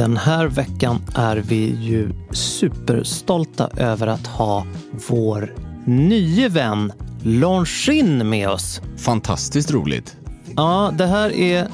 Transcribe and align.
Den 0.00 0.16
här 0.16 0.46
veckan 0.46 0.98
är 1.14 1.36
vi 1.36 1.76
ju 1.80 2.12
superstolta 2.30 3.68
över 3.76 4.06
att 4.06 4.26
ha 4.26 4.66
vår 5.08 5.54
nye 5.84 6.48
vän 6.48 6.92
Longin 7.22 8.28
med 8.28 8.48
oss. 8.48 8.80
Fantastiskt 8.98 9.70
roligt. 9.70 10.16
Ja, 10.56 10.92
det 10.98 11.06
här 11.06 11.30
är 11.32 11.68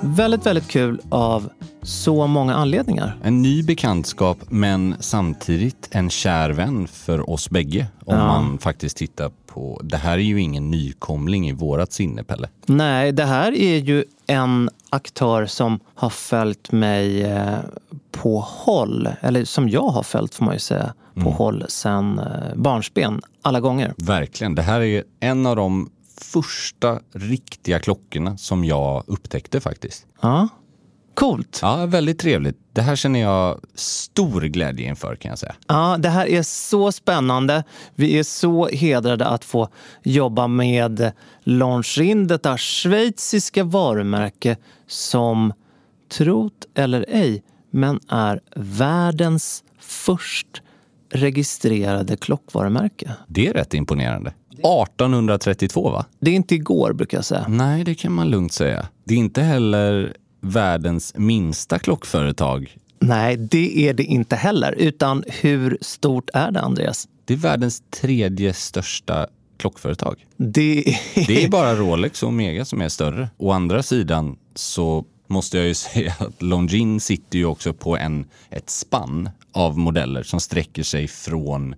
väldigt, 0.00 0.46
väldigt 0.46 0.68
kul 0.68 1.00
av 1.08 1.50
så 1.82 2.26
många 2.26 2.54
anledningar. 2.54 3.16
En 3.22 3.42
ny 3.42 3.62
bekantskap 3.62 4.38
men 4.48 4.94
samtidigt 5.00 5.88
en 5.90 6.10
kär 6.10 6.50
vän 6.50 6.88
för 6.88 7.30
oss 7.30 7.50
bägge. 7.50 7.86
Om 8.04 8.16
Ja. 8.16 8.26
man 8.26 8.58
faktiskt 8.58 8.96
tittar 8.96 9.30
på... 9.46 9.80
Det 9.84 9.96
här 9.96 10.12
är 10.18 10.22
ju 10.22 10.40
ingen 10.40 10.70
nykomling 10.70 11.48
i 11.48 11.52
vårat 11.52 11.92
sinne, 11.92 12.24
Pelle. 12.24 12.48
Nej, 12.66 13.12
det 13.12 13.24
här 13.24 13.52
är 13.52 13.76
ju 13.78 14.04
en 14.26 14.70
aktör 14.90 15.46
som 15.46 15.80
har 15.94 16.10
följt 16.10 16.72
mig 16.72 17.22
eh, 17.22 17.58
på 18.10 18.40
håll, 18.40 19.08
eller 19.20 19.44
som 19.44 19.68
jag 19.68 19.88
har 19.88 20.02
följt 20.02 20.34
får 20.34 20.44
man 20.44 20.54
ju 20.54 20.60
säga, 20.60 20.94
på 21.14 21.30
håll 21.30 21.64
sedan 21.68 22.18
eh, 22.18 22.54
barnsben 22.56 23.22
alla 23.42 23.60
gånger. 23.60 23.94
Verkligen. 23.96 24.54
Det 24.54 24.62
här 24.62 24.80
är 24.80 25.04
en 25.20 25.46
av 25.46 25.56
de 25.56 25.90
första 26.20 27.00
riktiga 27.12 27.78
klockorna 27.78 28.36
som 28.36 28.64
jag 28.64 29.04
upptäckte 29.06 29.60
faktiskt. 29.60 30.06
Ja, 30.20 30.48
coolt. 31.14 31.58
Ja, 31.62 31.86
väldigt 31.86 32.18
trevligt. 32.18 32.56
Det 32.72 32.82
här 32.82 32.96
känner 32.96 33.20
jag 33.20 33.60
stor 33.74 34.40
glädje 34.40 34.88
inför 34.88 35.16
kan 35.16 35.28
jag 35.28 35.38
säga. 35.38 35.54
Ja, 35.66 35.96
det 35.98 36.08
här 36.08 36.26
är 36.26 36.42
så 36.42 36.92
spännande. 36.92 37.64
Vi 37.94 38.18
är 38.18 38.22
så 38.22 38.66
hedrade 38.66 39.26
att 39.26 39.44
få 39.44 39.68
jobba 40.02 40.46
med 40.46 41.12
Longin, 41.42 42.26
detta 42.26 42.58
schweiziska 42.58 43.64
varumärke 43.64 44.56
som, 44.88 45.52
trot 46.08 46.66
eller 46.74 47.04
ej, 47.08 47.42
men 47.70 48.00
är 48.08 48.40
världens 48.56 49.64
först 49.80 50.62
registrerade 51.12 52.16
klockvarumärke. 52.16 53.12
Det 53.26 53.46
är 53.48 53.52
rätt 53.52 53.74
imponerande. 53.74 54.32
1832 54.52 55.90
va? 55.90 56.06
Det 56.20 56.30
är 56.30 56.34
inte 56.34 56.54
igår 56.54 56.92
brukar 56.92 57.18
jag 57.18 57.24
säga. 57.24 57.46
Nej, 57.48 57.84
det 57.84 57.94
kan 57.94 58.12
man 58.12 58.30
lugnt 58.30 58.52
säga. 58.52 58.88
Det 59.04 59.14
är 59.14 59.18
inte 59.18 59.42
heller 59.42 60.16
världens 60.40 61.14
minsta 61.16 61.78
klockföretag. 61.78 62.76
Nej, 63.00 63.36
det 63.36 63.88
är 63.88 63.94
det 63.94 64.04
inte 64.04 64.36
heller. 64.36 64.72
Utan 64.72 65.24
hur 65.26 65.78
stort 65.80 66.30
är 66.34 66.50
det, 66.50 66.60
Andreas? 66.60 67.08
Det 67.24 67.34
är 67.34 67.38
världens 67.38 67.82
tredje 67.90 68.54
största 68.54 69.26
klockföretag. 69.58 70.26
Det 70.36 70.88
är... 70.88 71.26
Det 71.26 71.44
är 71.44 71.48
bara 71.48 71.74
Rolex 71.74 72.22
och 72.22 72.28
Omega 72.28 72.64
som 72.64 72.80
är 72.80 72.88
större. 72.88 73.30
Å 73.36 73.50
andra 73.52 73.82
sidan 73.82 74.36
så 74.58 75.04
måste 75.26 75.58
jag 75.58 75.66
ju 75.66 75.74
säga 75.88 76.14
att 76.18 76.42
Longines 76.42 77.04
sitter 77.04 77.38
ju 77.38 77.44
också 77.44 77.72
på 77.72 77.96
en, 77.96 78.26
ett 78.50 78.70
spann 78.70 79.30
av 79.52 79.78
modeller 79.78 80.22
som 80.22 80.40
sträcker 80.40 80.82
sig 80.82 81.08
från 81.08 81.74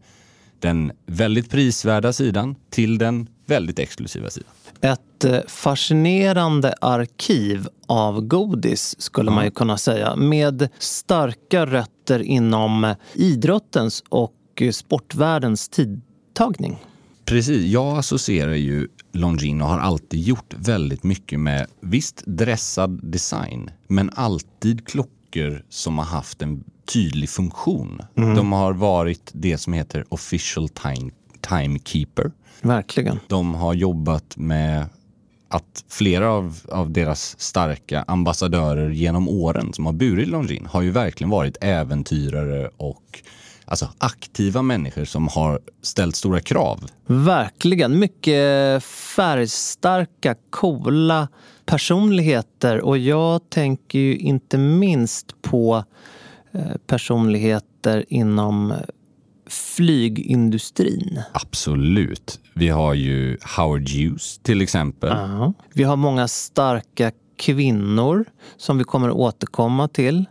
den 0.59 0.93
väldigt 1.07 1.51
prisvärda 1.51 2.13
sidan 2.13 2.57
till 2.71 2.99
den 2.99 3.29
väldigt 3.47 3.79
exklusiva 3.79 4.31
sidan. 4.31 4.51
ett 4.81 5.25
eh, 5.25 5.39
fascinerande 5.47 6.75
arkiv 6.81 7.69
av 7.87 8.21
godis, 8.21 9.01
skulle 9.01 9.31
man 9.31 9.45
ju 9.45 9.51
kunna 9.51 9.79
säga. 9.79 10.17
Med 10.17 10.69
starka 10.79 11.67
rötter 11.67 12.23
inom 12.23 12.95
idrottens 13.15 14.05
och 14.09 14.63
sportvärldens 14.73 15.69
tidtagning. 15.69 16.79
Precis, 17.25 17.73
jag 17.73 17.99
associerar 17.99 18.55
ju 18.55 18.89
Longines 19.13 19.63
och 19.63 19.69
har 19.69 19.79
alltid 19.79 20.21
gjort 20.21 20.55
väldigt 20.57 21.05
mycket 21.05 21.41
med 21.41 21.67
visst 21.81 22.23
dressad 22.27 23.01
design, 23.03 23.71
men 23.89 24.11
alltid 24.15 24.87
klockor 24.87 25.65
som 25.69 25.99
har 25.99 26.05
haft 26.05 26.43
en 26.43 26.65
tydlig 26.93 27.31
funktion. 27.31 28.03
De 28.15 28.53
har 28.53 28.73
varit 28.73 29.31
det 29.33 29.59
som 29.59 29.73
heter 29.73 30.05
official 30.09 30.69
time, 30.69 31.11
timekeeper. 31.41 32.33
Verkligen. 32.63 33.19
De 33.29 33.55
har 33.55 33.75
jobbat 33.75 34.37
med 34.37 34.87
att 35.49 35.85
flera 35.89 36.31
av, 36.31 36.61
av 36.69 36.91
deras 36.91 37.41
starka 37.41 38.03
ambassadörer 38.03 38.91
genom 38.91 39.29
åren 39.29 39.73
som 39.73 39.87
har 39.87 39.93
burit 39.93 40.29
Longines 40.29 40.71
har 40.73 40.83
ju 40.83 40.91
verkligen 40.91 41.31
varit 41.31 41.57
äventyrare 41.61 42.71
och 42.77 43.23
alltså 43.71 43.89
aktiva 43.99 44.63
människor 44.63 45.05
som 45.05 45.29
har 45.29 45.61
ställt 45.83 46.17
stora 46.17 46.41
krav. 46.41 46.85
Verkligen. 47.07 47.99
Mycket 47.99 48.85
färgstarka, 48.85 50.35
coola 50.51 51.29
personligheter. 51.65 52.81
Och 52.81 52.99
jag 52.99 53.51
tänker 53.51 53.99
ju 53.99 54.17
inte 54.17 54.59
minst 54.59 55.43
på 55.43 55.85
eh, 56.53 56.77
personligheter 56.87 58.05
inom 58.09 58.75
flygindustrin. 59.47 61.23
Absolut. 61.33 62.41
Vi 62.55 62.69
har 62.69 62.95
ju 62.95 63.39
Howard 63.57 63.91
Hughes 63.91 64.39
till 64.39 64.61
exempel. 64.61 65.11
Ja. 65.11 65.53
Vi 65.75 65.83
har 65.83 65.97
många 65.97 66.29
starka 66.29 67.13
kvinnor 67.37 68.25
som 68.57 68.79
vi 68.79 68.85
kommer 68.85 69.09
att 69.09 69.15
återkomma 69.15 69.89
till. 69.89 70.25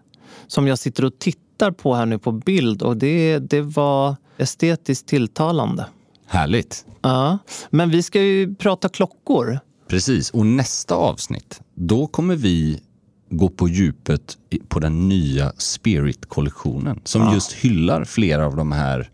Som 0.47 0.67
jag 0.67 0.79
sitter 0.79 1.05
och 1.05 1.19
tittar 1.19 1.48
på 1.71 1.95
här 1.95 2.05
nu 2.05 2.19
på 2.19 2.31
bild 2.31 2.81
och 2.81 2.97
det, 2.97 3.39
det 3.39 3.61
var 3.61 4.15
estetiskt 4.37 5.07
tilltalande. 5.07 5.85
Härligt. 6.25 6.85
Ja. 7.01 7.37
Men 7.69 7.89
vi 7.89 8.03
ska 8.03 8.21
ju 8.21 8.55
prata 8.55 8.89
klockor. 8.89 9.59
Precis. 9.87 10.31
Och 10.31 10.45
nästa 10.45 10.95
avsnitt, 10.95 11.61
då 11.75 12.07
kommer 12.07 12.35
vi 12.35 12.81
gå 13.29 13.49
på 13.49 13.67
djupet 13.67 14.37
på 14.67 14.79
den 14.79 15.09
nya 15.09 15.53
Spirit-kollektionen 15.57 17.01
som 17.03 17.33
just 17.33 17.53
hyllar 17.53 18.03
flera 18.03 18.45
av 18.45 18.55
de 18.55 18.71
här 18.71 19.09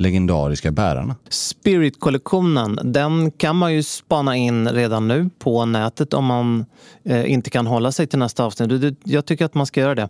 legendariska 0.00 0.70
bärarna. 0.70 1.16
Spirit-kollektionen, 1.28 2.78
den 2.84 3.30
kan 3.30 3.56
man 3.56 3.74
ju 3.74 3.82
spana 3.82 4.36
in 4.36 4.68
redan 4.68 5.08
nu 5.08 5.30
på 5.38 5.64
nätet 5.64 6.14
om 6.14 6.24
man 6.24 6.64
eh, 7.04 7.32
inte 7.32 7.50
kan 7.50 7.66
hålla 7.66 7.92
sig 7.92 8.06
till 8.06 8.18
nästa 8.18 8.44
avsnitt. 8.44 8.98
Jag 9.04 9.26
tycker 9.26 9.44
att 9.44 9.54
man 9.54 9.66
ska 9.66 9.80
göra 9.80 9.94
det 9.94 10.08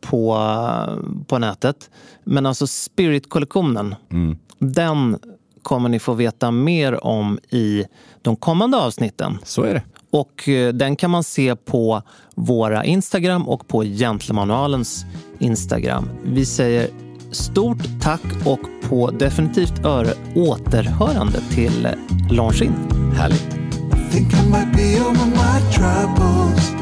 på, 0.00 0.38
på 1.26 1.38
nätet. 1.38 1.90
Men 2.24 2.46
alltså 2.46 2.66
Spirit-kollektionen, 2.66 3.94
den 4.58 5.18
kommer 5.62 5.88
ni 5.88 5.98
få 5.98 6.14
veta 6.14 6.50
mer 6.50 7.04
om 7.04 7.38
i 7.50 7.84
de 8.22 8.36
kommande 8.36 8.76
avsnitten. 8.76 9.38
Så 9.44 9.62
är 9.62 9.74
det. 9.74 9.82
Och 10.10 10.48
eh, 10.48 10.72
den 10.72 10.96
kan 10.96 11.10
man 11.10 11.24
se 11.24 11.56
på 11.56 12.02
våra 12.34 12.84
Instagram 12.84 13.48
och 13.48 13.68
på 13.68 13.82
Gentlemanualens 13.84 15.04
Instagram. 15.38 16.08
Vi 16.24 16.46
säger 16.46 16.88
stort 17.32 17.82
tack 18.02 18.46
och 18.46 18.60
på 18.88 19.10
definitivt 19.10 19.84
öre 19.84 20.14
återhörande 20.34 21.40
till 21.50 21.88
Longin. 22.30 22.72
Härligt. 23.16 23.50
Think 24.12 24.32
I 24.34 24.36
might 24.36 24.72
be 24.76 25.00
over 25.00 25.26
my 25.26 25.72
troubles 25.72 26.72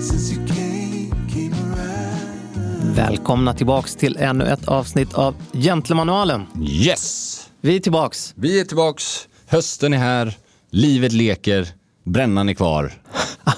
since 0.00 0.34
you 0.34 0.46
came, 0.46 1.10
came 1.32 1.54
around. 1.74 2.96
Välkomna 2.96 3.54
tillbaks 3.54 3.96
till 3.96 4.16
ännu 4.16 4.44
ett 4.44 4.68
avsnitt 4.68 5.14
av 5.14 5.34
Gentlemanualen. 5.52 6.46
Yes! 6.62 7.34
Vi 7.60 7.76
är 7.76 7.80
tillbaks. 7.80 8.34
Vi 8.36 8.60
är 8.60 8.64
tillbaks. 8.64 9.28
Hösten 9.46 9.94
är 9.94 9.98
här. 9.98 10.36
Livet 10.70 11.12
leker. 11.12 11.68
Brännan 12.04 12.48
är 12.48 12.54
kvar. 12.54 12.92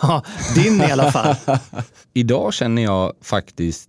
Ja, 0.03 0.23
din 0.55 0.81
i 0.81 0.93
alla 0.93 1.13
fall. 1.13 1.35
Idag 2.15 2.55
känner 2.55 2.83
jag 2.83 3.13
faktiskt, 3.23 3.89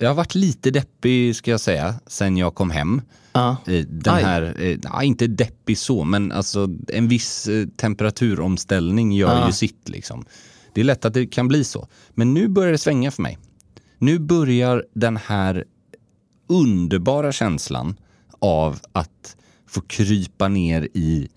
jag 0.00 0.08
har 0.08 0.14
varit 0.14 0.34
lite 0.34 0.70
deppig 0.70 1.36
ska 1.36 1.50
jag 1.50 1.60
säga, 1.60 1.94
sen 2.06 2.36
jag 2.36 2.54
kom 2.54 2.70
hem. 2.70 3.02
Ja. 3.32 3.56
Eh, 3.66 3.84
Den 3.88 4.14
Aj. 4.14 4.22
här, 4.22 4.54
eh, 4.58 5.06
inte 5.06 5.26
deppig 5.26 5.78
så, 5.78 6.04
men 6.04 6.32
alltså 6.32 6.68
en 6.88 7.08
viss 7.08 7.48
eh, 7.48 7.66
temperaturomställning 7.76 9.12
gör 9.12 9.38
Ja. 9.40 9.46
ju 9.46 9.52
sitt 9.52 9.88
liksom. 9.88 10.24
Det 10.74 10.80
är 10.80 10.84
lätt 10.84 11.04
att 11.04 11.14
det 11.14 11.26
kan 11.26 11.48
bli 11.48 11.64
så. 11.64 11.88
Men 12.14 12.34
nu 12.34 12.48
börjar 12.48 12.72
det 12.72 12.78
svänga 12.78 13.10
för 13.10 13.22
mig. 13.22 13.38
Nu 13.98 14.18
börjar 14.18 14.84
den 14.94 15.16
här 15.16 15.64
underbara 16.48 17.32
känslan 17.32 17.96
av 18.38 18.78
att 18.92 19.36
få 19.66 19.80
krypa 19.80 20.48
ner 20.48 20.88
i 20.94 21.28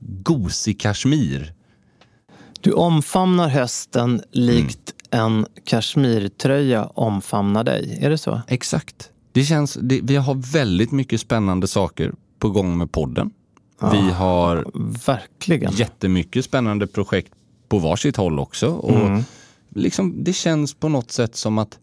gosig 0.00 0.80
kashmir. 0.80 1.52
Du 2.60 2.72
omfamnar 2.72 3.48
hösten 3.48 4.22
likt 4.32 4.94
en 5.10 5.46
kashmirtröja 5.64 6.84
omfamnar 6.84 7.64
dig. 7.64 7.98
Är 8.00 8.10
det 8.10 8.18
så? 8.18 8.40
Exakt. 8.48 9.10
Det 9.32 9.44
känns, 9.44 9.78
det, 9.80 10.00
vi 10.02 10.16
har 10.16 10.52
väldigt 10.52 10.92
mycket 10.92 11.20
spännande 11.20 11.68
saker 11.68 12.12
på 12.38 12.50
gång 12.50 12.78
med 12.78 12.92
podden. 12.92 13.30
Vi 13.92 14.10
har 14.10 14.66
Verkligen. 15.06 15.72
jättemycket 15.72 16.44
spännande 16.44 16.86
projekt 16.86 17.32
på 17.68 17.78
varsitt 17.78 18.16
håll 18.16 18.38
också. 18.38 18.68
Och 18.68 19.22
liksom, 19.74 20.24
det 20.24 20.32
känns 20.32 20.74
på 20.74 20.88
något 20.88 21.10
sätt 21.10 21.36
som 21.36 21.58
att, 21.58 21.78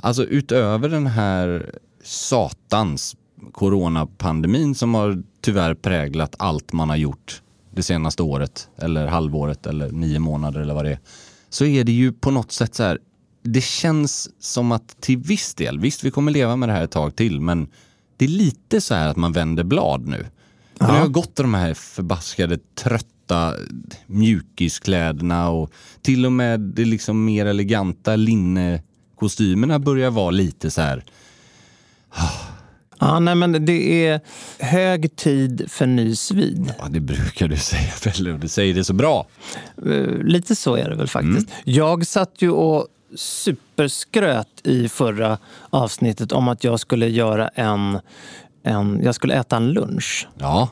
alltså 0.00 0.24
utöver 0.24 0.88
den 0.88 1.06
här 1.06 1.70
satans 2.02 3.16
coronapandemin 3.52 4.74
som 4.74 4.94
har 4.94 5.22
tyvärr 5.40 5.74
präglat 5.74 6.34
allt 6.38 6.72
man 6.72 6.88
har 6.88 6.96
gjort 6.96 7.42
det 7.70 7.82
senaste 7.82 8.22
året 8.22 8.68
eller 8.76 9.06
halvåret 9.06 9.66
eller 9.66 9.90
nio 9.90 10.18
månader 10.18 10.60
eller 10.60 10.74
vad 10.74 10.84
det 10.84 10.90
är. 10.90 10.98
Så 11.54 11.64
är 11.64 11.84
det 11.84 11.92
ju 11.92 12.12
på 12.12 12.30
något 12.30 12.52
sätt 12.52 12.74
så 12.74 12.82
här, 12.82 12.98
det 13.42 13.64
känns 13.64 14.30
som 14.38 14.72
att 14.72 15.00
till 15.00 15.18
viss 15.18 15.54
del, 15.54 15.80
visst 15.80 16.04
vi 16.04 16.10
kommer 16.10 16.32
leva 16.32 16.56
med 16.56 16.68
det 16.68 16.72
här 16.72 16.84
ett 16.84 16.90
tag 16.90 17.16
till, 17.16 17.40
men 17.40 17.68
det 18.16 18.24
är 18.24 18.28
lite 18.28 18.80
så 18.80 18.94
här 18.94 19.08
att 19.08 19.16
man 19.16 19.32
vänder 19.32 19.64
blad 19.64 20.06
nu. 20.06 20.26
För 20.78 20.86
det 20.86 20.92
har 20.92 21.08
gått 21.08 21.36
de 21.36 21.54
här 21.54 21.74
förbaskade 21.74 22.58
trötta 22.74 23.54
mjukiskläderna 24.06 25.48
och 25.50 25.72
till 26.02 26.26
och 26.26 26.32
med 26.32 26.60
det 26.60 26.84
liksom 26.84 27.24
mer 27.24 27.46
eleganta 27.46 28.16
linnekostymerna 28.16 29.78
börjar 29.78 30.10
vara 30.10 30.30
lite 30.30 30.70
så 30.70 30.80
här. 30.80 31.04
Ja, 33.00 33.18
nej, 33.20 33.34
men 33.34 33.64
det 33.64 34.06
är 34.06 34.20
hög 34.58 35.16
tid 35.16 35.64
för 35.68 35.86
ny 35.86 36.16
svid. 36.16 36.74
Ja, 36.78 36.86
det 36.90 37.00
brukar 37.00 37.48
du 37.48 37.56
säga 37.56 37.92
Pelle 38.04 38.32
och 38.32 38.38
du 38.38 38.48
säger 38.48 38.74
det 38.74 38.84
så 38.84 38.92
bra. 38.94 39.26
Eh, 39.86 39.92
Lite 40.22 40.56
så 40.56 40.76
är 40.76 40.90
det 40.90 40.96
väl 40.96 41.08
faktiskt. 41.08 41.48
Jag 41.64 42.06
satt 42.06 42.34
ju 42.42 42.50
och 42.50 42.86
superskröt 43.16 44.48
i 44.64 44.88
förra 44.88 45.38
avsnittet 45.70 46.32
om 46.32 46.48
att 46.48 46.64
jag 46.64 46.80
skulle 46.80 47.08
göra 47.08 47.48
en, 47.48 47.98
en 48.64 49.00
jag 49.04 49.14
skulle 49.14 49.34
äta 49.34 49.56
en 49.56 49.72
lunch. 49.72 50.28
Ja, 50.38 50.68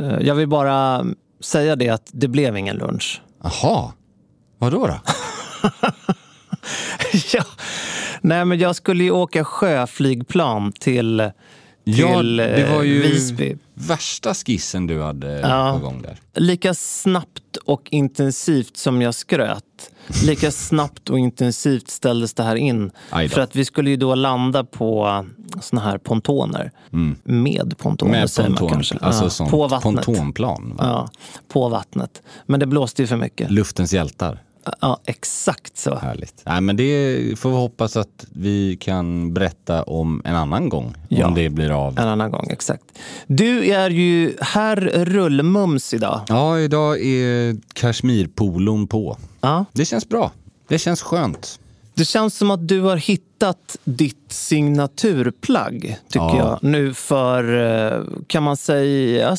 Eh, 0.00 0.18
Jag 0.20 0.34
vill 0.34 0.48
bara 0.48 1.04
säga 1.40 1.76
det 1.76 1.88
att 1.88 2.10
det 2.12 2.28
blev 2.28 2.56
ingen 2.56 2.76
lunch. 2.76 3.22
jaha. 3.42 3.92
Vadå 4.58 4.86
då? 4.86 4.98
ja. 7.32 7.44
Nej, 8.20 8.44
men 8.44 8.58
jag 8.58 8.76
skulle 8.76 9.04
ju 9.04 9.10
åka 9.10 9.44
sjöflygplan 9.44 10.72
till, 10.72 11.30
till 11.84 11.98
Ja, 11.98 12.22
det 12.22 12.70
var 12.74 12.82
ju 12.82 13.04
eh, 13.04 13.10
Visby. 13.10 13.56
värsta 13.74 14.34
skissen 14.34 14.86
du 14.86 15.02
hade 15.02 15.40
Ja. 15.40 15.78
på 15.80 15.84
gång 15.86 16.02
där. 16.02 16.18
Lika 16.34 16.74
snabbt 16.74 17.56
och 17.64 17.88
intensivt 17.90 18.76
som 18.76 19.02
jag 19.02 19.14
skröt, 19.14 19.90
lika 20.24 20.50
snabbt 20.50 21.10
och 21.10 21.18
intensivt 21.18 21.88
ställdes 21.90 22.34
det 22.34 22.42
här 22.42 22.56
in. 22.56 22.90
För 23.10 23.38
att 23.38 23.56
vi 23.56 23.64
skulle 23.64 23.90
ju 23.90 23.96
då 23.96 24.14
landa 24.14 24.64
på 24.64 25.26
såna 25.60 25.82
här 25.82 25.98
pontoner. 25.98 26.70
Med 27.24 27.74
pontoner 27.78 28.10
Mm. 28.12 28.20
Med 28.20 28.30
säger 28.30 28.48
man 28.48 28.58
ponton, 28.58 28.76
kanske. 28.76 28.98
alltså 28.98 29.42
Ja, 29.44 29.50
på 29.50 29.68
vattnet. 29.68 30.04
pontonplan. 30.04 30.74
va? 30.76 30.84
Ja, 30.86 31.08
på 31.48 31.68
vattnet. 31.68 32.22
Men 32.46 32.60
det 32.60 32.66
blåste 32.66 33.02
ju 33.02 33.06
för 33.06 33.16
mycket. 33.16 33.50
Luftens 33.50 33.92
hjältar. 33.92 34.42
Ja, 34.80 35.00
exakt 35.04 35.76
så. 35.78 35.94
Härligt. 35.94 36.42
Nej, 36.46 36.60
men 36.60 36.76
det 36.76 37.38
får 37.38 37.50
vi 37.50 37.56
hoppas 37.56 37.96
att 37.96 38.26
vi 38.32 38.76
kan 38.80 39.34
berätta 39.34 39.82
om 39.82 40.22
en 40.24 40.36
annan 40.36 40.68
gång. 40.68 40.94
Ja. 41.08 41.26
Om 41.26 41.34
det 41.34 41.48
blir 41.50 41.70
av. 41.86 41.98
En 41.98 42.08
annan 42.08 42.30
gång, 42.30 42.46
exakt. 42.50 42.84
Du 43.26 43.70
är 43.70 43.90
ju 43.90 44.36
herr 44.40 44.76
Rullmums 45.04 45.94
idag. 45.94 46.20
Ja, 46.28 46.58
idag 46.58 47.00
är 47.04 47.56
kashmirpolon 47.72 48.86
på. 48.86 49.16
Ja. 49.40 49.64
Det 49.72 49.84
känns 49.84 50.08
bra. 50.08 50.32
Det 50.68 50.78
känns 50.78 51.02
skönt. 51.02 51.58
Det 51.94 52.04
känns 52.04 52.36
som 52.36 52.50
att 52.50 52.68
du 52.68 52.80
har 52.80 52.96
hittat 52.96 53.76
ditt 53.84 54.24
signaturplagg, 54.28 55.96
tycker 56.08 56.24
Ja. 56.26 56.36
jag. 56.38 56.58
Nu 56.70 56.94
för, 56.94 57.42
eh, 57.92 58.02
kan 58.26 58.42
man 58.42 58.56
säga, 58.56 59.36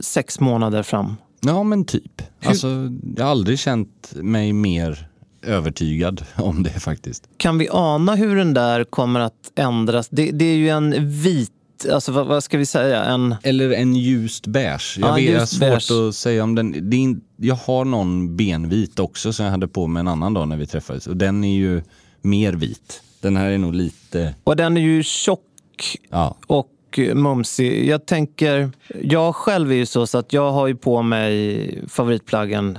sex 0.00 0.40
månader 0.40 0.82
fram. 0.82 1.16
Ja, 1.40 1.62
men 1.62 1.84
typ. 1.84 2.22
Alltså, 2.44 2.68
jag 3.16 3.24
har 3.24 3.30
aldrig 3.30 3.58
känt 3.58 4.12
mig 4.14 4.52
mer 4.52 5.08
övertygad 5.42 6.24
om 6.36 6.62
det 6.62 6.70
faktiskt. 6.70 7.28
Kan 7.36 7.58
vi 7.58 7.68
ana 7.70 8.14
hur 8.14 8.36
den 8.36 8.54
där 8.54 8.84
kommer 8.84 9.20
att 9.20 9.52
ändras? 9.56 10.08
Det, 10.10 10.30
det 10.30 10.44
är 10.44 10.56
ju 10.56 10.68
en 10.68 11.10
vit, 11.10 11.50
alltså 11.92 12.12
vad, 12.12 12.26
vad 12.26 12.44
ska 12.44 12.58
vi 12.58 12.66
säga? 12.66 13.04
En, 13.04 13.34
Eller 13.42 13.70
en 13.70 13.96
ljust 13.96 14.46
beige. 14.46 14.96
Jag 15.00 15.08
Ja, 15.10 15.14
vet, 15.14 15.24
jag 15.30 15.38
har 15.40 15.46
svårt 15.46 15.60
beige. 15.60 16.08
att 16.08 16.14
säga 16.14 16.42
om 16.44 16.54
den. 16.54 16.90
Det 16.90 16.96
är, 16.96 16.98
in- 16.98 17.20
jag 17.36 17.54
har 17.54 17.84
någon 17.84 18.36
benvit 18.36 18.98
också 18.98 19.32
som 19.32 19.44
jag 19.44 19.50
hade 19.52 19.68
på 19.68 19.86
mig 19.86 20.00
en 20.00 20.08
annan 20.08 20.34
dag 20.34 20.48
när 20.48 20.56
vi 20.56 20.66
träffades. 20.66 21.06
Och 21.06 21.16
den 21.16 21.44
är 21.44 21.56
ju 21.56 21.82
mer 22.22 22.52
vit. 22.52 23.02
Den 23.20 23.36
här 23.36 23.46
är 23.50 23.58
nog 23.58 23.74
lite... 23.74 24.34
och 24.44 24.56
den 24.56 24.76
är 24.76 24.80
ju 24.80 25.02
tjock 25.02 25.40
Ja, 26.10 26.36
och 26.46 26.66
mumsig. 26.98 27.88
Jag 27.88 28.06
tänker, 28.06 28.70
jag 29.02 29.34
själv 29.36 29.72
är 29.72 29.76
ju 29.76 29.86
så, 29.86 30.06
så 30.06 30.18
att 30.18 30.32
jag 30.32 30.52
har 30.52 30.66
ju 30.66 30.76
på 30.76 31.02
mig 31.02 31.84
favoritplaggen 31.88 32.78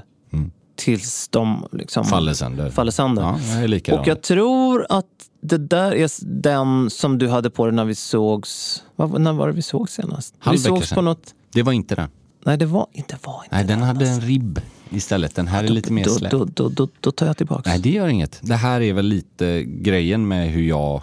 tills 0.78 1.28
de 1.28 1.68
liksom 1.72 2.06
faller 2.06 2.34
sönder. 2.34 2.70
faller 2.70 2.92
sönder. 2.92 3.22
Ja, 3.22 3.78
jag. 3.86 4.00
Och 4.00 4.08
jag 4.08 4.22
tror 4.22 4.86
att 4.90 5.06
det 5.42 5.58
där 5.58 5.92
är 5.92 6.10
den 6.42 6.90
som 6.90 7.18
du 7.18 7.28
hade 7.28 7.50
på 7.50 7.66
dig 7.66 7.76
när 7.76 7.86
vi 7.86 7.96
sågs. 7.96 8.84
Vad, 8.96 9.22
när 9.22 9.34
var 9.34 9.48
det 9.48 9.54
vi 9.54 9.62
sågs 9.62 9.94
senast? 9.94 10.36
Halv 10.40 10.58
vi 10.58 10.64
sågs 10.64 10.94
på 10.94 11.02
något... 11.02 11.34
Det 11.54 11.64
var 11.64 11.74
inte 11.74 11.96
den. 11.96 12.10
Nej, 12.44 12.58
det 12.58 12.66
var 12.66 12.88
inte. 12.92 13.18
Var 13.24 13.44
inte 13.44 13.56
Nej, 13.56 13.66
den 13.66 13.80
det, 13.80 13.86
hade 13.86 14.06
en 14.06 14.14
alltså. 14.14 14.28
ribb 14.28 14.62
istället. 14.90 15.36
Den 15.36 15.48
här 15.48 15.64
är 15.64 15.68
lite 15.68 15.94
mer 15.94 16.06
då, 16.06 16.12
slätt. 16.12 16.32
då, 16.32 16.46
då, 16.46 16.70
då, 16.70 16.88
då 17.00 17.12
tar 17.12 17.26
jag 17.26 17.38
tillbaka. 17.38 17.70
Nej, 17.70 17.80
det 17.80 17.90
gör 17.90 18.08
inget. 18.08 18.40
Det 18.42 18.56
här 18.56 18.82
är 18.82 18.94
väl 18.94 19.06
lite 19.06 19.64
grejen 19.64 20.28
med 20.28 20.50
hur 20.50 20.64
jag 20.64 21.02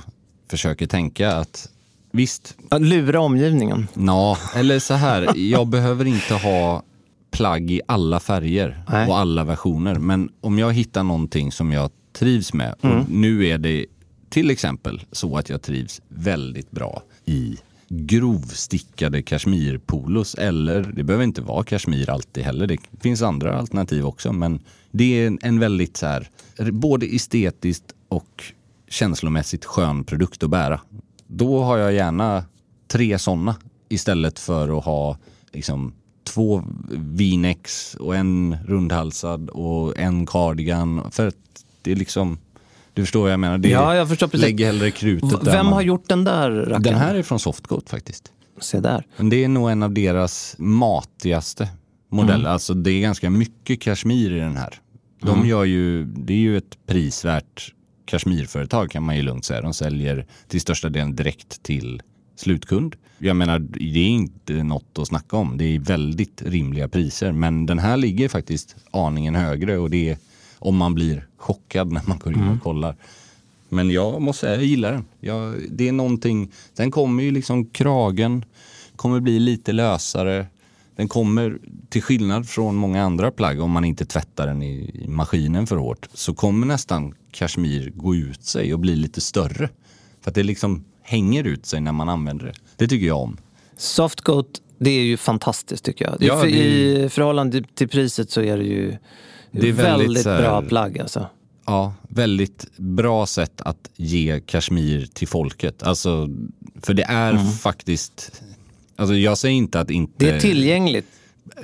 försöker 0.50 0.87
tänka. 0.87 1.37
att 1.37 1.68
Visst, 2.14 2.56
Lura 2.78 3.21
omgivningen. 3.21 3.88
Ja, 3.94 4.38
eller 4.54 4.78
så 4.78 4.94
här. 4.94 5.37
Jag 5.37 5.66
behöver 5.66 6.04
inte 6.04 6.35
ha 6.35 6.83
plagg 7.30 7.71
i 7.71 7.80
alla 7.88 8.21
färger 8.21 8.85
Nej. 8.88 9.09
och 9.09 9.18
alla 9.18 9.44
versioner. 9.44 9.94
Men 9.94 10.30
om 10.40 10.59
jag 10.59 10.73
hittar 10.73 11.02
någonting 11.02 11.52
som 11.52 11.73
jag 11.73 11.90
trivs 12.12 12.52
med. 12.52 12.75
Mm. 12.83 12.99
Och 12.99 13.11
nu 13.11 13.47
är 13.47 13.59
det 13.59 13.87
till 14.28 14.50
exempel 14.50 15.04
så 15.12 15.37
att 15.37 15.49
jag 15.49 15.62
trivs 15.62 16.00
väldigt 16.09 16.71
bra 16.71 17.02
i 17.25 17.56
grovstickade 17.88 19.23
kashmirpolos. 19.23 20.35
Eller 20.35 20.83
det 20.83 21.04
behöver 21.04 21.25
inte 21.25 21.42
vara 21.42 21.64
kashmir 21.64 22.11
alltid 22.11 22.44
heller. 22.44 22.66
Det 22.66 22.78
finns 23.00 23.23
andra 23.23 23.59
alternativ 23.59 24.06
också. 24.06 24.33
Men 24.33 24.61
det 24.90 25.04
är 25.04 25.26
en, 25.26 25.38
en 25.42 25.59
väldigt 25.61 25.97
så 25.97 26.06
här, 26.06 26.28
både 26.71 27.06
estetiskt 27.06 27.94
och 28.09 28.44
känslomässigt 28.88 29.64
skön 29.64 30.04
produkt 30.04 30.42
att 30.42 30.50
bära. 30.50 30.80
Då 31.37 31.62
har 31.62 31.79
jag 31.79 31.93
gärna 31.93 32.45
tre 32.88 33.19
sådana 33.19 33.57
istället 33.88 34.38
för 34.38 34.79
att 34.79 34.85
ha 34.85 35.17
liksom 35.53 35.93
två 36.25 36.62
v-necks 36.91 37.95
och 37.95 38.17
en 38.17 38.57
rundhalsad 38.67 39.50
och 39.50 39.99
en 39.99 40.26
cardigan. 40.26 41.11
För 41.11 41.26
att 41.29 41.35
det 41.83 41.93
är 41.93 41.97
liksom, 41.97 42.38
du 42.93 43.03
förstår 43.03 43.23
vad 43.23 43.33
jag 43.33 43.41
menar? 43.41 43.59
Det 43.59 43.69
Ja, 43.69 43.97
jag 43.97 44.09
förstår 44.09 44.26
precis. 44.29 44.45
Lägger 44.45 44.67
hellre 44.67 44.91
krutet 44.91 45.33
V- 45.33 45.37
där 45.43 45.53
Vem 45.53 45.67
har 45.67 45.83
gjort 45.83 46.09
den 46.09 46.25
där 46.25 46.50
rackaren? 46.50 46.83
Den 46.83 46.95
här 46.95 47.14
är 47.14 47.23
från 47.23 47.38
Softcoat 47.38 47.91
faktiskt. 47.91 48.33
Se 48.61 48.81
där. 48.81 49.07
Men 49.17 49.29
det 49.31 49.45
är 49.45 49.49
nog 49.49 49.71
en 49.71 49.83
av 49.83 49.93
deras 49.93 50.55
matigaste 50.59 51.69
modell. 52.11 52.41
Mm. 52.41 52.53
Alltså 52.53 52.75
det 52.75 52.91
är 52.91 53.00
ganska 53.00 53.31
mycket 53.31 53.81
kashmir 53.81 54.33
i 54.33 54.38
den 54.38 54.57
här. 54.57 54.75
De 55.23 55.31
Mm. 55.37 55.49
gör 55.49 55.64
ju, 55.64 56.05
det 56.05 56.33
är 56.33 56.38
ju 56.38 56.57
ett 56.59 56.79
prisvärt 56.87 57.74
kashmirföretag 58.04 58.90
kan 58.90 59.02
man 59.02 59.16
ju 59.16 59.23
lugnt 59.23 59.44
säga. 59.44 59.61
De 59.61 59.75
säljer 59.75 60.26
till 60.49 60.61
största 60.61 60.88
delen 60.88 61.16
direkt 61.16 61.62
till 61.62 62.02
slutkund. 62.37 62.96
Jag 63.18 63.37
menar, 63.37 63.58
det 63.58 64.00
är 64.00 64.08
inte 64.08 64.52
något 64.52 64.99
att 64.99 65.08
snacka 65.08 65.37
om. 65.37 65.58
Det 65.58 65.64
är 65.64 65.78
väldigt 65.78 66.42
rimliga 66.42 66.88
priser. 66.88 67.32
Men 67.32 67.66
den 67.66 67.78
här 67.78 67.96
ligger 67.96 68.28
faktiskt 68.28 68.76
aningen 68.90 69.34
högre 69.34 69.78
och 69.78 69.90
det 69.90 70.11
är 70.11 70.18
om 70.58 70.76
man 70.76 70.94
blir 70.94 71.26
chockad 71.37 71.92
när 71.92 72.02
man 72.06 72.18
går 72.18 72.32
in 72.32 72.49
och 72.49 72.62
kollar. 72.62 72.96
Men 73.68 73.90
jag 73.90 74.23
måste 74.23 74.40
säga, 74.40 74.54
jag 74.54 74.64
gillar 74.64 74.92
den. 74.92 75.04
Jag, 75.20 75.54
det 75.70 75.88
är 75.88 75.92
någonting, 75.92 76.52
den 76.76 76.90
kommer 76.90 77.23
ju 77.23 77.30
liksom 77.30 77.66
kragen, 77.66 78.44
kommer 78.96 79.20
bli 79.20 79.38
lite 79.38 79.73
lösare. 79.73 80.46
Den 80.96 81.08
kommer, 81.08 81.58
till 81.88 82.02
skillnad 82.02 82.49
från 82.49 82.75
många 82.75 83.02
andra 83.02 83.30
plagg, 83.30 83.61
om 83.61 83.70
man 83.70 83.84
inte 83.84 84.06
tvättar 84.06 84.46
den 84.46 84.62
i, 84.62 85.00
i 85.04 85.08
maskinen 85.08 85.66
för 85.66 85.76
hårt, 85.76 86.08
så 86.14 86.34
kommer 86.34 86.66
nästan 86.66 87.14
kashmir 87.35 87.93
gå 87.95 88.14
ut 88.14 88.45
sig 88.45 88.75
och 88.75 88.81
bli 88.81 88.97
lite 88.97 89.21
större. 89.21 89.69
För 90.21 90.31
att 90.31 90.35
det 90.35 90.43
liksom 90.43 90.85
hänger 91.03 91.45
ut 91.45 91.67
sig 91.67 91.81
när 91.81 91.93
man 91.93 92.09
använder 92.09 92.47
det. 92.47 92.55
Det 92.76 92.88
tycker 92.88 93.07
jag 93.07 93.19
om. 93.19 93.37
Softcoat, 93.76 94.47
det 94.79 94.91
är 94.91 95.03
ju 95.03 95.17
fantastiskt 95.17 95.85
tycker 95.85 96.05
jag. 96.05 96.17
Ja, 96.21 96.43
det 96.43 96.50
I 96.50 97.09
förhållande 97.09 97.62
till 97.75 97.88
priset 97.88 98.31
så 98.31 98.41
är 98.41 98.59
det 98.59 98.64
ju 98.64 98.97
Det 99.50 99.69
är 99.69 99.73
väldigt, 99.73 100.07
väldigt 100.07 100.26
här- 100.26 100.43
bra 100.43 100.62
plagg 100.62 100.99
alltså. 100.99 101.26
Ja, 101.67 101.95
väldigt 102.09 102.67
bra 102.76 103.26
sätt 103.26 103.61
att 103.61 103.91
ge 103.97 104.41
kashmir 104.47 105.07
till 105.14 105.29
folket. 105.29 105.83
Alltså, 105.83 106.29
för 106.83 106.95
det 106.95 107.03
är 107.03 107.38
faktiskt, 107.59 108.43
alltså 108.97 109.14
jag 109.14 109.38
säger 109.38 109.55
inte 109.55 109.81
att 109.81 109.91
inte... 109.91 110.12
Det 110.17 110.31
är 110.31 110.41
tillgängligt. 110.41 111.07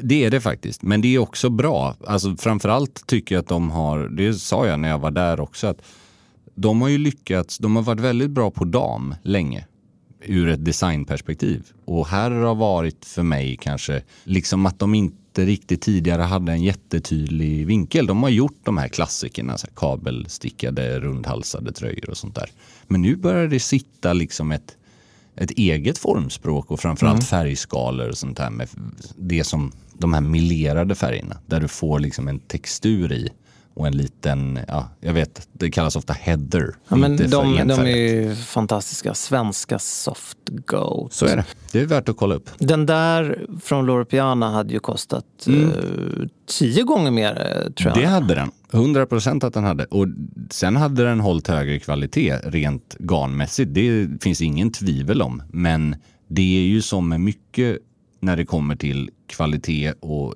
Det 0.02 0.25
är 0.25 0.30
det 0.30 0.40
faktiskt, 0.40 0.82
men 0.82 1.00
det 1.00 1.14
är 1.14 1.18
också 1.18 1.50
bra. 1.50 1.97
Alltså 2.06 2.37
framförallt 2.37 3.06
tycker 3.06 3.35
jag 3.35 3.42
att 3.42 3.49
de 3.49 3.70
har, 3.70 4.09
det 4.09 4.35
sa 4.35 4.66
jag 4.66 4.80
när 4.80 4.88
jag 4.88 4.99
var 4.99 5.11
där 5.11 5.40
också, 5.40 5.66
att 5.66 5.82
de 6.54 6.80
har 6.80 6.88
ju 6.88 6.99
lyckats, 6.99 7.59
de 7.59 7.76
har 7.76 7.82
varit 7.82 8.00
väldigt 8.00 8.30
bra 8.30 8.50
på 8.50 8.64
dam 8.64 9.14
länge 9.23 9.66
ur 10.20 10.49
ett 10.49 10.64
designperspektiv. 10.64 11.66
Och 11.85 12.06
här 12.09 12.30
har 12.30 12.54
varit 12.54 13.04
för 13.04 13.23
mig 13.23 13.56
kanske 13.56 14.02
liksom 14.25 14.66
att 14.66 14.78
de 14.78 14.94
inte 14.94 15.44
riktigt 15.44 15.82
tidigare 15.82 16.23
hade 16.23 16.52
en 16.52 16.62
jättetydlig 16.62 17.66
vinkel. 17.66 18.06
De 18.06 18.23
har 18.23 18.30
gjort 18.30 18.61
de 18.62 18.78
här 18.78 18.88
klassikerna, 18.88 19.59
så 19.59 19.66
här 19.66 19.75
kabelstickade, 19.76 21.00
rundhalsade 21.00 21.73
tröjor 21.73 22.11
och 22.11 22.16
sånt 22.16 22.35
där. 22.35 22.50
Men 22.88 23.02
nu 23.02 23.16
börjar 23.16 23.47
det 23.49 23.61
sitta 23.61 24.12
liksom 24.12 24.52
ett, 24.52 24.76
ett 25.40 25.50
eget 25.50 25.99
formspråk 25.99 26.70
och 26.70 26.80
framförallt 26.80 27.25
färgskalor 27.25 28.09
och 28.09 28.18
sånt 28.18 28.38
här 28.38 28.50
med 28.50 28.68
det 29.16 29.44
som 29.44 29.73
de 29.92 30.14
här 30.14 30.20
melerade 30.20 30.94
färgerna 30.94 31.37
där 31.47 31.61
du 31.61 31.68
får 31.68 31.99
liksom 31.99 32.28
en 32.28 32.38
textur 32.38 33.12
i 33.12 33.30
och 33.75 33.87
en 33.87 33.97
liten, 33.97 34.59
ja, 34.68 34.88
jag 35.00 35.12
vet, 35.12 35.49
det 35.52 35.70
kallas 35.70 35.97
ofta 35.97 36.12
heather. 36.12 36.75
Ja, 36.88 36.97
men 36.97 37.16
de, 37.16 37.28
de 37.66 37.70
är 37.70 37.87
ju 37.87 38.35
fantastiska. 38.35 39.14
Svenska 39.14 39.78
Softgoat. 39.78 41.12
Så 41.12 41.26
är 41.26 41.37
det. 41.37 41.44
Det 41.73 41.80
är 41.80 41.87
värt 41.87 42.09
att 42.09 42.16
kolla 42.16 42.35
upp. 42.35 42.50
Den 42.59 42.87
där 42.87 43.47
från 43.62 43.87
Loro 43.87 44.04
Piana 44.04 44.50
hade 44.50 44.73
ju 44.73 44.80
kostat 44.80 45.25
eh, 45.47 45.68
tio 46.59 46.82
gånger 46.82 47.11
mer 47.11 47.30
eh, 47.30 47.73
tror 47.73 47.90
jag. 47.90 47.97
Mm. 47.97 48.00
Det 48.00 48.06
hade 48.06 48.35
den. 48.35 48.50
100 48.73 49.07
procent 49.07 49.45
att 49.45 49.55
den 49.55 49.65
hade. 49.65 49.85
Och 49.85 50.07
sen 50.50 50.77
hade 50.77 51.05
den 51.05 51.21
hållit 51.21 51.49
högre 51.49 51.79
kvalitet 51.79 52.37
rent 52.45 52.97
garnmässigt. 52.99 53.75
Det 53.75 54.09
finns 54.23 54.41
ingen 54.43 54.73
tvivel 54.73 55.23
om. 55.23 55.43
Men 55.53 55.97
det 56.29 56.59
är 56.59 56.62
ju 56.62 56.83
som 56.83 57.09
med 57.09 57.21
mycket 57.21 57.79
när 58.21 58.37
det 58.37 58.45
kommer 58.45 58.77
till 58.77 59.11
kvalitet 59.27 59.93
och 60.00 60.35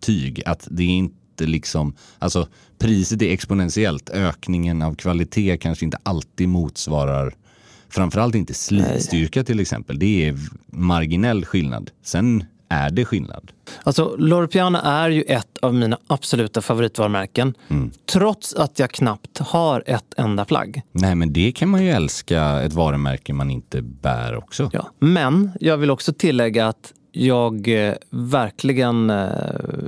tyg. 0.00 0.42
Att 0.46 0.68
det 0.70 0.82
är 0.82 0.88
inte 0.88 1.46
liksom, 1.46 1.94
alltså 2.18 2.48
priset 2.78 3.22
är 3.22 3.32
exponentiellt. 3.32 4.10
Ökningen 4.10 4.82
av 4.82 4.94
kvalitet 4.94 5.56
kanske 5.56 5.84
inte 5.84 5.98
alltid 6.02 6.48
motsvarar 6.48 7.34
Framförallt 7.90 8.34
inte 8.34 8.54
slitstyrka 8.54 9.44
till 9.44 9.60
exempel. 9.60 9.98
Det 9.98 10.28
är 10.28 10.38
marginell 10.66 11.44
skillnad. 11.44 11.90
Sen 12.02 12.44
är 12.68 12.90
det 12.90 13.04
skillnad. 13.04 13.52
Alltså, 13.82 14.16
Loro 14.18 14.46
Piana 14.46 14.82
är 14.82 15.10
ju 15.10 15.22
ett 15.22 15.58
av 15.58 15.74
mina 15.74 15.98
absoluta 16.06 16.60
favoritvarumärken. 16.60 17.54
Mm. 17.68 17.90
Trots 18.12 18.54
att 18.54 18.78
jag 18.78 18.90
knappt 18.90 19.38
har 19.38 19.82
ett 19.86 20.14
enda 20.16 20.44
plagg. 20.44 20.82
Nej, 20.92 21.14
men 21.14 21.32
det 21.32 21.52
kan 21.52 21.68
man 21.68 21.84
ju 21.84 21.90
älska 21.90 22.62
ett 22.62 22.72
varumärke 22.72 23.32
man 23.32 23.50
inte 23.50 23.82
bär 23.82 24.36
också. 24.36 24.70
Ja. 24.72 24.90
Men 24.98 25.50
jag 25.60 25.76
vill 25.76 25.90
också 25.90 26.12
tillägga 26.12 26.68
att 26.68 26.92
jag 27.12 27.68
eh, 27.68 27.94
verkligen, 28.10 29.10
eh, 29.10 29.28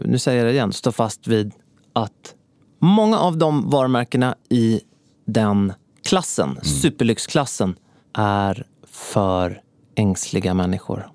nu 0.04 0.18
säger 0.18 0.38
jag 0.38 0.46
det 0.46 0.52
igen, 0.52 0.72
står 0.72 0.92
fast 0.92 1.26
vid 1.26 1.52
att 1.92 2.34
många 2.78 3.18
av 3.18 3.38
de 3.38 3.70
varumärkena 3.70 4.34
i 4.48 4.80
den 5.26 5.72
klassen, 6.04 6.58
superlyxklassen, 6.62 7.74
är 8.14 8.66
för 8.86 9.60
ängsliga 9.94 10.54
människor. 10.54 11.06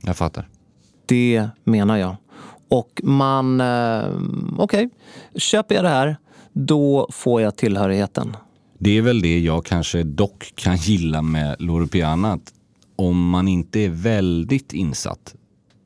Jag 0.00 0.16
fattar. 0.16 0.48
Det 1.06 1.48
menar 1.64 1.96
jag. 1.96 2.16
Och 2.68 3.00
man, 3.04 3.60
eh, 3.60 4.04
okej, 4.58 4.88
köper 5.34 5.74
jag 5.74 5.84
det 5.84 5.88
här, 5.88 6.16
då 6.52 7.08
får 7.12 7.42
jag 7.42 7.56
tillhörigheten. 7.56 8.36
Det 8.78 8.98
är 8.98 9.02
väl 9.02 9.20
det 9.20 9.38
jag 9.38 9.64
kanske 9.64 10.02
dock 10.02 10.52
kan 10.54 10.76
gilla 10.76 11.22
med 11.22 11.56
Loro 11.58 11.86
Piana. 11.86 12.32
Att 12.32 12.52
om 12.96 13.28
man 13.28 13.48
inte 13.48 13.80
är 13.80 13.88
väldigt 13.88 14.72
insatt 14.72 15.34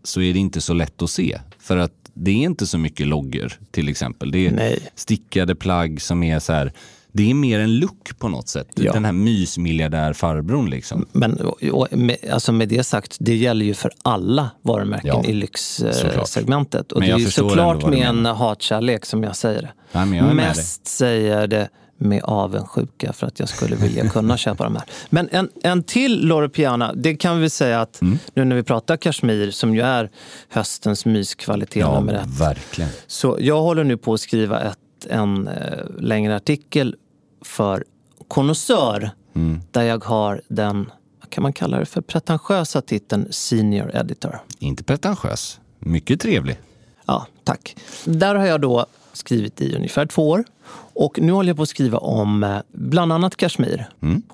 så 0.05 0.21
är 0.21 0.33
det 0.33 0.39
inte 0.39 0.61
så 0.61 0.73
lätt 0.73 1.03
att 1.03 1.11
se. 1.11 1.39
För 1.59 1.77
att 1.77 1.93
det 2.15 2.31
är 2.31 2.35
inte 2.35 2.67
så 2.67 2.79
mycket 2.79 3.07
loggor 3.07 3.53
till 3.71 3.89
exempel. 3.89 4.31
Det 4.31 4.47
är 4.47 4.53
Nej. 4.53 4.89
stickade 4.95 5.55
plagg 5.55 6.03
som 6.03 6.23
är 6.23 6.39
så 6.39 6.53
här. 6.53 6.73
Det 7.15 7.31
är 7.31 7.35
mer 7.35 7.59
en 7.61 7.79
look 7.79 8.19
på 8.19 8.29
något 8.29 8.49
sätt. 8.49 8.69
Ja. 8.75 8.93
Den 8.93 9.05
här 9.05 9.13
mysmiljardärfarbrorn 9.13 10.71
liksom. 10.71 11.07
Men 11.13 11.33
och, 11.73 11.89
med, 11.99 12.17
alltså 12.33 12.53
med 12.53 12.69
det 12.69 12.85
sagt, 12.85 13.17
det 13.21 13.37
gäller 13.37 13.67
ju 13.67 13.75
för 13.75 13.91
alla 14.03 14.51
varumärken 14.63 15.07
Ja, 15.09 15.25
i 15.25 15.33
lyxsegmentet. 15.33 16.93
Och 16.93 17.01
det 17.01 17.11
är 17.11 17.19
ju 17.19 17.27
såklart 17.31 17.87
med 17.87 17.99
en 18.09 18.27
hatkärlek 18.27 19.07
som 19.07 19.23
jag 19.23 19.37
säger 19.37 19.63
det. 19.63 19.73
Nej, 19.93 20.07
men 20.07 20.19
jag 20.19 20.37
Mest 20.37 20.87
säger 20.87 21.47
det 21.47 21.69
med 21.99 22.23
avundsjuka 22.25 23.13
för 23.13 23.27
att 23.27 23.41
jag 23.41 23.49
skulle 23.49 23.77
vilja 23.77 24.09
kunna 24.09 24.37
köpa 24.47 24.65
de 24.65 24.77
här. 24.77 24.85
Men 25.11 25.29
en, 25.33 25.49
en 25.63 25.83
till 25.83 26.27
Loro 26.27 26.49
Piana, 26.49 26.93
det 26.95 27.17
kan 27.17 27.41
vi 27.41 27.51
säga 27.51 27.81
att 27.81 28.03
Mm. 28.03 28.19
nu 28.35 28.45
när 28.45 28.57
vi 28.57 28.63
pratar 28.63 28.97
kashmir 28.97 29.51
som 29.51 29.75
ju 29.75 29.81
är 29.83 30.11
höstens 30.49 31.05
myskvalitet 31.07 31.77
Ja, 31.81 32.01
nummer 32.01 32.15
ett. 32.15 32.41
verkligen. 32.41 32.91
Så 33.07 33.37
jag 33.41 33.63
håller 33.63 33.85
nu 33.85 33.97
på 33.97 34.15
att 34.15 34.21
skriva 34.21 34.61
ett, 34.61 34.79
en 35.11 35.49
eh, 35.49 35.55
längre 36.01 36.37
artikel 36.37 36.95
för 37.43 37.85
Connoisseur 38.29 39.11
Mm. 39.35 39.61
där 39.71 39.83
jag 39.83 40.05
har 40.05 40.41
den, 40.49 40.91
vad 41.21 41.31
kan 41.31 41.43
man 41.43 41.53
kalla 41.53 41.79
det 41.79 41.87
för, 41.87 42.01
pretentiösa 42.01 42.81
titeln 42.81 43.27
Senior 43.31 43.97
Editor. 43.97 44.39
Inte 44.59 44.85
pretentiös. 44.85 45.61
Mycket 45.79 46.21
trevlig. 46.21 46.59
Ja, 47.07 47.27
tack. 47.45 47.77
Där 48.05 48.35
har 48.35 48.47
jag 48.47 48.61
då 48.61 48.87
skrivit 49.13 49.61
i 49.61 49.77
ungefär 49.77 50.07
två 50.07 50.29
år. 50.31 50.45
Och 50.95 51.19
nu 51.21 51.33
håller 51.33 51.51
jag 51.51 51.57
på 51.57 51.63
att 51.63 51.69
skriva 51.69 51.99
om 51.99 52.45
eh, 52.45 52.59
bland 52.73 53.13
annat 53.13 53.37
Kashmir. 53.37 53.89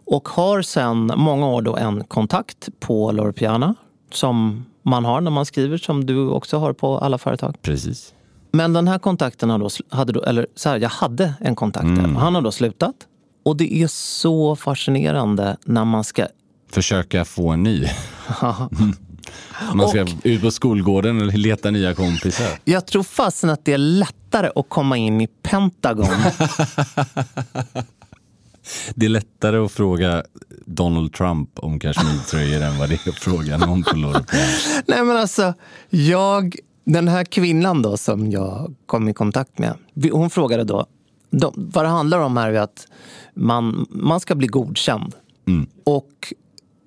Och 0.05 0.29
har 0.29 0.63
sedan 0.63 1.13
många 1.17 1.49
år 1.49 1.63
då 1.63 1.77
en 1.77 2.05
kontakt 2.05 2.69
på 2.81 3.13
Loro 3.13 3.33
Piana 3.33 3.75
som 4.13 4.65
man 4.83 5.05
har 5.05 5.21
när 5.21 5.31
man 5.31 5.47
skriver, 5.47 5.77
som 5.79 6.07
du 6.07 6.29
också 6.29 6.59
har 6.59 6.73
på 6.73 6.99
alla 6.99 7.19
företag. 7.19 7.57
Precis. 7.63 8.15
Men 8.53 8.73
den 8.73 8.89
här 8.89 8.99
kontakten 8.99 9.51
har 9.51 9.59
då, 9.59 9.69
hade 9.91 10.13
då, 10.13 10.23
eller 10.23 10.47
så 10.55 10.69
här, 10.69 10.77
jag 10.79 10.89
hade 10.89 11.35
en 11.41 11.57
kontakt 11.57 11.87
där. 11.87 12.03
Han 12.03 12.35
har 12.35 12.43
då 12.43 12.53
slutat. 12.53 12.95
Och 13.45 13.57
det 13.57 13.75
är 13.75 13.87
så 13.87 14.57
fascinerande 14.57 15.57
när 15.65 15.85
man 15.85 16.05
ska 16.05 16.27
Försöka 16.73 17.25
få 17.25 17.49
en 17.49 17.63
ny. 17.63 17.87
Man 19.75 19.89
ska 19.89 20.03
Och- 20.03 20.09
ut 20.23 20.43
på 20.43 20.51
skolgården 20.51 21.23
och 21.29 21.33
leta 21.39 21.71
nya 21.71 21.95
kompisar. 21.95 22.47
Jag 22.65 22.87
tror 22.87 23.03
fasen 23.03 23.51
att 23.51 23.65
det 23.65 23.73
är 23.73 23.79
lättare 23.79 24.51
att 24.57 24.69
komma 24.69 24.97
in 24.97 25.21
i 25.21 25.27
Pentagon. 25.27 26.07
Det 28.95 29.07
är 29.07 29.11
lättare 29.11 29.57
att 29.59 29.73
fråga 29.73 30.23
Donald 30.67 31.13
Trump 31.13 31.59
om 31.59 31.81
kashmirtröjor 31.81 32.63
än 32.63 32.79
vad 32.79 32.89
det 32.89 33.07
är 33.07 33.11
att 33.11 33.19
fråga 33.19 33.59
någon 33.59 33.83
på 33.83 33.91
Piana. 33.91 34.25
Nej 34.87 35.05
men 35.05 35.17
alltså, 35.17 35.55
jag, 35.91 36.57
den 36.93 37.09
här 37.09 37.25
kvinnan 37.25 37.83
då 37.83 37.97
som 37.97 38.31
jag 38.31 38.75
kom 38.87 39.09
i 39.09 39.15
kontakt 39.15 39.59
med, 39.59 39.75
hon 40.13 40.31
frågade 40.31 40.65
då, 40.65 40.87
de, 41.31 41.53
vad 41.57 41.85
det 41.85 41.89
handlar 41.89 42.19
om 42.19 42.37
här 42.37 42.51
är 42.51 42.61
att 42.61 42.87
man, 43.35 43.87
man 43.91 44.21
ska 44.21 44.35
bli 44.35 44.47
godkänd. 44.47 45.15
Och 45.85 46.33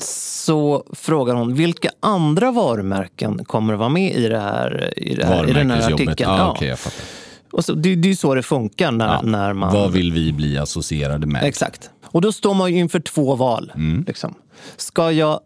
så 0.03 0.85
frågar 0.93 1.35
hon, 1.35 1.55
vilka 1.55 1.89
andra 1.99 2.51
varumärken 2.51 3.45
kommer 3.45 3.73
att 3.73 3.79
vara 3.79 3.89
med 3.89 4.15
i, 4.15 4.27
det 4.27 4.39
här, 4.39 4.93
i, 4.97 5.15
det 5.15 5.25
här, 5.25 5.49
i 5.49 5.53
den 5.53 5.71
här 5.71 5.93
artikeln? 5.93 6.15
Ja, 6.19 6.51
okej, 6.51 6.67
jag 6.67 6.79
fattar. 6.79 7.05
Och 7.51 7.65
så, 7.65 7.73
det, 7.73 7.95
det 7.95 8.07
är 8.07 8.09
ju 8.09 8.15
så 8.15 8.35
det 8.35 8.43
funkar 8.43 8.91
när, 8.91 9.07
Ja. 9.07 9.21
när 9.21 9.53
man... 9.53 9.73
Vad 9.73 9.91
vill 9.91 10.11
vi 10.11 10.33
bli 10.33 10.57
associerade 10.57 11.27
med? 11.27 11.43
Exakt. 11.43 11.89
Och 12.03 12.21
då 12.21 12.31
står 12.31 12.53
man 12.53 12.73
ju 12.73 12.79
inför 12.79 12.99
två 12.99 13.35
val. 13.35 13.71
Mm. 13.75 14.03
Liksom. 14.07 14.33
Ska 14.77 15.11
jag 15.11 15.39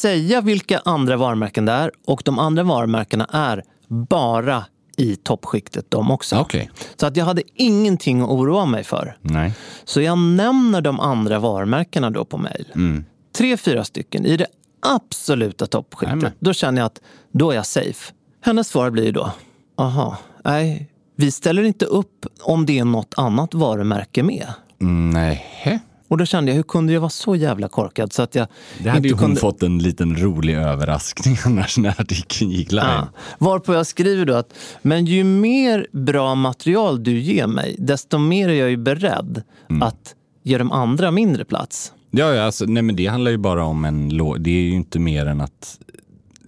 säga 0.00 0.40
vilka 0.40 0.80
andra 0.84 1.16
varumärken 1.16 1.64
det 1.64 1.72
är 1.72 1.90
och 2.06 2.22
de 2.24 2.38
andra 2.38 2.62
varumärkena 2.62 3.28
är 3.32 3.62
bara 3.88 4.64
i 4.96 5.16
toppskiktet 5.16 5.90
de 5.90 6.10
också. 6.10 6.36
Okej. 6.36 6.70
Så 6.96 7.06
att 7.06 7.16
jag 7.16 7.24
hade 7.24 7.42
ingenting 7.54 8.20
att 8.20 8.28
oroa 8.28 8.64
mig 8.64 8.84
för. 8.84 9.16
Nej. 9.20 9.54
Så 9.84 10.00
jag 10.00 10.18
nämner 10.18 10.80
de 10.80 11.00
andra 11.00 11.38
varumärkena 11.38 12.10
då 12.10 12.24
på 12.24 12.38
mejl. 12.38 12.72
Mm. 12.74 13.04
Tre, 13.36 13.56
fyra 13.56 13.84
stycken 13.84 14.26
i 14.26 14.36
det 14.36 14.46
absoluta 14.80 15.66
toppskiktet. 15.66 16.08
Jajamän. 16.08 16.32
Då 16.38 16.52
känner 16.52 16.80
jag 16.80 16.86
att 16.86 17.00
då 17.32 17.50
är 17.50 17.54
jag 17.54 17.66
safe. 17.66 18.12
Hennes 18.40 18.68
svar 18.68 18.90
blir 18.90 19.12
då, 19.12 19.32
aha, 19.76 20.16
nej, 20.44 20.90
vi 21.16 21.30
ställer 21.30 21.62
inte 21.62 21.84
upp 21.84 22.26
om 22.40 22.66
det 22.66 22.78
är 22.78 22.84
något 22.84 23.14
annat 23.16 23.54
varumärke 23.54 24.22
med. 24.22 24.46
Mm, 24.80 25.10
Nej. 25.10 25.80
Och 26.08 26.18
då 26.18 26.24
kände 26.26 26.50
jag, 26.50 26.56
hur 26.56 26.62
kunde 26.62 26.92
jag 26.92 27.00
vara 27.00 27.10
så 27.10 27.36
jävla 27.36 27.68
korkad 27.68 28.12
så 28.12 28.22
att 28.22 28.34
jag 28.34 28.46
Det 28.78 28.88
hade 28.88 28.98
inte 28.98 29.08
ju 29.08 29.14
hon 29.14 29.20
kunde... 29.22 29.40
fått 29.40 29.62
en 29.62 29.78
liten 29.78 30.16
rolig 30.16 30.54
överraskning 30.54 31.36
annars 31.44 31.78
när 31.78 32.00
artikeln 32.00 32.50
gick 32.50 32.72
live. 32.72 32.86
Ja. 32.86 33.08
Varpå 33.38 33.74
jag 33.74 33.86
skriver 33.86 34.24
då 34.24 34.34
att, 34.34 34.54
men 34.82 35.06
ju 35.06 35.24
mer 35.24 35.86
bra 35.92 36.34
material 36.34 37.02
du 37.04 37.18
ger 37.20 37.46
mig, 37.46 37.76
desto 37.78 38.18
mer 38.18 38.48
är 38.48 38.52
jag 38.54 38.70
ju 38.70 38.76
beredd 38.76 39.42
Mm. 39.70 39.82
att 39.82 40.14
ge 40.42 40.58
de 40.58 40.72
andra 40.72 41.10
mindre 41.10 41.44
plats. 41.44 41.92
Ja, 42.10 42.34
ja 42.34 42.42
alltså, 42.44 42.64
nej, 42.64 42.82
men 42.82 42.96
det 42.96 43.06
handlar 43.06 43.30
ju 43.30 43.36
bara 43.36 43.64
om 43.64 43.84
en 43.84 44.10
lå- 44.12 44.38
Det 44.38 44.50
är 44.50 44.62
ju 44.62 44.72
inte 44.74 44.98
mer 44.98 45.26
än 45.26 45.40
att 45.40 45.78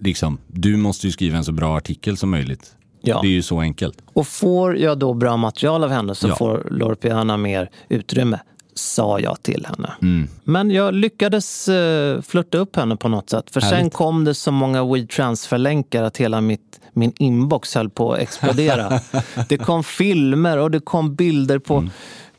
liksom, 0.01 0.37
du 0.47 0.77
måste 0.77 1.07
ju 1.07 1.11
skriva 1.13 1.37
en 1.37 1.43
så 1.43 1.51
bra 1.51 1.77
artikel 1.77 2.17
som 2.17 2.29
möjligt. 2.29 2.75
Ja. 3.01 3.21
Det 3.21 3.27
är 3.27 3.31
ju 3.31 3.41
så 3.41 3.59
enkelt. 3.59 3.97
Och 4.13 4.27
får 4.27 4.77
jag 4.77 4.99
då 4.99 5.13
bra 5.13 5.37
material 5.37 5.83
av 5.83 5.89
henne 5.89 6.15
så 6.15 6.27
Ja. 6.27 6.35
får 6.35 6.67
Lorpiana 6.71 7.37
mer 7.37 7.69
utrymme, 7.89 8.39
sa 8.79 9.19
jag 9.19 9.43
till 9.43 9.65
henne. 9.69 9.91
Mm. 10.01 10.27
Men 10.43 10.71
jag 10.71 10.93
lyckades 10.93 11.69
uh, 11.69 12.21
flirta 12.21 12.57
upp 12.57 12.75
henne 12.75 12.95
på 12.95 13.09
något 13.09 13.29
sätt. 13.29 13.49
För 13.51 13.59
sen 13.61 13.69
Härligt. 13.73 13.93
kom 13.93 14.23
det 14.25 14.33
så 14.33 14.51
många 14.51 14.83
WeTransfer-länkar 14.83 16.03
att 16.03 16.17
hela 16.17 16.41
mitt, 16.41 16.79
min 16.93 17.13
inbox 17.19 17.75
höll 17.75 17.89
på 17.89 18.13
att 18.13 18.19
explodera. 18.19 18.99
det 19.49 19.57
kom 19.57 19.83
filmer 19.83 20.57
och 20.57 20.71
det 20.71 20.79
kom 20.79 21.15
bilder 21.15 21.59
på, 21.59 21.89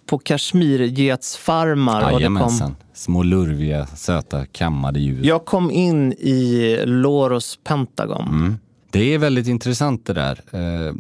på 0.07 0.19
kashmirgetsfarmar. 0.19 1.95
och 2.13 2.21
det 2.21 2.27
kom, 2.27 2.35
Jajamensan. 2.35 2.77
Små 2.95 3.23
lurviga, 3.23 3.87
söta, 3.87 4.47
kammade 4.47 5.01
djur. 5.01 5.25
jag 5.25 5.45
kom 5.45 5.71
in 5.71 6.13
i 6.13 6.77
Loros 6.87 7.59
Pentagon. 7.65 8.29
Mm. 8.29 8.59
Det 8.91 9.15
är 9.15 9.19
väldigt 9.19 9.47
intressant 9.47 10.07
det 10.07 10.13
där. 10.13 10.41
Eh, 10.53 10.95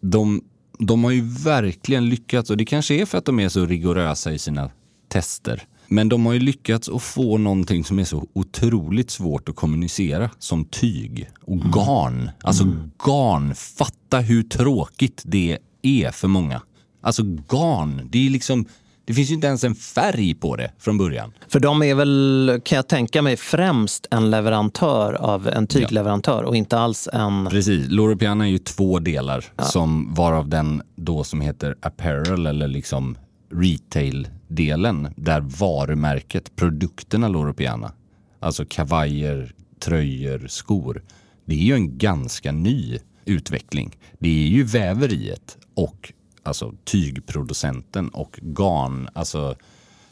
De, 0.00 0.40
de 0.78 1.04
har 1.04 1.10
ju 1.10 1.20
verkligen 1.44 2.08
lyckats, 2.08 2.50
och 2.50 2.56
det 2.56 2.64
kanske 2.64 2.94
är 2.94 3.06
för 3.06 3.18
att 3.18 3.24
de 3.24 3.40
är 3.40 3.48
så 3.48 3.66
rigorösa 3.66 4.32
i 4.32 4.38
sina 4.38 4.70
tester. 5.14 5.62
Men 5.88 6.08
de 6.08 6.26
har 6.26 6.32
ju 6.32 6.40
lyckats 6.40 6.88
att 6.88 7.02
få 7.02 7.38
någonting 7.38 7.84
som 7.84 7.98
är 7.98 8.04
så 8.04 8.26
otroligt 8.32 9.10
svårt 9.10 9.48
att 9.48 9.56
kommunicera 9.56 10.30
som 10.38 10.64
tyg 10.64 11.28
och 11.40 11.58
garn. 11.58 12.30
Alltså 12.42 12.64
garn, 13.04 13.54
fatta 13.54 14.18
hur 14.18 14.42
tråkigt 14.42 15.22
det 15.24 15.58
är 15.82 16.10
för 16.10 16.28
många. 16.28 16.62
Alltså 17.02 17.22
garn, 17.22 18.08
det 18.12 18.26
är 18.26 18.30
liksom, 18.30 18.66
det 19.04 19.14
finns 19.14 19.30
ju 19.30 19.34
inte 19.34 19.46
ens 19.46 19.64
en 19.64 19.74
färg 19.74 20.34
på 20.34 20.56
det 20.56 20.72
från 20.78 20.98
början. 20.98 21.32
För 21.48 21.60
de 21.60 21.82
är 21.82 21.94
väl, 21.94 22.60
kan 22.64 22.76
jag 22.76 22.88
tänka 22.88 23.22
mig, 23.22 23.36
främst 23.36 24.06
en 24.10 24.30
leverantör 24.30 25.12
av 25.12 25.48
en 25.48 25.66
tygleverantör 25.66 26.42
och 26.42 26.56
inte 26.56 26.78
alls 26.78 27.08
en... 27.12 27.46
Precis, 27.50 27.86
Loro 27.90 28.16
Piana 28.16 28.44
är 28.44 28.50
ju 28.50 28.58
två 28.58 28.98
delar 28.98 29.44
som 29.62 30.14
varav 30.14 30.48
den 30.48 30.82
då 30.96 31.24
som 31.24 31.40
heter 31.40 31.76
apparel 31.80 32.46
eller 32.46 32.68
liksom 32.68 33.16
retail-delen 33.54 35.14
där 35.16 35.40
varumärket, 35.40 36.56
produkterna 36.56 37.28
Loro 37.28 37.54
Piana, 37.54 37.92
alltså 38.40 38.64
kavajer, 38.68 39.54
tröjor, 39.78 40.46
skor. 40.48 41.02
Det 41.44 41.54
är 41.54 41.64
ju 41.64 41.74
en 41.74 41.98
ganska 41.98 42.52
ny 42.52 42.98
utveckling. 43.24 43.96
Det 44.18 44.28
är 44.28 44.48
ju 44.48 44.64
väveriet 44.64 45.58
och 45.74 46.12
alltså 46.42 46.74
tygproducenten 46.84 48.08
och 48.08 48.38
garn, 48.42 49.08
alltså 49.12 49.56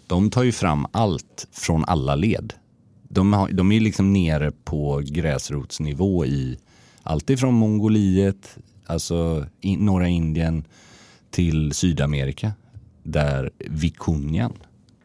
de 0.06 0.30
tar 0.30 0.42
ju 0.42 0.52
fram 0.52 0.86
allt 0.92 1.48
från 1.52 1.84
alla 1.84 2.14
led. 2.14 2.52
De, 3.08 3.32
har, 3.32 3.50
de 3.50 3.72
är 3.72 3.80
liksom 3.80 4.12
nere 4.12 4.52
på 4.64 5.02
gräsrotsnivå 5.04 6.26
i 6.26 6.58
allt 7.02 7.30
ifrån 7.30 7.54
Mongoliet, 7.54 8.58
alltså 8.86 9.46
i 9.60 9.76
norra 9.76 10.08
Indien 10.08 10.64
till 11.30 11.72
Sydamerika 11.72 12.52
där 13.02 13.50
Vikunjan 13.58 14.52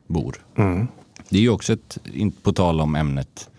bor. 0.08 0.46
Det 1.30 1.38
är 1.38 1.42
ju 1.42 1.50
också 1.50 1.74
ett, 1.74 1.98
på 2.44 2.54
tal 2.54 2.82
om 2.82 2.96
ämnet 2.96 3.50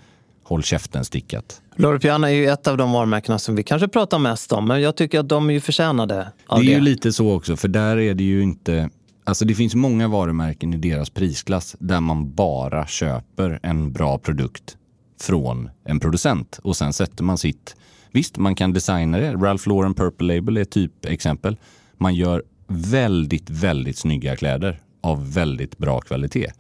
håll 0.43 0.63
käften-stickat. 0.63 1.63
Loro 1.77 1.99
Piana 1.99 2.31
är 2.31 2.35
ju 2.35 2.47
ett 2.49 2.67
av 2.67 2.77
de 2.77 2.93
varumärkena 2.93 3.39
som 3.39 3.57
vi 3.57 3.63
kanske 3.63 3.89
pratar 3.89 4.19
mest 4.19 4.53
om, 4.53 4.69
men 4.69 4.81
jag 4.81 4.97
tycker 4.97 5.21
att 5.21 5.29
de 5.29 5.51
är 5.51 5.55
ju 5.55 5.61
förtjänade 5.61 6.29
av 6.47 6.59
Det 6.61 6.67
det. 6.67 6.73
är 6.73 6.75
ju 6.75 6.81
lite 6.81 7.13
så 7.13 7.33
också, 7.33 7.57
för 7.57 7.69
där 7.69 7.97
är 7.97 8.15
det 8.15 8.25
ju 8.25 8.43
inte... 8.43 8.91
Alltså 9.25 9.45
det 9.45 9.55
finns 9.55 9.75
många 9.75 10.09
varumärken 10.09 10.75
i 10.75 10.77
deras 10.77 11.11
prisklass 11.11 11.77
där 11.79 12.01
man 12.01 12.35
bara 12.35 12.87
köper 12.87 13.61
en 13.63 13.93
bra 13.93 14.19
produkt 14.19 14.77
från 15.21 15.71
en 15.85 16.01
producent 16.01 16.61
och 16.63 16.77
sen 16.77 16.93
sätter 16.93 17.25
man 17.25 17.39
sitt... 17.39 17.77
Visst, 18.13 18.39
man 18.39 18.55
kan 18.55 18.73
designa 18.73 19.19
det. 19.19 19.33
Ralph 19.33 19.69
Lauren 19.69 19.95
Purple 19.95 20.35
Label 20.35 20.57
är 20.57 20.61
ett 20.63 20.71
typexempel. 20.71 21.57
Man 21.97 22.15
gör 22.15 22.43
väldigt, 22.69 23.51
väldigt 23.51 23.99
snygga 23.99 24.37
kläder 24.37 24.81
av 25.01 25.33
väldigt 25.33 25.79
bra 25.79 26.01
kvalitet. 26.01 26.51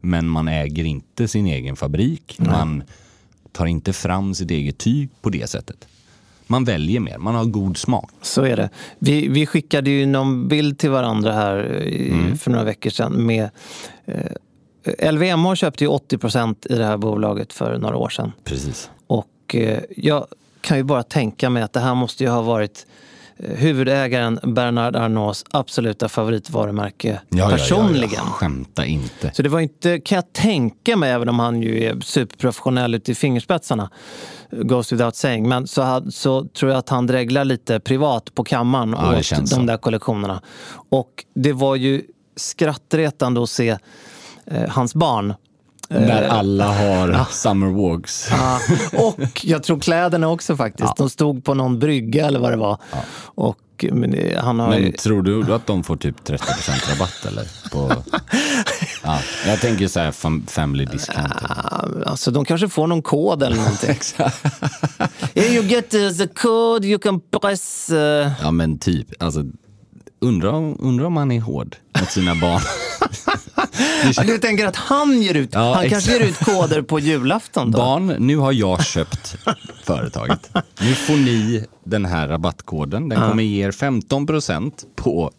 Men 0.00 0.28
man 0.28 0.48
äger 0.48 0.84
inte 0.84 1.28
sin 1.28 1.46
egen 1.46 1.76
fabrik. 1.76 2.36
Man 2.38 2.82
tar 3.52 3.66
inte 3.66 3.92
fram 3.92 4.34
sitt 4.34 4.50
eget 4.50 4.78
tyg 4.78 5.08
på 5.22 5.30
det 5.30 5.50
sättet. 5.50 5.88
Man 6.46 6.64
väljer 6.64 7.00
mer, 7.00 7.18
man 7.18 7.34
har 7.34 7.44
god 7.44 7.76
smak. 7.76 8.10
Så 8.22 8.42
är 8.42 8.56
det. 8.56 8.70
Vi, 8.98 9.28
vi 9.28 9.46
skickade 9.46 9.90
ju 9.90 10.06
någon 10.06 10.48
bild 10.48 10.78
till 10.78 10.90
varandra 10.90 11.32
här 11.32 11.82
i, 11.82 12.10
Mm. 12.10 12.38
för 12.38 12.50
några 12.50 12.64
veckor 12.64 12.90
sedan. 12.90 13.26
Med, 13.26 13.50
eh, 14.06 15.12
LVMH 15.12 15.54
köpte 15.54 15.84
ju 15.84 15.88
80 15.88 16.18
procent 16.18 16.66
i 16.70 16.74
det 16.74 16.84
här 16.84 16.96
bolaget 16.96 17.52
för 17.52 17.78
några 17.78 17.96
år 17.96 18.08
sedan. 18.08 18.32
Precis. 18.44 18.90
Och 19.06 19.54
eh, 19.54 19.80
jag 19.96 20.26
kan 20.60 20.76
ju 20.76 20.82
bara 20.82 21.02
tänka 21.02 21.50
mig 21.50 21.62
att 21.62 21.72
det 21.72 21.80
här 21.80 21.94
måste 21.94 22.24
ju 22.24 22.30
ha 22.30 22.42
varit 22.42 22.86
eh, 22.86 22.92
huvudägaren 23.38 24.40
Bernard 24.42 24.96
Arnaults 24.96 25.44
absoluta 25.50 26.08
favoritvarumärke 26.08 27.20
personligen. 27.30 28.10
Ja, 28.12 28.22
ja, 28.26 28.32
Skämta 28.32 28.86
inte. 28.86 29.30
Så 29.34 29.42
det 29.42 29.48
var 29.48 29.60
inte, 29.60 30.00
kan 30.00 30.16
jag 30.16 30.32
tänka 30.32 30.96
mig, 30.96 31.10
även 31.10 31.28
om 31.28 31.38
han 31.38 31.62
ju 31.62 31.84
är 31.84 32.00
superprofessionell 32.00 32.94
ute 32.94 33.12
i 33.12 33.14
fingerspetsarna, 33.14 33.90
goes 34.50 34.92
without 34.92 35.16
saying, 35.16 35.48
men 35.48 35.66
så, 35.66 36.02
så 36.10 36.44
tror 36.44 36.70
jag 36.70 36.78
att 36.78 36.88
han 36.88 37.06
dreglar 37.06 37.44
lite 37.44 37.80
privat 37.80 38.34
på 38.34 38.44
kammaren 38.44 38.94
Ja, 38.98 39.18
åt 39.18 39.30
de 39.30 39.46
så. 39.46 39.60
där 39.60 39.76
kollektionerna. 39.76 40.42
Och 40.90 41.24
det 41.34 41.52
var 41.52 41.76
ju 41.76 42.02
skrattretande 42.36 43.42
att 43.42 43.50
se 43.50 43.78
eh, 44.46 44.68
hans 44.68 44.94
barn 44.94 45.34
Där 45.88 46.28
alla 46.28 46.66
har 46.72 47.26
summer 47.30 47.66
walks. 47.66 48.28
Ja, 48.30 48.60
och 48.92 49.44
jag 49.44 49.62
tror 49.62 49.80
kläderna 49.80 50.28
också 50.28 50.56
faktiskt. 50.56 50.96
De 50.96 51.10
stod 51.10 51.44
på 51.44 51.54
någon 51.54 51.78
brygga 51.78 52.26
eller 52.26 52.38
vad 52.38 52.52
det 52.52 52.56
var. 52.56 52.78
Och 53.24 53.58
men 53.92 54.16
han 54.36 54.60
har. 54.60 54.68
Men 54.68 54.92
tror 54.92 55.22
du 55.22 55.54
att 55.54 55.66
de 55.66 55.84
får 55.84 55.96
typ 55.96 56.28
30% 56.28 56.92
rabatt 56.92 57.24
eller? 57.26 57.70
På... 57.72 57.92
Ja, 59.04 59.18
jag 59.46 59.60
tänker 59.60 59.88
så 59.88 60.00
här 60.00 60.10
fam- 60.10 60.46
family 60.50 60.84
discount. 60.84 61.34
Alltså 62.06 62.30
de 62.30 62.44
kanske 62.44 62.68
får 62.68 62.86
någon 62.86 63.02
kod 63.02 63.42
eller 63.42 63.56
någonting. 63.56 63.96
you 65.54 65.64
get 65.64 65.90
the 65.90 66.26
code, 66.26 66.86
you 66.86 66.98
can 66.98 67.20
press... 67.20 67.90
Uh... 67.90 67.98
Ja 68.42 68.50
men 68.50 68.78
typ, 68.78 69.22
alltså 69.22 69.44
undrar 70.20 70.52
om, 70.52 70.76
undrar 70.80 71.06
om 71.06 71.16
han 71.16 71.32
är 71.32 71.40
hård 71.40 71.76
mot 72.00 72.10
sina 72.10 72.34
barn. 72.34 72.60
Du 74.26 74.38
tänker 74.38 74.66
att 74.66 74.76
han 74.76 75.22
ger 75.22 75.34
ut, 75.34 75.50
Ja, 75.52 75.74
han 75.74 75.90
kanske 75.90 76.12
ger 76.12 76.20
ut 76.20 76.38
koder 76.38 76.82
på 76.82 76.98
julafton 76.98 77.70
då? 77.70 77.78
Barn, 77.78 78.06
nu 78.18 78.36
har 78.36 78.52
jag 78.52 78.84
köpt 78.84 79.36
företaget. 79.84 80.50
Nu 80.80 80.94
får 80.94 81.16
ni 81.16 81.64
den 81.84 82.04
här 82.04 82.28
rabattkoden. 82.28 83.08
Den 83.08 83.30
kommer 83.30 83.42
ge 83.42 83.66
er 83.66 83.70
15% 83.70 84.72
på 84.96 85.32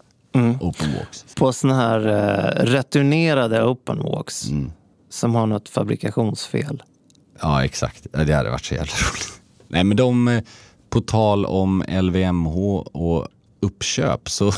open 0.60 0.94
walks. 0.94 1.26
På 1.36 1.54
såna 1.54 1.76
här 1.76 2.08
uh, 2.08 2.66
returnerade 2.66 3.64
open 3.64 4.00
walks. 4.00 4.50
Mm. 4.50 4.72
Som 5.10 5.36
har 5.36 5.48
något 5.48 5.70
fabrikationsfel. 5.70 6.84
Ja, 7.42 7.66
exakt. 7.66 8.08
Det 8.12 8.34
hade 8.34 8.50
varit 8.50 8.66
så 8.66 8.74
jävla 8.74 8.94
roligt. 8.94 9.42
Nej, 9.68 9.84
men 9.84 9.98
de, 9.98 10.28
eh, 10.28 10.44
på 10.90 11.02
tal 11.02 11.46
om 11.46 11.84
LVMH 12.02 12.58
och 12.78 13.28
uppköp 13.60 14.30
så 14.30 14.52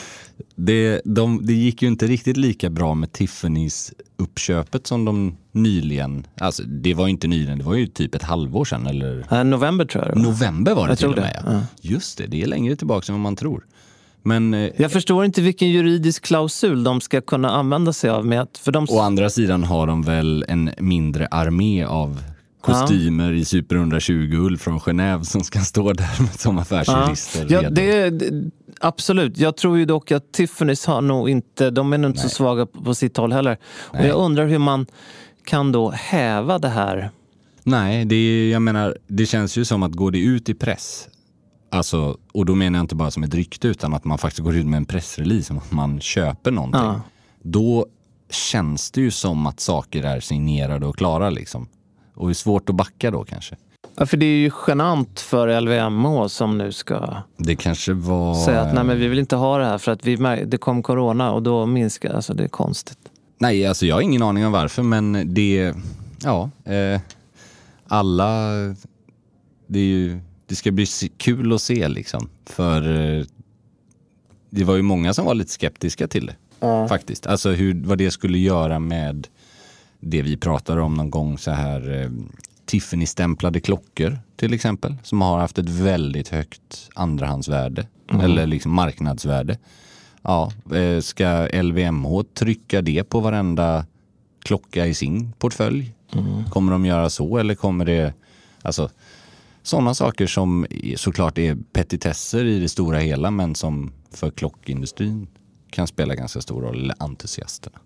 det, 0.56 1.00
de, 1.04 1.46
det 1.46 1.52
gick 1.52 1.82
ju 1.82 1.88
inte 1.88 2.06
riktigt 2.06 2.36
lika 2.36 2.70
bra 2.70 2.94
med 2.94 3.08
Tiffany's 3.10 3.92
uppköpet 4.16 4.86
som 4.86 5.04
de 5.04 5.36
nyligen, 5.52 6.26
alltså 6.40 6.62
det 6.62 6.94
var 6.94 7.06
ju 7.06 7.10
inte 7.10 7.26
nyligen, 7.28 7.58
det 7.58 7.64
var 7.64 7.74
ju 7.74 7.86
typ 7.86 8.14
ett 8.14 8.22
halvår 8.22 8.64
sedan 8.64 8.86
eller 8.86 9.26
Uh, 9.32 9.44
november 9.44 9.84
tror 9.84 10.04
jag 10.04 10.14
det 10.14 10.20
var. 10.20 10.28
november 10.28 10.74
var 10.74 10.86
det 10.86 10.90
Jag 10.90 10.98
till 10.98 11.08
och 11.08 11.16
med. 11.16 11.42
det, 11.44 11.52
Ja. 11.52 11.60
Just 11.80 12.18
det, 12.18 12.26
det 12.26 12.42
är 12.42 12.46
längre 12.46 12.76
tillbaka 12.76 13.12
än 13.12 13.14
vad 13.14 13.22
man 13.22 13.36
tror. 13.36 13.64
Men 14.22 14.54
eh, 14.54 14.70
Jag 14.76 14.92
förstår 14.92 15.24
inte 15.24 15.40
vilken 15.42 15.70
juridisk 15.70 16.24
klausul 16.24 16.84
de 16.84 17.00
ska 17.00 17.20
kunna 17.20 17.50
använda 17.50 17.92
sig 17.92 18.10
av. 18.10 18.26
Med 18.26 18.40
att, 18.40 18.58
för 18.58 18.72
de... 18.72 18.86
å 18.90 19.00
andra 19.00 19.30
sidan 19.30 19.64
har 19.64 19.86
de 19.86 20.02
väl 20.02 20.44
en 20.48 20.70
mindre 20.78 21.26
armé 21.26 21.84
av 21.84 22.22
kostymer 22.62 23.32
i 23.32 23.44
Super 23.44 23.76
120-ull 23.76 24.58
från 24.58 24.80
Genève 24.80 25.22
som 25.22 25.40
ska 25.44 25.60
stå 25.60 25.92
där 25.92 26.22
med 26.22 26.32
som 26.40 26.58
affärsjurister. 26.58 27.46
Ja, 27.50 27.62
redo. 27.62 27.74
det, 27.74 28.10
det, 28.10 28.50
absolut. 28.80 29.38
Jag 29.38 29.56
tror 29.56 29.78
ju 29.78 29.84
dock 29.84 30.12
att 30.12 30.24
Tiffany's 30.36 30.86
har 30.86 31.00
nog 31.00 31.30
inte, 31.30 31.70
de 31.70 31.92
är 31.92 31.98
nog 31.98 32.10
inte 32.10 32.20
så 32.20 32.28
svaga 32.28 32.66
på, 32.66 32.84
på 32.84 32.94
sitt 32.94 33.16
håll 33.16 33.32
heller. 33.32 33.58
Och 33.80 33.98
Nej. 33.98 34.06
jag 34.06 34.16
undrar 34.16 34.46
hur 34.46 34.58
man 34.58 34.86
kan 35.44 35.72
då 35.72 35.90
häva 35.90 36.58
det 36.58 36.68
här. 36.68 37.10
Nej, 37.64 38.04
det, 38.04 38.14
är, 38.14 38.52
jag 38.52 38.62
menar, 38.62 38.96
det 39.06 39.26
känns 39.26 39.56
ju 39.56 39.64
som 39.64 39.82
att 39.82 39.92
går 39.92 40.10
det 40.10 40.18
ut 40.18 40.48
i 40.48 40.54
press, 40.54 41.08
alltså, 41.70 42.16
och 42.32 42.46
då 42.46 42.54
menar 42.54 42.78
jag 42.78 42.84
inte 42.84 42.94
bara 42.94 43.10
som 43.10 43.22
ett 43.22 43.34
rykte 43.34 43.68
utan 43.68 43.94
att 43.94 44.04
man 44.04 44.18
faktiskt 44.18 44.44
går 44.44 44.56
ut 44.56 44.66
med 44.66 44.76
en 44.76 44.84
pressrelease 44.84 45.52
om 45.52 45.58
att 45.58 45.72
man 45.72 46.00
köper 46.00 46.50
någonting. 46.50 46.80
Ja. 46.80 47.00
Då 47.42 47.86
känns 48.30 48.90
det 48.90 49.00
ju 49.00 49.10
som 49.10 49.46
att 49.46 49.60
saker 49.60 50.02
är 50.02 50.20
signerade 50.20 50.86
och 50.86 50.96
klara 50.96 51.30
liksom. 51.30 51.68
Och 52.14 52.30
är 52.30 52.34
svårt 52.34 52.68
att 52.68 52.74
backa 52.74 53.10
då 53.10 53.24
kanske. 53.24 53.56
Ja, 53.96 54.06
för 54.06 54.16
det 54.16 54.26
är 54.26 54.36
ju 54.36 54.50
genant 54.66 55.20
för 55.20 55.60
LVMH 55.60 56.26
som 56.26 56.58
nu 56.58 56.72
ska 56.72 57.16
Det 57.36 57.56
kanske 57.56 57.92
var... 57.92 58.34
säga 58.34 58.60
att 58.60 58.74
nej 58.74 58.84
men 58.84 58.98
vi 58.98 59.08
vill 59.08 59.18
inte 59.18 59.36
ha 59.36 59.58
det 59.58 59.64
här 59.64 59.78
för 59.78 59.92
att 59.92 60.06
vi, 60.06 60.44
det 60.46 60.58
kom 60.58 60.82
corona 60.82 61.32
och 61.32 61.42
då 61.42 61.66
minskar, 61.66 62.14
alltså 62.14 62.34
det 62.34 62.44
är 62.44 62.48
konstigt. 62.48 62.98
Nej, 63.38 63.66
alltså 63.66 63.86
jag 63.86 63.94
har 63.94 64.02
ingen 64.02 64.22
aning 64.22 64.46
om 64.46 64.52
varför, 64.52 64.82
men 64.82 65.34
det... 65.34 65.74
Ja, 66.22 66.50
eh, 66.64 67.00
alla... 67.88 68.48
Det, 69.66 69.78
är 69.78 69.84
ju, 69.84 70.20
det 70.46 70.54
ska 70.54 70.70
bli 70.70 70.86
kul 71.16 71.52
att 71.52 71.62
se 71.62 71.88
liksom. 71.88 72.28
För 72.46 73.16
eh, 73.18 73.24
det 74.50 74.64
var 74.64 74.76
ju 74.76 74.82
många 74.82 75.14
som 75.14 75.24
var 75.24 75.34
lite 75.34 75.50
skeptiska 75.50 76.08
till 76.08 76.26
det. 76.26 76.36
Faktiskt. 76.88 77.26
Alltså 77.26 77.50
hur, 77.50 77.82
vad 77.84 77.98
det 77.98 78.10
skulle 78.10 78.38
göra 78.38 78.78
med 78.78 79.28
det 80.04 80.22
vi 80.22 80.36
pratade 80.36 80.80
om 80.80 80.94
någon 80.94 81.10
gång 81.10 81.38
så 81.38 81.50
här 81.50 82.02
eh, 82.02 82.10
Tiffany-stämplade 82.66 83.60
klockor 83.60 84.18
till 84.36 84.54
exempel. 84.54 84.96
Som 85.02 85.20
har 85.20 85.38
haft 85.38 85.58
ett 85.58 85.68
väldigt 85.68 86.28
högt 86.28 86.90
andrahandsvärde. 86.94 87.86
Eller 88.22 88.46
liksom 88.46 88.72
marknadsvärde. 88.72 89.58
Ja, 90.22 90.52
eh, 90.74 91.00
ska 91.00 91.48
LVMH 91.62 92.22
trycka 92.34 92.82
det 92.82 93.04
på 93.04 93.20
varenda 93.20 93.86
klocka 94.42 94.86
i 94.86 94.94
sin 94.94 95.32
portfölj? 95.32 95.94
Kommer 96.50 96.72
de 96.72 96.86
göra 96.86 97.10
så 97.10 97.38
eller 97.38 97.54
kommer 97.54 97.84
det, 97.84 98.14
alltså 98.62 98.90
sådana 99.62 99.94
saker 99.94 100.26
som 100.26 100.66
såklart 100.96 101.38
är 101.38 101.56
petitesser 101.72 102.44
i 102.44 102.60
det 102.60 102.68
stora 102.68 102.98
hela 102.98 103.30
men 103.30 103.54
som 103.54 103.92
för 104.10 104.30
klockindustrin 104.30 105.26
kan 105.70 105.86
spela 105.86 106.14
ganska 106.14 106.40
stor 106.40 106.62
roll, 106.62 106.84
eller 106.84 106.94
entusiasterna. 106.98 107.78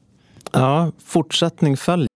Ja, 0.53 0.93
fortsättning 1.03 1.77
följer. 1.77 2.09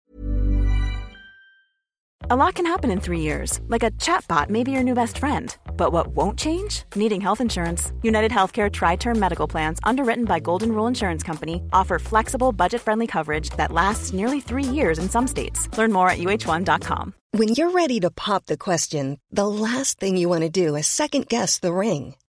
A 2.32 2.36
lot 2.36 2.54
can 2.54 2.66
happen 2.66 2.90
in 2.92 3.00
three 3.00 3.18
years, 3.18 3.58
like 3.66 3.82
a 3.82 3.90
chatbot 3.98 4.50
may 4.50 4.62
be 4.62 4.70
your 4.70 4.84
new 4.84 4.94
best 4.94 5.18
friend. 5.18 5.56
But 5.76 5.92
what 5.92 6.14
won't 6.14 6.38
change? 6.38 6.84
Needing 6.94 7.20
health 7.20 7.40
insurance. 7.40 7.92
United 8.02 8.30
Healthcare 8.30 8.70
Tri 8.70 8.94
Term 8.94 9.18
Medical 9.18 9.48
Plans, 9.48 9.80
underwritten 9.82 10.26
by 10.26 10.38
Golden 10.38 10.70
Rule 10.70 10.86
Insurance 10.86 11.24
Company, 11.24 11.60
offer 11.72 11.98
flexible, 11.98 12.52
budget 12.52 12.82
friendly 12.82 13.08
coverage 13.08 13.50
that 13.56 13.72
lasts 13.72 14.12
nearly 14.12 14.40
three 14.40 14.62
years 14.62 15.00
in 15.00 15.08
some 15.08 15.26
states. 15.26 15.68
Learn 15.76 15.92
more 15.92 16.08
at 16.08 16.18
uh1.com. 16.18 17.14
When 17.32 17.48
you're 17.48 17.72
ready 17.72 17.98
to 17.98 18.10
pop 18.10 18.46
the 18.46 18.56
question, 18.56 19.18
the 19.32 19.48
last 19.48 19.98
thing 19.98 20.16
you 20.16 20.28
want 20.28 20.42
to 20.42 20.50
do 20.50 20.76
is 20.76 20.86
second 20.86 21.26
guess 21.26 21.58
the 21.58 21.72
ring. 21.72 22.14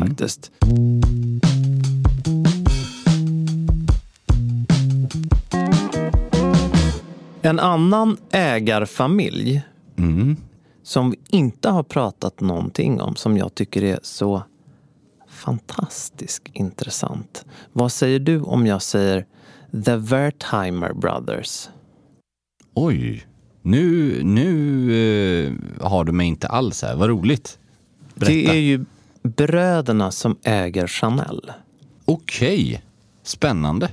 Faktiskt. 0.00 0.50
En 7.42 7.58
annan 7.58 8.16
ägarfamilj 8.30 9.62
som 10.82 11.10
vi 11.10 11.16
inte 11.30 11.68
har 11.68 11.82
pratat 11.82 12.40
någonting 12.40 13.00
om, 13.00 13.16
som 13.16 13.36
jag 13.36 13.54
tycker 13.54 13.82
är 13.82 13.98
så 14.02 14.42
fantastiskt 15.28 16.48
intressant. 16.52 17.44
Vad 17.72 17.92
säger 17.92 18.18
du 18.18 18.40
om 18.40 18.66
jag 18.66 18.82
säger 18.82 19.26
The 19.84 19.96
Wertheimer 19.96 20.92
Brothers? 20.92 21.68
Oj, 22.74 23.26
nu, 23.62 24.20
nu 24.24 25.46
eh, 25.46 25.52
har 25.88 26.04
du 26.04 26.12
mig 26.12 26.26
inte 26.26 26.48
alls 26.48 26.82
här. 26.82 26.96
Vad 26.96 27.08
roligt. 27.08 27.58
Berätta. 28.14 28.32
Det 28.32 28.46
är 28.46 28.60
ju 28.60 28.84
bröderna 29.36 30.10
som 30.10 30.36
äger 30.42 30.86
Chanel. 30.86 31.52
Okej, 32.04 32.82
spännande. 33.22 33.88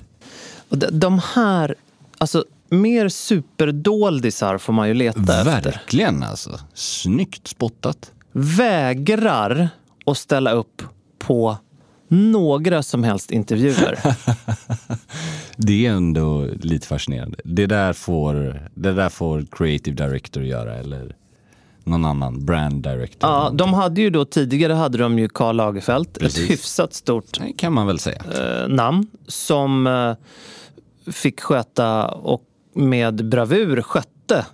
Och 0.70 0.78
de, 0.78 1.22
här, 1.34 1.76
alltså 2.18 2.46
mer 2.70 3.10
superdoldisar 3.10 4.58
får 4.58 4.74
man 4.74 4.88
ju 4.88 4.94
leta 4.94 5.20
efter. 5.20 5.44
Verkligen 5.44 6.24
alltså. 6.24 6.60
Snyggt 6.74 7.48
spottat. 7.48 8.12
Vägrar 8.32 9.70
att 10.06 10.18
ställa 10.18 10.52
upp 10.52 10.82
på 11.20 11.58
några 12.08 12.84
som 12.84 13.04
helst 13.04 13.32
intervjuer. 13.32 14.00
Det 15.58 15.86
är 15.86 15.92
ändå 15.92 16.48
lite 16.62 16.88
fascinerande. 16.88 17.38
Det 17.44 17.66
där 17.66 17.94
får, 17.94 18.62
det 18.76 18.94
där 18.94 19.10
får 19.10 19.46
creative 19.52 20.06
director 20.06 20.44
göra 20.44 20.76
eller 20.76 21.16
någon 21.86 22.06
annan 22.06 22.46
brand 22.46 22.84
director. 22.84 23.30
ja, 23.30 23.50
de 23.54 23.74
hade 23.74 24.02
ju 24.02 24.10
då 24.10 24.26
tidigare 24.26 24.74
hade 24.74 24.98
de 24.98 25.20
ju 25.20 25.30
Karl 25.30 25.56
Lagerfeld, 25.56 26.20
Precis. 26.20 26.44
ett 26.44 26.50
hyfsat 26.52 26.94
stort 26.94 27.40
Det 27.40 27.54
kan 27.58 27.74
man 27.74 27.88
väl 27.88 28.00
säga. 28.00 28.22
eh, 28.34 28.68
namn 28.68 29.08
som 29.28 29.88
eh, 29.88 31.12
fick 31.14 31.42
sköta 31.42 32.08
och 32.08 32.44
med 32.74 33.30
bravur 33.30 33.82
skötte. 33.82 34.46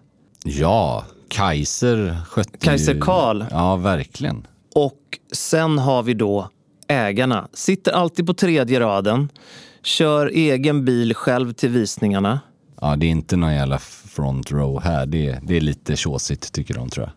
Ja, 0.43 1.05
Kaiser 1.29 2.17
skötte 2.27 2.57
Kaiser. 2.57 2.99
Karl. 3.01 3.43
Ja, 3.51 3.75
verkligen. 3.75 4.47
Och 4.75 4.99
sen 5.31 5.77
har 5.79 6.03
vi 6.03 6.13
då 6.13 6.49
ägarna. 6.87 7.47
Sitter 7.53 7.91
alltid 7.91 8.27
på 8.27 8.33
tredje 8.33 8.79
raden. 8.79 9.29
Kör 9.83 10.27
egen 10.27 10.85
bil 10.85 11.13
själv 11.15 11.53
till 11.53 11.69
visningarna. 11.69 12.39
Ja, 12.81 12.95
det 12.95 13.05
är 13.05 13.09
inte 13.09 13.35
någon 13.35 13.53
jävla 13.53 13.77
front 13.79 14.51
row 14.51 14.81
här. 14.81 15.05
Det 15.05 15.27
är, 15.27 15.39
det 15.43 15.57
är 15.57 15.61
lite 15.61 15.95
tjåsigt 15.95 16.53
tycker 16.53 16.73
de 16.73 16.89
tror 16.89 17.05
jag. 17.05 17.13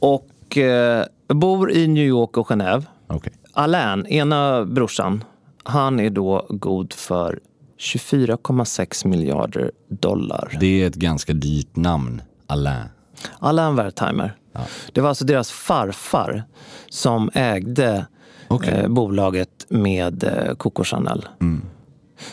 Och 0.00 0.58
eh, 0.58 1.04
bor 1.28 1.72
i 1.72 1.88
New 1.88 2.04
York 2.04 2.36
och 2.36 2.48
Genève. 2.48 2.82
Okej. 3.06 3.32
Alain, 3.52 4.06
ena 4.06 4.64
brorsan, 4.64 5.24
han 5.62 6.00
är 6.00 6.10
då 6.10 6.46
god 6.50 6.92
för 6.92 7.38
24,6 7.78 9.06
miljarder 9.06 9.70
dollar. 9.88 10.56
Det 10.60 10.82
är 10.82 10.86
ett 10.86 10.94
ganska 10.94 11.32
dyrt 11.32 11.76
namn, 11.76 12.22
Alain. 12.46 12.84
Alain 13.38 13.76
Wertheimer. 13.76 14.36
Det 14.92 15.00
var 15.00 15.08
alltså 15.08 15.24
deras 15.24 15.50
farfar 15.50 16.44
som 16.88 17.30
ägde 17.34 18.06
eh, 18.64 18.88
bolaget 18.88 19.66
med 19.68 20.24
eh, 20.24 20.54
Coco 20.54 20.84
Chanel. 20.84 21.28
Mm. 21.40 21.62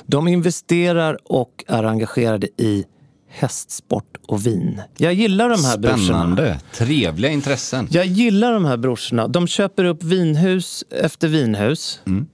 De 0.05 0.27
investerar 0.27 1.17
och 1.23 1.63
är 1.67 1.83
engagerade 1.83 2.47
i 2.57 2.85
hästsport 3.29 4.17
och 4.27 4.45
vin. 4.45 4.81
Jag 4.97 5.13
gillar 5.13 5.49
de 5.49 5.63
här 5.65 5.77
brorsorna. 5.77 6.03
Spännande. 6.05 6.59
Trevliga 6.73 7.31
intressen. 7.31 7.87
Jag 7.91 8.05
gillar 8.05 8.53
de 8.53 8.65
här 8.65 8.77
brorsorna. 8.77 9.27
De 9.27 9.47
köper 9.47 9.83
upp 9.85 10.03
vinhus 10.03 10.83
efter 10.89 11.27
vinhus. 11.27 11.99
Mm. 12.07 12.25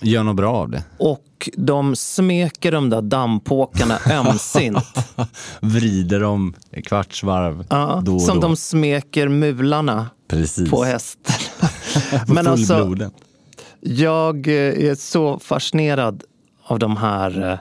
Gör 0.00 0.22
något 0.22 0.36
bra 0.36 0.52
av 0.54 0.70
det. 0.70 0.82
Och 0.98 1.50
de 1.56 1.96
smeker 1.96 2.72
de 2.72 2.90
där 2.90 3.02
dammpåkarna 3.02 3.98
ömsint. 4.10 4.84
Vrider 5.60 6.20
dem 6.20 6.54
kvartsvarv 6.84 7.64
Ja, 7.70 8.02
då 8.04 8.14
och 8.14 8.22
som 8.22 8.40
då. 8.40 8.46
de 8.48 8.56
smeker 8.56 9.28
mularna 9.28 10.10
Precis. 10.28 10.70
på 10.70 10.84
hästen. 10.84 11.34
Men 12.34 12.46
alltså, 12.46 12.96
jag 13.80 14.48
eh, 14.48 14.54
är 14.90 14.94
så 14.94 15.38
fascinerad 15.38 16.22
av 16.64 16.78
de 16.78 16.96
här 16.96 17.60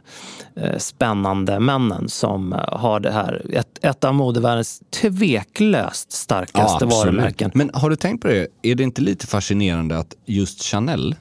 eh, 0.55 0.77
spännande 0.77 1.59
männen 1.59 2.09
som 2.09 2.53
eh, 2.53 2.59
har 2.59 2.99
det 2.99 3.11
här. 3.11 3.45
Ett, 3.53 3.85
ett 3.85 4.03
av 4.03 4.13
modevärldens 4.13 4.81
tveklöst 4.89 6.11
starkaste 6.11 6.85
varumärken. 6.85 7.51
Men 7.53 7.71
har 7.73 7.89
du 7.89 7.95
tänkt 7.95 8.21
på 8.21 8.27
det? 8.27 8.47
Är 8.61 8.75
det 8.75 8.83
inte 8.83 9.01
lite 9.01 9.27
fascinerande 9.27 9.97
att 9.97 10.15
just 10.25 10.63
Chanel, 10.63 11.15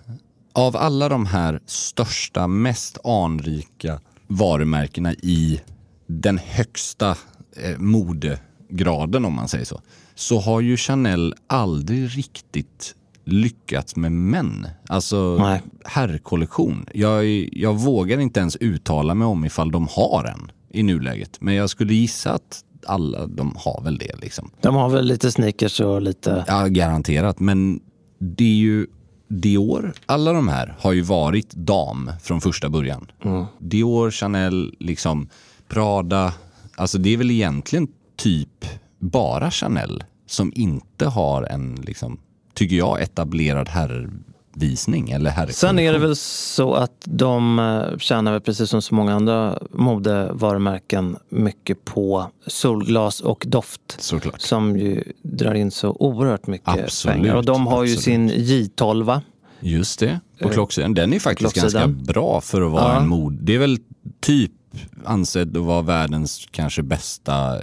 av 0.52 0.76
alla 0.76 1.08
de 1.08 1.26
här 1.26 1.60
största, 1.66 2.46
mest 2.46 2.98
anrika 3.04 4.00
varumärkena 4.26 5.12
i 5.12 5.60
den 6.06 6.38
högsta 6.38 7.10
eh, 7.56 7.78
modegraden 7.78 9.24
om 9.24 9.34
man 9.34 9.48
säger 9.48 9.64
så, 9.64 9.80
så 10.14 10.40
har 10.40 10.60
ju 10.60 10.76
Chanel 10.76 11.34
aldrig 11.46 12.18
riktigt 12.18 12.94
lyckats 13.24 13.96
med 13.96 14.12
män. 14.12 14.66
Alltså 14.88 15.36
Nej. 15.40 15.62
herrkollektion. 15.84 16.86
Jag, 16.94 17.24
jag 17.52 17.74
vågar 17.74 18.18
inte 18.18 18.40
ens 18.40 18.56
uttala 18.56 19.14
mig 19.14 19.26
om 19.26 19.44
ifall 19.44 19.70
de 19.70 19.88
har 19.90 20.24
en 20.24 20.52
i 20.70 20.82
nuläget. 20.82 21.36
Men 21.40 21.54
jag 21.54 21.70
skulle 21.70 21.94
gissa 21.94 22.32
att 22.32 22.64
alla 22.86 23.26
de 23.26 23.54
har 23.56 23.82
väl 23.84 23.98
det 23.98 24.20
liksom. 24.20 24.50
De 24.60 24.74
har 24.74 24.88
väl 24.88 25.04
lite 25.06 25.32
sneakers 25.32 25.80
och 25.80 26.02
lite... 26.02 26.44
Ja, 26.48 26.66
garanterat. 26.66 27.40
Men 27.40 27.80
det 28.18 28.44
är 28.44 28.56
ju 28.56 28.86
Dior, 29.28 29.92
alla 30.06 30.32
de 30.32 30.48
här 30.48 30.76
har 30.78 30.92
ju 30.92 31.02
varit 31.02 31.54
dam 31.54 32.12
från 32.22 32.40
första 32.40 32.68
början. 32.68 33.06
Mm. 33.24 33.44
Dior, 33.58 34.10
Chanel, 34.10 34.74
liksom 34.78 35.28
Prada. 35.68 36.34
Alltså 36.76 36.98
det 36.98 37.10
är 37.10 37.16
väl 37.16 37.30
egentligen 37.30 37.88
typ 38.16 38.66
bara 38.98 39.50
Chanel 39.50 40.04
som 40.26 40.52
inte 40.54 41.06
har 41.06 41.42
en, 41.42 41.74
liksom, 41.74 42.18
tycker 42.54 42.76
jag, 42.76 43.02
etablerad 43.02 43.68
herrvisning 43.68 45.10
eller 45.10 45.30
herrkollektion. 45.30 45.68
Sen 45.68 45.78
är 45.78 45.92
det 45.92 45.98
väl 45.98 46.16
så 46.16 46.74
att 46.74 46.92
de 47.04 47.58
eh, 47.58 47.98
tjänar 47.98 48.32
väl 48.32 48.40
precis 48.40 48.70
som 48.70 48.82
så 48.82 48.94
många 48.94 49.14
andra 49.14 49.58
modevarumärken 49.70 51.16
mycket 51.28 51.84
på 51.84 52.30
solglas 52.46 53.20
och 53.20 53.44
doft. 53.48 53.96
Såklart. 53.98 54.40
Som 54.40 54.76
ju 54.76 55.04
drar 55.22 55.54
in 55.54 55.70
så 55.70 55.96
oerhört 56.00 56.46
mycket 56.46 56.68
Absolut, 56.68 57.16
pengar. 57.16 57.34
Och 57.34 57.44
de 57.44 57.66
har 57.66 57.84
ju 57.84 57.92
absolut. 57.94 58.04
sin 58.04 58.30
J12. 58.30 59.20
Just 59.60 59.98
det, 60.00 60.20
på 60.40 60.48
Eh, 60.48 60.54
klocksidan. 60.54 60.94
Den 60.94 61.12
är 61.12 61.18
faktiskt 61.18 61.54
ganska 61.54 61.86
bra 61.86 62.40
för 62.40 62.62
att 62.62 62.72
vara 62.72 62.82
Ja. 62.94 63.00
en 63.00 63.08
mod. 63.08 63.32
Det 63.32 63.54
är 63.54 63.58
väl 63.58 63.78
typ 64.20 64.52
ansedd 65.04 65.56
att 65.56 65.62
vara 65.64 65.82
världens 65.82 66.48
kanske 66.50 66.82
bästa 66.82 67.58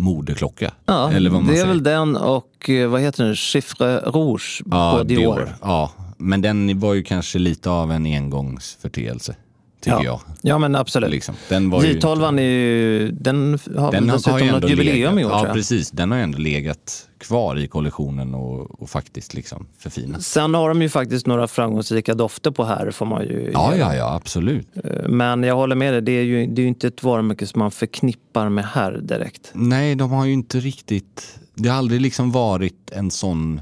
modeklocka. 0.00 0.70
Ja, 0.86 1.12
Eller 1.12 1.30
vad 1.30 1.42
man 1.42 1.46
det 1.52 1.58
är 1.58 1.62
säger. 1.62 1.68
väl 1.74 1.82
den 1.82 2.16
och 2.16 2.70
eh, 2.70 2.88
vad 2.88 3.00
heter 3.00 3.24
den? 3.24 3.36
Chiffre 3.36 3.98
Rouge 4.00 4.62
ja, 4.70 4.96
på 4.98 5.02
Dior. 5.04 5.56
Ja, 5.62 5.92
men 6.18 6.42
den 6.42 6.80
var 6.80 6.94
ju 6.94 7.02
kanske 7.02 7.38
lite 7.38 7.70
av 7.70 7.92
en 7.92 8.06
engångsförteelse. 8.06 9.34
Tycker 9.82 9.96
Ja. 9.96 10.04
jag. 10.04 10.20
Ja 10.42 10.58
men 10.58 10.76
absolut. 10.76 11.10
Liksom. 11.10 11.34
Den 11.48 11.70
var 11.70 11.82
ju 11.84 11.98
J12 11.98 12.38
är 12.38 12.42
ju, 12.42 13.10
den 13.10 13.58
har 13.76 13.92
den 13.92 14.06
väl 14.06 14.14
dessutom 14.16 14.38
ju 14.38 14.44
något 14.46 14.54
ändå 14.54 14.68
jubileum 14.68 15.18
i 15.18 15.24
år 15.24 15.30
Ja, 15.30 15.46
precis. 15.52 15.90
Den 15.90 16.10
har 16.10 16.18
ju 16.18 16.24
ändå 16.24 16.38
legat 16.38 17.06
kvar 17.20 17.58
i 17.58 17.68
kollektionen 17.68 18.34
och, 18.34 18.82
och 18.82 18.90
faktiskt 18.90 19.34
liksom 19.34 19.66
förfinats. 19.78 20.26
Sen 20.26 20.54
har 20.54 20.68
de 20.68 20.82
ju 20.82 20.88
faktiskt 20.88 21.26
några 21.26 21.48
framgångsrika 21.48 22.14
dofter 22.14 22.50
på 22.50 22.64
här 22.64 22.90
får 22.90 23.06
man 23.06 23.22
ju 23.22 23.50
Ja, 23.52 23.76
ja, 23.76 23.94
ja, 23.94 24.14
absolut. 24.14 24.68
Eh, 24.84 25.08
Men 25.08 25.42
jag 25.42 25.54
håller 25.56 25.76
med 25.76 25.92
dig, 25.94 26.02
det 26.02 26.12
är 26.12 26.22
ju, 26.22 26.46
det 26.46 26.60
är 26.60 26.62
ju 26.62 26.68
inte 26.68 26.86
ett 26.86 27.02
varumärke 27.02 27.46
som 27.46 27.58
man 27.58 27.70
förknippar 27.70 28.48
med 28.48 28.64
herr 28.64 28.98
direkt. 29.02 29.50
Nej, 29.54 29.94
de 29.94 30.10
har 30.10 30.24
ju 30.24 30.32
inte 30.32 30.60
riktigt... 30.60 31.38
Det 31.54 31.68
har 31.68 31.76
aldrig 31.76 32.00
liksom 32.00 32.30
varit 32.30 32.90
en 32.92 33.10
sån 33.10 33.60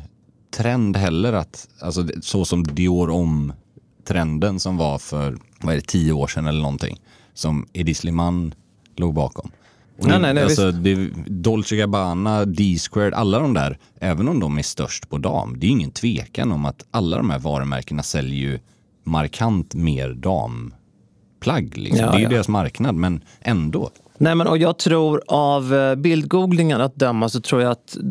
trend 0.56 0.96
heller 0.96 1.32
att, 1.32 1.68
alltså 1.80 2.06
så 2.22 2.44
som 2.44 2.64
Dior 2.64 3.10
om-trenden 3.10 4.60
som 4.60 4.76
var 4.76 4.98
för, 4.98 5.38
vad 5.60 5.72
är 5.72 5.76
det, 5.76 5.86
tio 5.86 6.12
år 6.12 6.26
sedan 6.26 6.46
eller 6.46 6.60
någonting. 6.62 7.00
Som 7.34 7.66
Eddie 7.72 7.94
Sliman 7.94 8.54
låg 8.96 9.14
bakom. 9.14 9.50
Nej, 10.00 10.20
nej, 10.20 10.34
nej, 10.34 10.44
alltså, 10.44 10.72
det, 10.72 11.10
Dolce 11.26 11.76
Gabbana, 11.76 12.44
D-Squared, 12.44 13.14
alla 13.14 13.38
de 13.38 13.54
där, 13.54 13.78
även 14.00 14.28
om 14.28 14.40
de 14.40 14.58
är 14.58 14.62
störst 14.62 15.08
på 15.08 15.18
dam, 15.18 15.54
det 15.58 15.66
är 15.66 15.70
ingen 15.70 15.90
tvekan 15.90 16.52
om 16.52 16.64
att 16.64 16.86
alla 16.90 17.16
de 17.16 17.30
här 17.30 17.38
varumärkena 17.38 18.02
säljer 18.02 18.50
ju 18.50 18.58
markant 19.04 19.74
mer 19.74 20.08
damplagg. 20.08 21.76
Liksom. 21.76 22.04
Ja, 22.04 22.10
det 22.10 22.16
är 22.16 22.18
ju 22.18 22.24
ja. 22.24 22.30
deras 22.30 22.48
marknad, 22.48 22.94
men 22.94 23.20
ändå. 23.40 23.90
Nej 24.18 24.34
men 24.34 24.46
och 24.46 24.58
jag 24.58 24.78
tror 24.78 25.22
av 25.28 25.74
eh, 25.74 25.94
bildgooglingar 25.94 26.80
att 26.80 26.96
döma 26.96 27.28
så 27.28 27.40
tror 27.40 27.62
jag 27.62 27.70
att 27.72 27.96
eh, 27.96 28.02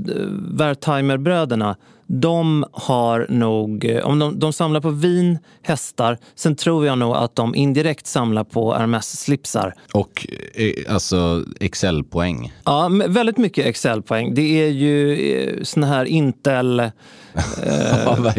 Wertheimer-bröderna 0.52 1.76
de 2.08 2.66
har 2.72 3.26
nog, 3.30 3.86
eh, 3.86 4.06
om 4.06 4.20
de, 4.20 4.40
de 4.40 4.54
samlar 4.54 4.82
på 4.82 4.90
vin, 4.90 5.38
hästar, 5.62 6.18
sen 6.36 6.56
tror 6.56 6.86
jag 6.86 6.98
nog 6.98 7.16
att 7.16 7.36
de 7.36 7.56
indirekt 7.56 8.08
samlar 8.08 8.44
på 8.44 8.74
Hermes-slipsar. 8.74 9.74
Och 9.94 10.28
eh, 10.54 10.94
alltså 10.94 11.44
Excel-poäng. 11.60 12.54
Ja, 12.66 12.90
väldigt 13.08 13.38
mycket 13.38 13.66
Excel-poäng. 13.66 14.34
Det 14.34 14.64
är 14.64 14.70
ju 14.70 15.14
eh, 15.34 15.64
såna 15.64 15.88
här 15.88 16.06
Intel 16.06 16.80
eh, 16.80 16.90
Ja, 17.66 18.34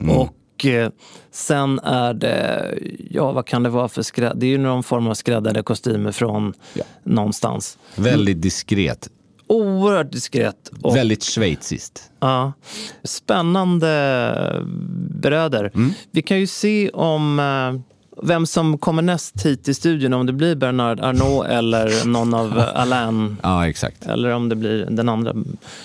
Mm. 0.00 0.10
och 0.10 0.66
eh, 0.66 0.90
sen 1.30 1.78
är 1.78 2.14
det, 2.14 2.74
ja 3.10 3.32
vad 3.32 3.46
kan 3.46 3.62
det 3.62 3.68
vara 3.68 3.88
för 3.88 4.02
skrädd? 4.02 4.32
Det 4.36 4.46
är 4.46 4.50
ju 4.50 4.58
någon 4.58 4.82
form 4.82 5.06
av 5.06 5.14
skräddade 5.14 5.62
kostymer 5.62 6.12
från 6.12 6.52
någonstans. 7.04 7.78
Väldigt 7.96 8.42
diskret. 8.42 9.08
Oerhört 9.48 10.12
diskret. 10.12 10.70
Och, 10.82 10.96
Väldigt 10.96 11.24
schweiziskt. 11.24 12.10
ja, 12.20 12.52
spännande 13.04 14.66
bröder. 15.10 15.70
Mm. 15.74 15.92
Vi 16.10 16.22
kan 16.22 16.38
ju 16.40 16.46
se 16.46 16.90
om 16.90 17.38
eh, 17.40 17.80
vem 18.22 18.46
som 18.46 18.78
kommer 18.78 19.02
näst 19.02 19.46
hit 19.46 19.68
i 19.68 19.74
studion. 19.74 20.12
Om 20.12 20.26
det 20.26 20.32
blir 20.32 20.54
Bernard 20.56 21.00
Arnault 21.00 21.48
eller 21.48 22.06
någon 22.06 22.34
av 22.34 22.58
Alain. 22.74 23.36
Ja, 23.42 23.68
exakt. 23.68 24.06
Eller 24.06 24.30
om 24.30 24.48
det 24.48 24.56
blir 24.56 24.86
den 24.90 25.08
andra 25.08 25.34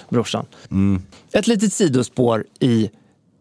brorsan. 0.09 0.45
Mm. 0.71 1.01
Ett 1.31 1.47
litet 1.47 1.73
sidospår 1.73 2.45
i 2.59 2.89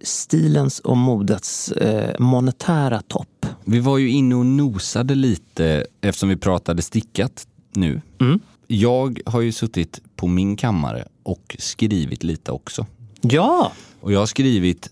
stilens 0.03 0.79
och 0.81 0.97
modets 0.97 1.73
eh, 1.73 2.15
monetära 2.19 3.03
topp. 3.09 3.47
Vi 3.65 3.79
var 3.81 3.99
ju 3.99 4.09
inne 4.11 4.35
och 4.35 4.47
nosade 4.47 5.15
lite 5.15 5.87
eftersom 6.01 6.29
vi 6.29 6.37
pratade 6.37 6.83
stickat 6.83 7.47
nu. 7.75 8.01
Mm. 8.21 8.41
Jag 8.73 9.21
har 9.27 9.41
ju 9.41 9.53
suttit 9.53 10.01
på 10.17 10.27
min 10.27 10.57
kammare 10.57 11.09
och 11.23 11.57
skrivit 11.59 12.25
lite 12.25 12.53
också. 12.53 12.87
Ja! 13.21 13.73
Och 14.01 14.13
jag 14.13 14.19
har 14.19 14.27
skrivit 14.27 14.91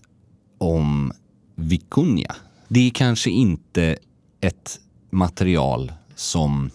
om 0.57 1.11
vikunja. 1.55 2.35
Det 2.67 2.87
är 2.87 2.89
kanske 2.89 3.29
inte 3.29 3.97
ett 4.41 4.79
material 5.09 5.91
som 6.15 6.71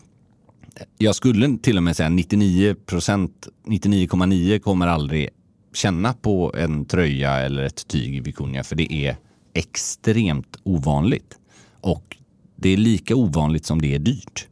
jag 0.99 1.15
skulle 1.15 1.59
till 1.59 1.77
och 1.77 1.83
med 1.83 1.97
säga 1.97 2.09
99 2.09 2.75
procent, 2.75 3.49
99,9 3.67 4.59
kommer 4.59 4.87
aldrig 4.87 5.29
känna 5.75 6.13
på 6.13 6.55
en 6.57 6.85
tröja 6.85 7.33
eller 7.33 7.63
ett 7.63 7.89
tyg 7.89 8.17
i 8.17 8.21
vikunja 8.21 8.65
för 8.65 8.77
det 8.77 8.93
är 8.93 9.17
extremt 9.55 10.57
ovanligt. 10.63 11.39
Och 11.81 12.17
det 12.57 12.69
är 12.69 12.77
lika 12.77 13.17
ovanligt 13.17 13.67
som 13.67 13.83
det 13.83 13.95
är 13.95 13.99
dyrt. 13.99 14.49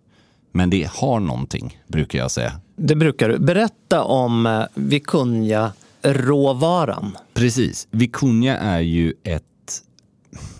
Men 0.53 0.71
det 0.71 0.91
har 0.91 1.21
någonting, 1.21 1.81
brukar 1.87 2.19
jag 2.19 2.31
säga. 2.31 2.53
Det 2.77 2.95
brukar 2.95 3.29
du. 3.29 3.39
Berätta 3.39 4.05
om 4.05 4.47
eh, 4.47 4.63
vikunja-råvaran. 4.75 7.17
Precis. 7.35 7.89
Vikunja 7.91 8.57
är 8.57 8.81
ju 8.81 9.15
ett, 9.25 9.43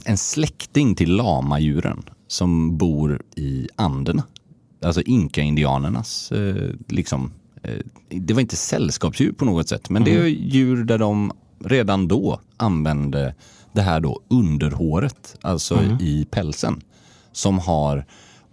en 0.05 0.19
släkting 0.19 0.95
till 0.95 1.17
lamadjuren 1.17 2.03
som 2.29 2.79
bor 2.79 3.23
i 3.37 3.69
Anderna. 3.77 4.23
Alltså 4.85 5.03
inka-indianernas, 5.03 6.33
eh, 6.33 6.71
liksom, 6.89 7.33
eh, 7.63 7.77
det 8.09 8.35
var 8.35 8.41
inte 8.41 8.57
sällskapsdjur 8.57 9.33
på 9.33 9.45
något 9.45 9.69
sätt, 9.69 9.91
men 9.91 10.05
det 10.05 10.19
är 10.19 10.27
djur 10.27 10.85
där 10.85 10.99
de 10.99 11.33
redan 11.65 12.09
då 12.09 12.41
använde 12.57 13.35
det 13.73 13.83
här 13.83 14.01
då 14.01 14.21
underhåret, 14.29 15.37
alltså 15.41 15.83
i 16.01 16.27
pälsen. 16.31 16.81
Som 17.33 17.59
har, 17.59 18.07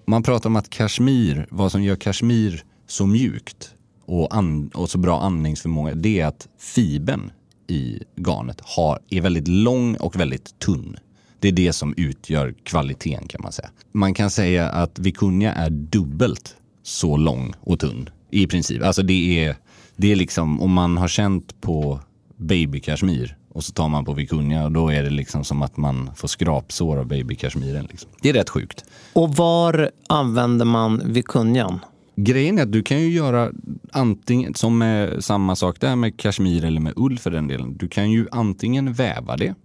man 0.10 0.24
pratar 0.24 0.50
om 0.50 0.56
att 0.56 0.69
kashmir, 0.69 1.48
vad 1.50 1.72
som 1.72 1.84
gör 1.84 1.95
kashmir 1.95 2.63
så 2.88 3.06
mjukt 3.06 3.74
och, 4.06 4.36
an, 4.36 4.69
och 4.74 4.89
så 4.89 4.98
bra 4.98 5.22
andningsförmåga, 5.22 5.95
det 5.95 6.19
är 6.19 6.26
att 6.26 6.48
fibern 6.60 7.32
i 7.67 8.04
garnet 8.15 8.62
har, 8.62 9.00
är 9.10 9.22
väldigt 9.22 9.48
lång 9.48 9.95
och 9.95 10.19
väldigt 10.19 10.60
tunn. 10.60 10.98
Det 11.39 11.48
är 11.48 11.52
det 11.52 11.74
som 11.74 11.93
utgör 11.98 12.54
kvaliteten 12.63 13.28
kan 13.28 13.41
man 13.41 13.52
säga. 13.52 13.69
Man 13.91 14.13
kan 14.13 14.30
säga 14.32 14.69
att 14.69 15.00
vikunja 15.00 15.54
är 15.54 15.69
dubbelt 15.69 16.56
så 16.84 17.17
lång 17.17 17.54
och 17.62 17.80
tunn 17.80 18.10
i 18.32 18.48
princip. 18.48 18.84
Alltså 18.84 19.02
det 19.02 19.45
är, 19.45 19.56
det 19.95 20.12
är 20.12 20.15
liksom 20.15 20.62
om 20.62 20.72
man 20.72 20.98
har 20.98 21.08
känt 21.08 21.62
på 21.62 22.00
babykashmir 22.38 23.38
och 23.60 23.65
så 23.65 23.74
tar 23.74 23.89
man 23.89 24.06
på 24.06 24.13
vikunja 24.13 24.63
och 24.65 24.72
då 24.72 24.89
är 24.89 25.04
det 25.04 25.10
liksom 25.10 25.43
som 25.43 25.62
att 25.62 25.78
man 25.78 26.12
får 26.15 26.28
skrapsår 26.28 26.98
av 26.98 27.08
babykashmiren. 27.08 27.88
Liksom. 27.89 28.10
Det 28.22 28.30
är 28.30 28.34
rätt 28.34 28.50
sjukt. 28.50 28.86
Och 29.13 29.36
var 29.36 29.91
använder 30.08 30.65
man 30.65 31.02
vikunjan? 31.06 31.80
Grejen 32.15 32.60
är 32.60 32.63
att 32.63 32.72
du 32.72 32.84
kan 32.84 33.02
ju 33.02 33.10
göra 33.12 33.52
antingen, 33.91 34.54
som 34.54 34.78
med 34.78 35.24
samma 35.24 35.56
sak 35.56 35.80
där 35.80 35.95
med 35.95 36.19
kashmir 36.19 36.65
eller 36.65 36.82
med 36.82 36.93
ull 36.95 37.19
för 37.19 37.32
den 37.32 37.48
delen. 37.48 37.78
Du 37.78 37.88
kan 37.88 38.12
ju 38.12 38.28
antingen 38.32 38.93
väva 38.93 39.38
det. 39.38 39.56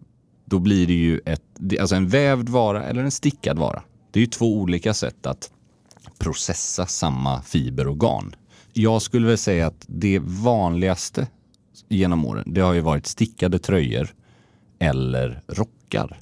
Då 0.45 0.59
blir 0.59 0.87
det 0.87 0.93
ju 0.93 1.21
ett, 1.27 1.43
alltså 1.81 1.95
en 1.95 2.09
vävd 2.09 2.49
vara 2.49 2.85
eller 2.85 3.03
en 3.03 3.11
stickad 3.11 3.59
vara. 3.59 3.83
Det 4.11 4.19
är 4.19 4.21
ju 4.21 4.27
två 4.27 4.59
olika 4.59 4.95
sätt 4.95 5.27
att 5.27 5.51
processa 6.19 6.87
samma 6.87 7.43
fiber 7.43 7.89
och 7.89 8.01
garn. 8.01 8.35
Jag 8.73 9.03
skulle 9.03 9.27
väl 9.27 9.39
säga 9.39 9.67
att 9.67 9.85
det 9.87 10.19
vanligaste 10.25 11.27
genom 11.95 12.25
åren, 12.27 12.45
det 12.47 12.61
har 12.61 12.73
ju 12.73 12.81
varit 12.81 13.07
stickade 13.07 13.59
tröjor 13.59 14.09
eller 14.79 15.43
rockar. 15.49 16.19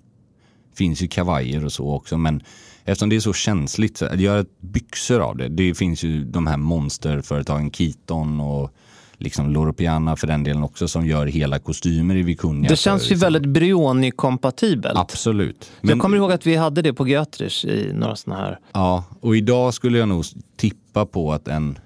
Finns 0.74 1.02
ju 1.02 1.08
kavajer 1.08 1.64
och 1.64 1.72
så 1.72 1.92
också, 1.92 2.18
men 2.18 2.42
eftersom 2.84 3.08
det 3.08 3.16
är 3.16 3.20
så 3.20 3.32
känsligt, 3.32 3.96
så 3.96 4.08
göra 4.14 4.44
byxor 4.60 5.20
av 5.20 5.36
det. 5.36 5.48
Det 5.48 5.74
finns 5.74 6.02
ju 6.02 6.24
de 6.24 6.46
här 6.46 6.56
monsterföretagen 6.56 7.70
Kiton 7.70 8.40
och 8.40 8.70
liksom 9.18 9.50
Loro 9.50 9.72
Piana 9.72 10.16
för 10.16 10.26
den 10.26 10.44
delen 10.44 10.62
också 10.62 10.88
som 10.88 11.06
gör 11.06 11.26
hela 11.26 11.58
kostymer 11.58 12.16
i 12.16 12.22
vikunja. 12.22 12.68
Det 12.68 12.76
känns 12.76 13.10
ju 13.10 13.14
väldigt 13.14 13.46
Brioni-kompatibelt. 13.46 14.98
Absolut. 14.98 15.70
Men... 15.80 15.90
Jag 15.90 16.00
kommer 16.00 16.16
ihåg 16.16 16.32
att 16.32 16.46
vi 16.46 16.56
hade 16.56 16.82
det 16.82 16.92
på 16.92 17.08
Götrich 17.08 17.64
i 17.64 17.92
några 17.94 18.16
sådana 18.16 18.42
här. 18.42 18.58
Ja, 18.72 19.04
och 19.20 19.36
idag 19.36 19.74
skulle 19.74 19.98
jag 19.98 20.08
nog 20.08 20.24
tippa 20.56 21.06
på 21.06 21.32
att 21.32 21.48
en 21.48 21.78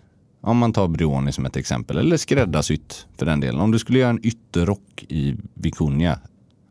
om 0.46 0.58
man 0.58 0.72
tar 0.72 0.88
Brioni 0.88 1.32
som 1.32 1.46
ett 1.46 1.56
exempel, 1.56 1.98
eller 1.98 2.16
skräddarsytt 2.16 3.06
för 3.18 3.26
den 3.26 3.40
delen. 3.40 3.60
Om 3.60 3.70
du 3.70 3.78
skulle 3.78 3.98
göra 3.98 4.10
en 4.10 4.26
ytterrock 4.26 5.04
i 5.08 5.36
vikunja, 5.54 6.18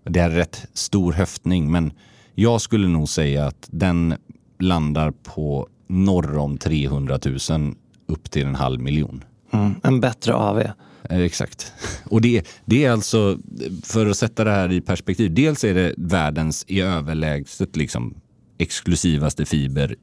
det 0.04 0.20
är 0.20 0.30
rätt 0.30 0.68
stor 0.74 1.14
höftning, 1.14 1.72
men 1.72 1.92
jag 2.36 2.62
skulle 2.62 2.88
nog 2.88 3.10
säga 3.10 3.46
att 3.46 3.68
den 3.72 4.16
landar 4.60 5.12
på 5.12 5.68
norr 5.88 6.38
om 6.38 6.58
300 6.58 7.20
000 7.50 7.76
upp 8.08 8.32
till 8.32 8.46
en 8.46 8.56
halv 8.56 8.82
miljon. 8.82 9.24
Mm, 9.52 9.76
en 9.84 10.02
bättre 10.02 10.34
AV. 10.34 10.60
Eh, 10.60 11.20
exakt. 11.20 11.72
Och 12.04 12.22
det, 12.22 12.48
det 12.66 12.86
är 12.86 12.92
alltså, 12.92 13.38
för 13.84 14.06
att 14.06 14.18
sätta 14.18 14.44
det 14.44 14.52
här 14.52 14.72
i 14.72 14.82
perspektiv, 14.82 15.34
dels 15.34 15.64
är 15.64 15.74
det 15.74 15.94
världens 15.98 16.66
i 16.68 16.82
överlägset 16.82 17.76
liksom 17.76 18.16
exklusivaste 18.58 19.46
fiber 19.46 19.96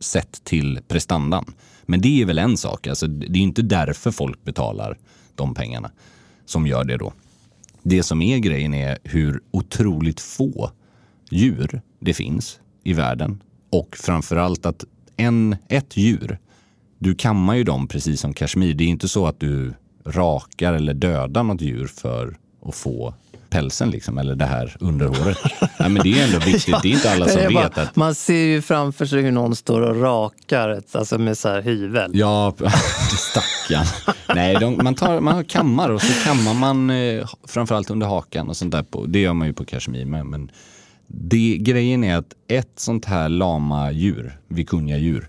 sett 0.00 0.44
till 0.44 0.80
prestandan. 0.88 1.44
Men 1.86 2.00
det 2.00 2.22
är 2.22 2.24
väl 2.24 2.38
en 2.38 2.56
sak, 2.56 2.86
alltså, 2.86 3.06
det 3.06 3.38
är 3.38 3.42
inte 3.42 3.62
därför 3.62 4.10
folk 4.10 4.44
betalar 4.44 4.98
de 5.34 5.54
pengarna 5.54 5.90
som 6.44 6.66
gör 6.66 6.84
det 6.84 6.96
då. 6.96 7.12
Det 7.82 8.02
som 8.02 8.22
är 8.22 8.38
grejen 8.38 8.74
är 8.74 8.98
hur 9.04 9.40
otroligt 9.50 10.20
få 10.20 10.70
djur 11.30 11.80
det 12.00 12.14
finns 12.14 12.60
i 12.84 12.92
världen 12.92 13.42
och 13.70 13.96
framförallt 13.96 14.66
att 14.66 14.84
en, 15.16 15.56
ett 15.68 15.96
djur, 15.96 16.38
du 16.98 17.14
kammar 17.14 17.54
ju 17.54 17.64
dem 17.64 17.88
precis 17.88 18.20
som 18.20 18.34
kashmir. 18.34 18.74
Det 18.74 18.84
är 18.84 18.88
inte 18.88 19.08
så 19.08 19.26
att 19.26 19.40
du 19.40 19.74
rakar 20.04 20.72
eller 20.72 20.94
dödar 20.94 21.42
något 21.42 21.60
djur 21.60 21.86
för 21.86 22.36
att 22.62 22.74
få 22.74 23.14
pälsen 23.50 23.90
liksom, 23.90 24.18
eller 24.18 24.34
det 24.34 24.44
här 24.44 24.76
underhåret. 24.80 25.38
Nej, 25.78 25.88
men 25.88 26.02
det 26.02 26.20
är 26.20 26.24
ändå 26.24 26.38
viktigt. 26.38 26.68
ja, 26.68 26.80
det 26.82 26.88
är 26.88 26.92
inte 26.92 27.10
alla 27.12 27.28
som 27.28 27.40
vet 27.42 27.54
bara, 27.54 27.66
att... 27.66 27.96
Man 27.96 28.14
ser 28.14 28.46
ju 28.46 28.62
framför 28.62 29.06
sig 29.06 29.22
hur 29.22 29.32
någon 29.32 29.56
står 29.56 29.80
och 29.80 30.00
rakar 30.00 30.82
alltså 30.92 31.18
med 31.18 31.38
så 31.38 31.48
här 31.48 31.62
hyvel. 31.62 32.10
Ja, 32.14 32.54
stackarn. 33.18 34.14
Nej, 34.34 34.56
de, 34.60 34.80
man, 34.82 34.94
tar, 34.94 35.20
man 35.20 35.34
har 35.34 35.42
kammar 35.42 35.90
och 35.90 36.02
så 36.02 36.24
kammar 36.24 36.54
man 36.54 36.90
eh, 36.90 37.28
framförallt 37.48 37.90
under 37.90 38.06
hakan 38.06 38.48
och 38.48 38.56
sånt 38.56 38.72
där. 38.72 38.82
På, 38.82 39.06
det 39.06 39.18
gör 39.18 39.32
man 39.32 39.46
ju 39.46 39.52
på 39.52 39.64
kashmir 39.64 40.04
med. 40.04 40.26
Men 40.26 40.50
det, 41.06 41.56
grejen 41.60 42.04
är 42.04 42.16
att 42.16 42.34
ett 42.48 42.72
sånt 42.76 43.04
här 43.04 43.28
lama-djur, 43.28 44.38
vikunja-djur, 44.48 45.28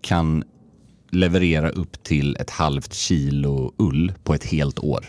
kan 0.00 0.44
leverera 1.10 1.70
upp 1.70 2.02
till 2.02 2.36
ett 2.36 2.50
halvt 2.50 2.94
kilo 2.94 3.72
ull 3.76 4.12
på 4.24 4.34
ett 4.34 4.44
helt 4.44 4.78
år. 4.78 5.06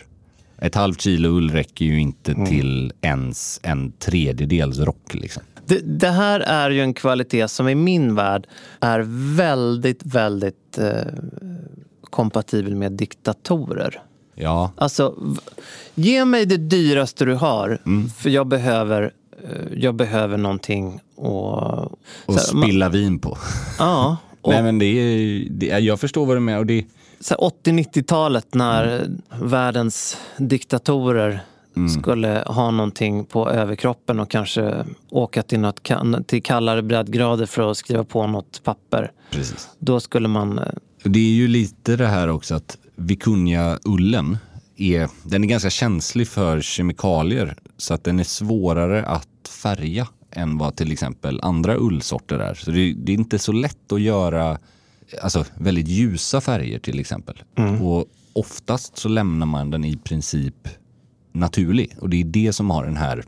Ett 0.62 0.74
halvt 0.74 1.00
kilo 1.00 1.28
ull 1.28 1.50
räcker 1.50 1.84
ju 1.84 2.00
inte 2.00 2.32
mm. 2.32 2.46
till 2.46 2.92
ens 3.00 3.60
en 3.62 3.92
tredjedels 3.92 4.78
rock. 4.78 5.14
Liksom. 5.14 5.42
Det, 5.66 5.78
det, 5.78 6.08
här 6.08 6.40
är 6.40 6.70
ju 6.70 6.80
en 6.80 6.94
kvalitet 6.94 7.48
som 7.48 7.68
i 7.68 7.74
min 7.74 8.14
värld 8.14 8.46
är 8.80 9.04
väldigt, 9.36 10.00
väldigt 10.02 10.78
eh, 10.78 10.90
kompatibel 12.10 12.76
med 12.76 12.92
diktatorer. 12.92 14.02
Ja. 14.34 14.72
Alltså, 14.76 15.14
ge 15.94 16.24
mig 16.24 16.46
det 16.46 16.56
dyraste 16.56 17.24
du 17.24 17.34
har, 17.34 17.78
mm. 17.86 18.08
för 18.08 18.30
jag 18.30 18.46
behöver, 18.46 19.12
eh, 19.42 19.78
jag 19.78 19.94
behöver 19.94 20.36
någonting 20.36 21.00
att... 21.16 21.92
Och 22.26 22.40
spilla 22.40 22.84
man, 22.84 22.92
vin 22.92 23.18
på. 23.18 23.38
Ja. 23.78 24.16
Och, 24.42 24.52
Nej, 24.52 24.62
men 24.62 24.78
det 24.78 24.86
är, 24.86 25.46
det 25.50 25.70
är, 25.70 25.78
jag 25.78 26.00
förstår 26.00 26.26
vad 26.26 26.36
du 26.36 26.40
menar. 26.40 26.58
Och 26.58 26.66
det, 26.66 26.84
80-90-talet 27.30 28.54
när 28.54 28.98
mm. 28.98 29.22
världens 29.40 30.16
diktatorer 30.36 31.44
mm. 31.76 31.88
skulle 31.88 32.44
ha 32.46 32.70
någonting 32.70 33.24
på 33.24 33.50
överkroppen 33.50 34.20
och 34.20 34.30
kanske 34.30 34.84
åka 35.10 35.42
till, 35.42 35.60
något, 35.60 35.88
till 36.26 36.42
kallare 36.42 36.82
breddgrader 36.82 37.46
för 37.46 37.70
att 37.70 37.76
skriva 37.76 38.04
på 38.04 38.26
något 38.26 38.60
papper. 38.64 39.12
Precis. 39.30 39.68
Då 39.78 40.00
skulle 40.00 40.28
man... 40.28 40.58
Eh, 40.58 40.64
det 41.04 41.18
är 41.18 41.32
ju 41.32 41.48
lite 41.48 41.96
det 41.96 42.06
här 42.06 42.28
också 42.28 42.54
att 42.54 42.78
vikunja-ullen 42.96 44.38
är, 44.76 45.08
den 45.22 45.44
är 45.44 45.48
ganska 45.48 45.70
känslig 45.70 46.28
för 46.28 46.60
kemikalier 46.60 47.56
så 47.76 47.94
att 47.94 48.04
den 48.04 48.20
är 48.20 48.24
svårare 48.24 49.04
att 49.04 49.28
färga 49.48 50.08
än 50.30 50.58
vad 50.58 50.76
till 50.76 50.92
exempel 50.92 51.40
andra 51.42 51.76
ullsorter 51.76 52.38
är. 52.38 52.54
Så 52.54 52.70
det, 52.70 52.92
det 52.92 53.12
är 53.12 53.16
inte 53.16 53.38
så 53.38 53.52
lätt 53.52 53.92
att 53.92 54.00
göra 54.00 54.58
alltså, 55.20 55.44
väldigt 55.54 55.88
ljusa 55.88 56.40
färger 56.40 56.78
till 56.78 57.00
exempel. 57.00 57.42
Mm. 57.54 57.82
Och 57.82 58.06
oftast 58.32 58.98
så 58.98 59.08
lämnar 59.08 59.46
man 59.46 59.70
den 59.70 59.84
i 59.84 59.96
princip 59.96 60.68
naturlig. 61.32 61.96
Och 62.00 62.10
det 62.10 62.20
är 62.20 62.24
det 62.24 62.52
som 62.52 62.70
har 62.70 62.84
den 62.84 62.96
här 62.96 63.24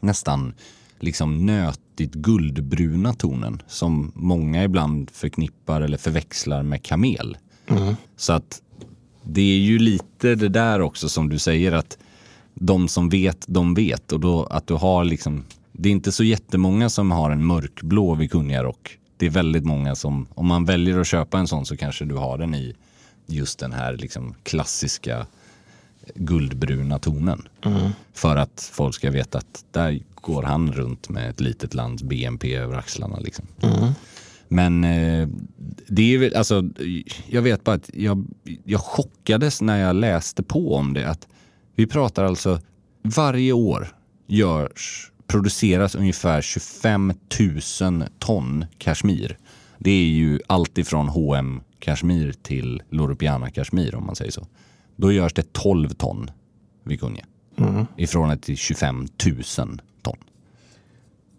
nästan 0.00 0.54
liksom 1.00 1.46
nötigt 1.46 2.14
guldbruna 2.14 3.14
tonen 3.14 3.62
som 3.66 4.12
många 4.14 4.64
ibland 4.64 5.10
förknippar 5.10 5.80
eller 5.80 5.98
förväxlar 5.98 6.62
med 6.62 6.82
kamel. 6.82 7.36
Mm. 7.66 7.96
Så 8.16 8.32
att 8.32 8.62
det 9.22 9.40
är 9.40 9.58
ju 9.58 9.78
lite 9.78 10.34
det 10.34 10.48
där 10.48 10.80
också 10.80 11.08
som 11.08 11.28
du 11.28 11.38
säger 11.38 11.72
att 11.72 11.98
de 12.54 12.88
som 12.88 13.08
vet, 13.08 13.44
de 13.48 13.74
vet. 13.74 14.12
Och 14.12 14.20
då 14.20 14.44
att 14.44 14.66
du 14.66 14.74
har 14.74 15.04
liksom, 15.04 15.44
det 15.72 15.88
är 15.88 15.92
inte 15.92 16.12
så 16.12 16.24
jättemånga 16.24 16.88
som 16.90 17.10
har 17.10 17.30
en 17.30 17.46
mörkblå 17.46 18.14
vikunjarock 18.14 18.98
det 19.16 19.26
är 19.26 19.30
väldigt 19.30 19.64
många 19.64 19.94
som, 19.94 20.26
om 20.34 20.46
man 20.46 20.64
väljer 20.64 21.00
att 21.00 21.06
köpa 21.06 21.38
en 21.38 21.48
sån 21.48 21.66
så 21.66 21.76
kanske 21.76 22.04
du 22.04 22.14
har 22.14 22.38
den 22.38 22.54
i 22.54 22.74
just 23.26 23.58
den 23.58 23.72
här 23.72 23.96
liksom 23.96 24.34
klassiska 24.42 25.26
guldbruna 26.14 26.98
tonen. 26.98 27.48
Mm. 27.64 27.90
För 28.12 28.36
att 28.36 28.70
folk 28.72 28.94
ska 28.94 29.10
veta 29.10 29.38
att 29.38 29.64
där 29.70 30.00
går 30.14 30.42
han 30.42 30.72
runt 30.72 31.08
med 31.08 31.30
ett 31.30 31.40
litet 31.40 31.74
lands 31.74 32.02
BNP 32.02 32.54
över 32.54 32.76
axlarna. 32.76 33.18
Liksom. 33.18 33.46
Mm. 33.62 33.92
Men 34.48 34.84
eh, 34.84 35.28
det 35.86 36.14
är 36.14 36.18
väl, 36.18 36.34
alltså, 36.34 36.64
jag 37.26 37.42
vet 37.42 37.64
bara 37.64 37.76
att 37.76 37.90
jag, 37.94 38.26
jag 38.64 38.80
chockades 38.80 39.62
när 39.62 39.78
jag 39.78 39.96
läste 39.96 40.42
på 40.42 40.74
om 40.74 40.94
det. 40.94 41.10
Att 41.10 41.28
vi 41.74 41.86
pratar 41.86 42.24
alltså, 42.24 42.60
varje 43.02 43.52
år 43.52 43.88
görs 44.26 45.10
produceras 45.26 45.94
ungefär 45.94 46.42
25 46.42 47.12
000 47.80 48.04
ton 48.18 48.64
kashmir. 48.78 49.38
Det 49.78 49.90
är 49.90 50.04
ju 50.04 50.40
allt 50.46 50.78
ifrån 50.78 51.08
H&M 51.08 51.60
kashmir 51.78 52.32
till 52.42 52.82
Loro 52.90 53.16
Piana 53.16 53.50
kashmir 53.50 53.94
om 53.94 54.06
man 54.06 54.16
säger 54.16 54.30
så. 54.30 54.46
Då 54.96 55.12
görs 55.12 55.34
det 55.34 55.52
12 55.52 55.88
ton 55.88 56.30
vikunja. 56.84 57.26
Mm. 57.56 57.86
Ifrån 57.96 58.30
ett 58.30 58.42
till 58.42 58.56
25 58.56 59.06
000 59.58 59.80
ton. 60.02 60.16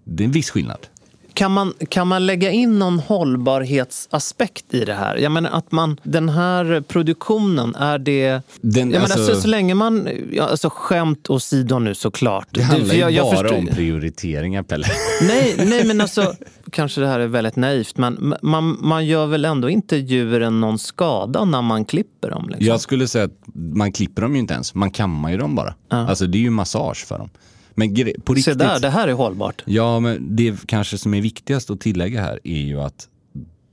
Det 0.03 0.23
är 0.23 0.25
en 0.25 0.31
viss 0.31 0.49
skillnad. 0.49 0.87
Kan 1.35 1.51
man, 1.51 1.73
kan 1.89 2.07
man 2.07 2.25
lägga 2.25 2.51
in 2.51 2.79
någon 2.79 2.99
hållbarhetsaspekt 2.99 4.73
i 4.73 4.85
det 4.85 4.93
här? 4.93 5.15
Jag 5.17 5.31
menar 5.31 5.49
att 5.49 5.71
man, 5.71 5.97
den 6.03 6.29
här 6.29 6.81
produktionen, 6.81 7.75
är 7.75 7.97
det... 7.97 8.41
Den, 8.61 8.91
jag 8.91 9.01
alltså- 9.01 9.19
menar, 9.19 9.33
så, 9.33 9.41
så 9.41 9.47
länge 9.47 9.73
man... 9.75 10.09
Alltså 10.41 10.69
skämt 10.73 11.29
åsido 11.29 11.79
nu 11.79 11.95
såklart. 11.95 12.47
Det 12.51 12.61
handlar 12.61 12.89
för 12.89 12.95
jag- 12.95 13.11
ju 13.11 13.17
jag 13.17 13.25
bara 13.25 13.37
förstår- 13.37 13.57
om 13.57 13.67
prioriteringar, 13.67 14.63
Pelle. 14.63 14.85
Nej, 15.21 15.55
nej, 15.57 15.87
men 15.87 16.01
alltså, 16.01 16.33
kanske 16.71 17.01
det 17.01 17.07
här 17.07 17.19
är 17.19 17.27
väldigt 17.27 17.55
naivt, 17.55 17.97
men 17.97 18.35
man, 18.41 18.77
man 18.81 19.05
gör 19.05 19.25
väl 19.25 19.45
ändå 19.45 19.69
inte 19.69 19.95
djuren 19.95 20.61
någon 20.61 20.79
skada 20.79 21.45
när 21.45 21.61
man 21.61 21.85
klipper 21.85 22.29
dem? 22.29 22.45
Liksom. 22.49 22.65
Jag 22.67 22.81
skulle 22.81 23.07
säga 23.07 23.25
att 23.25 23.41
man 23.53 23.91
klipper 23.91 24.21
dem 24.21 24.33
ju 24.33 24.39
inte 24.39 24.53
ens, 24.53 24.73
man 24.75 24.91
kammar 24.91 25.31
ju 25.31 25.37
dem 25.37 25.55
bara. 25.55 25.75
Alltså 25.89 26.27
det 26.27 26.37
är 26.37 26.41
ju 26.41 26.49
massage 26.49 27.05
för 27.07 27.17
dem. 27.17 27.29
Men 27.75 27.95
på 27.95 28.33
Se 28.33 28.39
riktigt, 28.39 28.59
där, 28.59 28.79
det 28.79 28.89
här 28.89 29.07
är 29.07 29.13
hållbart. 29.13 29.63
Ja, 29.65 29.99
men 29.99 30.35
det 30.35 30.67
kanske 30.67 30.97
som 30.97 31.13
är 31.13 31.21
viktigast 31.21 31.69
att 31.69 31.79
tillägga 31.79 32.21
här 32.21 32.39
är 32.43 32.61
ju 32.61 32.81
att 32.81 33.07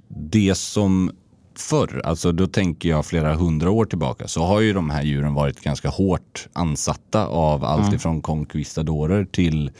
det 0.08 0.54
som 0.54 1.10
förr, 1.56 2.00
alltså 2.04 2.32
då 2.32 2.46
tänker 2.46 2.88
jag 2.88 3.06
flera 3.06 3.34
hundra 3.34 3.70
år 3.70 3.84
tillbaka, 3.84 4.28
så 4.28 4.42
har 4.44 4.60
ju 4.60 4.72
de 4.72 4.90
här 4.90 5.02
djuren 5.02 5.34
varit 5.34 5.60
ganska 5.60 5.88
hårt 5.88 6.48
ansatta 6.52 7.26
av 7.26 7.64
allt 7.64 7.82
Mm. 7.82 7.94
ifrån 7.94 8.22
conquistadorer 8.22 9.24
till 9.24 9.70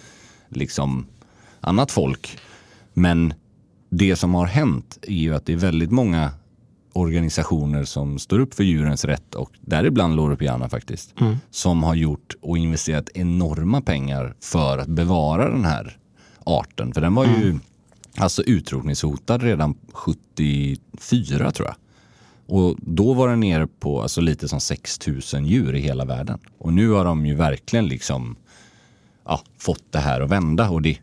liksom 0.48 1.06
annat 1.60 1.90
folk. 1.90 2.38
Men 2.94 3.34
det 3.90 4.16
som 4.16 4.34
har 4.34 4.46
hänt 4.46 4.98
är 5.02 5.14
ju 5.14 5.34
att 5.34 5.46
det 5.46 5.52
är 5.52 5.56
väldigt 5.56 5.90
många 5.90 6.30
organisationer 6.93 7.84
som 7.84 8.18
står 8.18 8.38
upp 8.38 8.55
för 8.55 8.64
djurens 8.64 9.05
rätt 9.05 9.34
och 9.34 9.51
däribland 9.61 10.16
Loro 10.16 10.36
Piana 10.36 10.68
faktiskt, 10.68 11.14
Mm. 11.20 11.36
som 11.51 11.82
har 11.82 11.95
gjort 11.95 12.34
och 12.40 12.59
investerat 12.59 13.09
enorma 13.14 13.80
pengar 13.80 14.34
för 14.40 14.78
att 14.78 14.88
bevara 14.88 15.51
den 15.51 15.64
här 15.64 15.99
arten. 16.45 16.95
För 16.95 17.01
den 17.01 17.14
var 17.14 17.24
ju 17.24 17.59
alltså 18.16 18.43
utrotningshotad 18.43 19.43
redan 19.43 19.74
74 19.93 21.51
tror 21.53 21.68
jag. 21.68 21.76
Och 22.47 22.76
då 22.80 23.12
var 23.14 23.28
den 23.28 23.40
nere 23.40 23.66
på 23.66 24.03
alltså 24.03 24.20
lite 24.20 24.49
som 24.49 24.61
6000 24.61 25.47
djur 25.47 25.74
i 25.74 25.80
hela 25.80 26.05
världen. 26.05 26.38
Och 26.59 26.72
nu 26.72 26.90
har 26.90 27.05
de 27.05 27.26
ju 27.26 27.34
verkligen 27.34 27.86
liksom 27.86 28.36
ja, 29.24 29.40
fått 29.59 29.84
det 29.90 29.99
här 29.99 30.20
att 30.20 30.30
vända. 30.30 30.70
Och 30.70 30.82
det, 30.82 30.99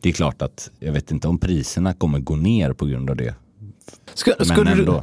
det 0.00 0.08
är 0.08 0.12
klart 0.12 0.42
att 0.42 0.70
jag 0.80 0.92
vet 0.92 1.10
inte 1.10 1.28
om 1.28 1.38
priserna 1.38 1.94
kommer 1.94 2.18
gå 2.18 2.36
ner 2.36 2.72
på 2.72 2.86
grund 2.86 3.10
av 3.10 3.16
det. 3.16 3.34
Ska, 4.14 4.32
skulle 4.44 4.74
du, 4.74 4.80
ändå. 4.80 5.02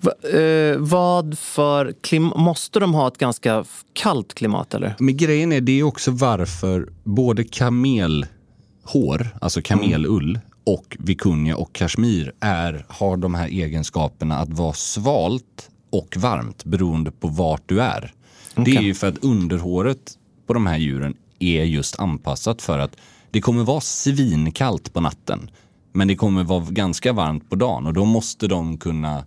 va, 0.00 0.12
eh, 0.38 0.76
vad 0.78 1.38
för 1.38 1.94
klim, 2.00 2.32
Måste 2.36 2.80
de 2.80 2.94
ha 2.94 3.08
ett 3.08 3.18
ganska 3.18 3.64
kallt 3.92 4.34
klimat 4.34 4.74
eller? 4.74 4.94
Men 4.98 5.16
grejen 5.16 5.52
är, 5.52 5.60
det 5.60 5.72
är 5.72 5.82
också 5.82 6.10
varför 6.10 6.88
både 7.04 7.44
kamelhår, 7.44 9.28
alltså 9.40 9.62
kamelull, 9.62 10.40
och 10.64 10.96
vikunja 11.00 11.56
och 11.56 11.72
kashmir 11.72 12.32
är, 12.40 12.84
har 12.88 13.16
de 13.16 13.34
här 13.34 13.48
egenskaperna 13.48 14.38
att 14.38 14.48
vara 14.48 14.72
svalt 14.72 15.70
och 15.90 16.16
varmt 16.16 16.64
beroende 16.64 17.10
på 17.10 17.28
vart 17.28 17.62
du 17.66 17.80
är. 17.80 18.12
Det 18.54 18.76
är 18.76 18.82
ju 18.82 18.94
för 18.94 19.08
att 19.08 19.24
underhåret 19.24 20.18
på 20.46 20.54
de 20.54 20.66
här 20.66 20.78
djuren 20.78 21.14
är 21.38 21.64
just 21.64 21.98
anpassat 21.98 22.62
för 22.62 22.78
att 22.78 22.96
det 23.30 23.40
kommer 23.40 23.64
vara 23.64 23.80
svinkallt 23.80 24.92
på 24.92 25.00
natten. 25.00 25.50
Men 25.98 26.08
det 26.08 26.16
kommer 26.16 26.44
vara 26.44 26.64
ganska 26.70 27.12
varmt 27.12 27.50
på 27.50 27.56
dagen 27.56 27.86
och 27.86 27.92
då 27.92 28.04
måste 28.04 28.46
de 28.46 28.78
kunna 28.78 29.24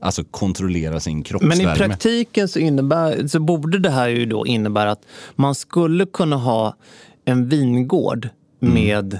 alltså, 0.00 0.24
kontrollera 0.24 1.00
sin 1.00 1.16
Men 1.16 1.24
kroppsvärme. 1.24 1.74
i 1.74 1.76
praktiken 1.76 2.48
så, 2.48 2.58
innebär, 2.58 3.26
så 3.28 3.40
borde 3.40 3.78
det 3.78 3.90
här 3.90 4.08
ju 4.08 4.26
då 4.26 4.46
innebära 4.46 4.90
att 4.90 5.02
man 5.36 5.54
skulle 5.54 6.06
kunna 6.06 6.36
ha 6.36 6.76
en 7.24 7.48
vingård 7.48 8.28
Mm. 8.62 8.74
med, 8.74 9.18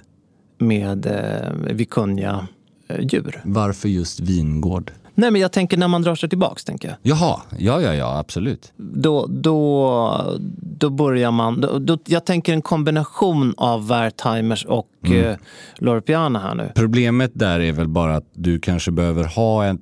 med 0.59 1.07
eh, 1.07 1.74
vikunja-djur. 1.74 3.41
Varför 3.45 3.89
just 3.89 4.20
vingård? 4.20 4.93
Nej, 5.19 5.31
men 5.31 5.41
jag 5.41 5.53
tänker 5.53 5.77
när 5.77 5.89
man 5.89 6.03
drar 6.03 6.14
sig 6.14 6.29
tillbaks, 6.29 6.64
tänker 6.64 6.89
jag. 6.89 6.97
Jaha, 7.03 7.41
ja, 7.59 7.81
ja, 7.81 7.95
ja, 7.95 8.19
absolut. 8.19 8.73
Då, 8.77 9.27
då, 9.27 10.37
då 10.79 10.91
börjar 10.91 11.31
man... 11.31 11.61
Då, 11.61 11.79
då, 11.79 11.99
jag 12.07 12.25
tänker 12.27 12.53
en 12.53 12.62
kombination 12.62 13.55
av 13.57 13.89
Wertheimers 13.89 14.64
och 14.64 14.89
Mm. 15.07 15.25
eh, 15.25 15.37
Lorpiana 15.79 16.39
här 16.39 16.55
nu. 16.55 16.73
Problemet 16.75 17.31
där 17.35 17.61
är 17.61 17.73
väl 17.73 17.89
bara 17.89 18.17
att 18.17 18.29
du 18.35 18.59
kanske 18.59 18.91
behöver 18.91 19.25
ha 19.25 19.64
en 19.64 19.79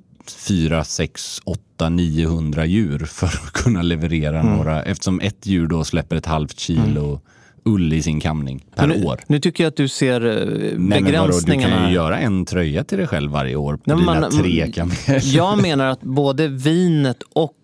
4, 0.47 0.83
6, 0.83 1.41
8, 1.45 1.89
900 1.89 2.65
djur 2.65 2.99
för 3.05 3.27
att 3.27 3.51
kunna 3.51 3.81
leverera 3.81 4.39
Mm. 4.39 4.55
några. 4.55 4.83
Eftersom 4.83 5.19
ett 5.19 5.45
djur 5.45 5.67
då 5.67 5.83
släpper 5.83 6.15
ett 6.15 6.25
halvt 6.25 6.59
kilo 6.59 7.21
ull 7.65 7.93
i 7.93 8.01
sin 8.01 8.19
kamning 8.19 8.65
per 8.75 8.87
nu, 8.87 9.05
år. 9.05 9.19
Nu 9.27 9.39
tycker 9.39 9.63
jag 9.63 9.69
att 9.71 9.77
du 9.77 9.87
ser 9.87 10.25
eh, 10.25 10.33
Nej, 10.35 10.73
vadå, 10.77 10.77
du 10.77 11.01
begränsningarna. 11.01 11.75
kan 11.77 11.87
ju 11.89 11.95
göra 11.95 12.17
en 12.19 12.45
tröja 12.45 12.83
till 12.83 12.97
dig 12.97 13.07
själv 13.07 13.31
varje 13.31 13.55
år 13.55 13.75
på 13.77 13.81
Nej, 13.85 13.97
dina 13.97 14.19
men- 14.19 14.31
tre 14.31 14.71
kameler. 14.71 15.21
Jag 15.35 15.61
menar 15.61 15.85
att 15.87 16.01
både 16.01 16.47
vinet 16.47 17.17
och 17.33 17.55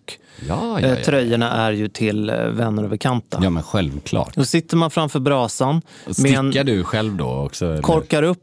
ja, 0.48 0.80
eh, 0.80 0.88
ja. 0.90 0.96
tröjorna 1.04 1.50
är 1.50 1.72
ju 1.72 1.88
till 1.88 2.30
eh, 2.30 2.36
vänner 2.36 2.82
och 2.82 2.90
bekanta. 2.90 3.40
Ja, 3.42 3.50
men 3.50 3.62
självklart. 3.62 4.34
Då 4.34 4.44
sitter 4.44 4.76
man 4.76 4.90
framför 4.90 5.20
brasan, 5.20 5.82
Stickar 6.10 6.38
en, 6.60 6.66
du 6.66 6.84
själv 6.84 7.16
då 7.16 7.28
också? 7.28 7.66
eller? 7.66 7.82
korkar 7.82 8.22
upp 8.22 8.38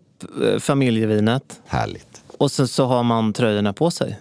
eh, 0.53 0.59
familjevinet 0.59 1.61
Härligt. 1.67 2.21
och 2.37 2.51
sen 2.51 2.67
så 2.67 2.85
har 2.85 3.03
man 3.03 3.33
tröjorna 3.33 3.73
på 3.73 3.91
sig. 3.91 4.19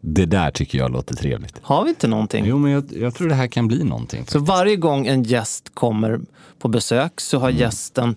Det 0.00 0.26
där 0.26 0.50
tycker 0.50 0.78
jag 0.78 0.92
låter 0.92 1.14
trevligt. 1.14 1.58
Har 1.62 1.84
vi 1.84 1.90
inte 1.90 2.06
någonting? 2.08 2.44
Jo, 2.46 2.58
men 2.58 2.72
jag, 2.72 2.84
jag 2.92 3.14
tror 3.14 3.28
det 3.28 3.34
här 3.34 3.46
kan 3.46 3.68
bli 3.68 3.84
någonting. 3.84 4.26
Så 4.26 4.38
varje 4.38 4.76
gång 4.76 5.06
en 5.06 5.22
gäst 5.22 5.70
kommer 5.74 6.20
på 6.58 6.68
besök 6.68 7.20
så 7.20 7.36
Mm. 7.36 7.42
har 7.42 7.50
gästen 7.50 8.16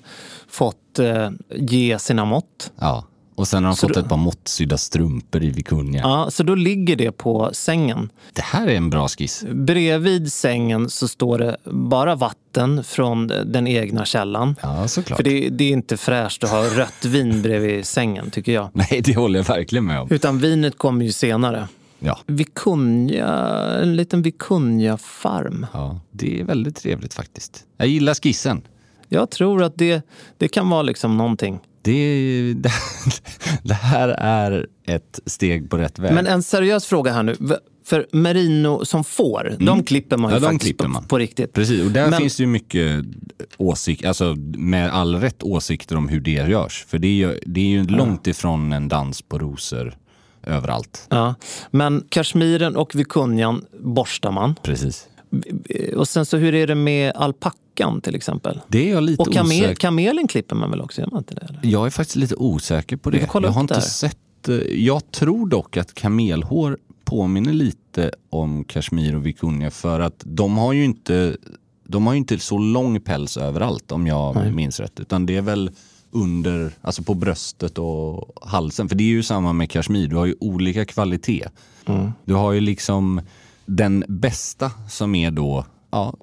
fått 0.50 1.00
eh, 1.00 1.30
ge 1.56 2.00
sina 2.00 2.26
mått. 2.26 2.72
Ja, 2.80 3.04
och 3.36 3.48
sen 3.48 3.64
har 3.64 3.72
de 3.72 3.76
Så 3.76 3.88
fått 3.88 3.94
då- 3.96 4.00
ett 4.00 4.10
par 4.10 4.18
måttsydda 4.18 4.78
strumpor 4.78 5.44
i 5.44 5.50
vikunja. 5.50 6.02
Ja, 6.04 6.32
så 6.32 6.44
då 6.44 6.56
ligger 6.56 6.96
det 6.96 7.12
på 7.12 7.50
sängen. 7.54 8.10
Det 8.34 8.42
här 8.42 8.68
är 8.68 8.76
en 8.76 8.90
bra 8.90 9.08
skiss. 9.08 9.44
Bredvid 9.52 10.34
sängen 10.34 10.90
så 10.90 11.08
står 11.08 11.38
det 11.38 11.58
bara 11.66 12.16
vatten 12.16 12.84
från 12.84 13.28
den 13.28 13.68
egna 13.68 14.06
källan. 14.06 14.56
Ja, 14.62 14.88
såklart. 14.88 15.18
För 15.18 15.24
det, 15.24 15.50
det 15.50 15.64
är 15.64 15.72
inte 15.72 15.98
fräscht 15.98 16.44
att 16.44 16.50
ha 16.50 16.64
rött 16.64 17.06
vin 17.06 17.42
bredvid 17.42 17.86
sängen 17.86 18.32
tycker 18.32 18.52
jag. 18.52 18.70
Nej, 18.74 19.02
det 19.06 19.16
håller 19.16 19.40
jag 19.40 19.46
verkligen 19.46 19.86
med 19.86 20.00
om. 20.00 20.08
Utan 20.12 20.40
vinet 20.40 20.78
kommer 20.78 21.06
ju 21.06 21.12
senare. 21.12 21.68
Ja. 22.00 22.20
Vikunja, 22.26 23.28
en 23.82 23.96
liten 23.96 24.22
vikunja-farm. 24.22 25.66
Ja, 25.74 26.00
det 26.12 26.40
är 26.40 26.44
väldigt 26.44 26.76
trevligt 26.76 27.14
faktiskt. 27.14 27.64
Jag 27.78 27.88
gillar 27.88 28.14
skissen. 28.14 28.62
Jag 29.10 29.30
tror 29.30 29.64
att 29.64 29.74
det, 29.76 30.02
det 30.38 30.48
kan 30.48 30.70
vara 30.70 30.82
liksom 30.82 31.18
någonting. 31.18 31.60
Det, 31.82 32.54
det, 32.58 32.72
det 33.64 33.74
här 33.74 34.10
är 34.10 34.68
ett 34.88 35.20
steg 35.26 35.70
på 35.70 35.78
rätt 35.78 36.00
väg. 36.00 36.14
Men 36.14 36.28
en 36.28 36.44
seriös 36.44 36.86
fråga 36.86 37.12
här 37.12 37.24
nu. 37.24 37.36
För 37.86 38.08
merino 38.12 38.86
som 38.86 39.04
får, 39.04 39.56
de 39.60 39.84
klipper 39.84 40.18
man 40.18 40.32
ju 40.32 40.38
Mm. 40.38 40.44
Ja, 40.44 40.50
de 40.50 40.54
faktiskt 40.54 40.68
klipper 40.68 40.84
på, 40.86 40.90
man. 40.90 41.04
på 41.04 41.18
riktigt. 41.18 41.54
Precis, 41.54 41.86
och 41.86 41.92
där 41.92 42.10
Men- 42.10 42.20
finns 42.20 42.38
det 42.38 42.44
ju 42.44 42.48
mycket 42.48 43.06
åsikter, 43.58 44.08
alltså 44.08 44.36
med 44.58 44.90
all 44.94 45.16
rätt 45.16 45.44
åsikter 45.44 45.96
om 45.96 46.10
hur 46.10 46.20
det 46.20 46.32
görs. 46.32 46.86
För 46.88 47.00
det 47.00 47.08
är 47.08 47.12
ju, 47.14 47.40
det 47.46 47.60
är 47.62 47.66
ju 47.66 47.84
långt 47.88 48.28
ifrån 48.28 48.74
en 48.74 48.88
dans 48.88 49.22
på 49.22 49.40
rosor 49.40 49.94
överallt. 50.44 51.08
Ja, 51.10 51.36
men 51.72 52.04
kashmiren 52.10 52.76
och 52.76 52.96
vikunjan 52.96 53.66
borstar 53.80 54.32
man. 54.32 54.56
Precis. 54.64 55.08
Och 55.96 56.08
sen 56.08 56.26
så 56.26 56.38
hur 56.38 56.56
är 56.56 56.68
det 56.68 56.76
med 56.76 57.12
alpackan 57.72 58.02
till 58.02 58.16
exempel? 58.16 58.62
Det 58.68 58.90
är 58.90 58.94
jag 58.94 59.04
lite 59.04 59.22
Och 59.22 59.34
kamel, 59.34 59.58
osäker 59.58 59.76
kamelen 59.76 60.28
klipper 60.28 60.56
man 60.56 60.72
väl 60.72 60.82
också? 60.82 61.02
Gör 61.02 61.08
man 61.12 61.18
inte 61.18 61.36
det? 61.36 61.42
Eller? 61.42 61.60
Jag 61.64 61.86
är 61.86 61.90
faktiskt 61.90 62.16
lite 62.16 62.36
osäker 62.36 62.98
på 62.98 63.10
det. 63.10 63.18
Jag 63.34 63.42
har 63.52 63.62
inte 63.62 63.74
här. 63.74 63.82
sett... 63.82 64.50
eh, 64.50 64.56
Jag 64.56 65.12
tror 65.12 65.48
dock 65.48 65.78
att 65.78 65.94
kamelhår 65.94 66.78
påminner 67.06 67.54
lite 67.54 68.12
om 68.30 68.64
kashmir 68.64 69.16
och 69.16 69.26
vikunja 69.26 69.72
för 69.72 70.00
att 70.00 70.24
de 70.26 70.58
har 70.58 70.74
ju 70.74 70.86
inte, 70.86 71.38
de 71.88 72.06
har 72.08 72.14
ju 72.14 72.18
inte 72.18 72.40
så 72.40 72.58
lång 72.58 73.02
päls 73.02 73.38
överallt 73.38 73.92
om 73.92 74.08
jag 74.08 74.36
Nej. 74.36 74.52
minns 74.52 74.80
rätt. 74.80 75.00
Utan 75.00 75.26
det 75.26 75.38
är 75.38 75.42
väl 75.42 75.72
under, 76.14 76.72
alltså 76.82 77.04
på 77.04 77.14
bröstet 77.14 77.78
och 77.78 78.32
halsen. 78.42 78.90
För 78.90 78.96
det 78.96 79.04
är 79.04 79.08
ju 79.08 79.24
samma 79.24 79.54
med 79.54 79.70
kashmir, 79.70 80.08
du 80.08 80.16
har 80.16 80.26
ju 80.26 80.36
olika 80.40 80.86
kvalitet. 80.86 81.48
Mm. 81.86 82.12
Du 82.26 82.34
har 82.34 82.52
ju 82.52 82.60
liksom 82.60 83.22
den 83.66 84.04
bästa 84.08 84.72
som 84.90 85.16
är 85.16 85.32
då 85.32 85.66
ja, 85.92 86.14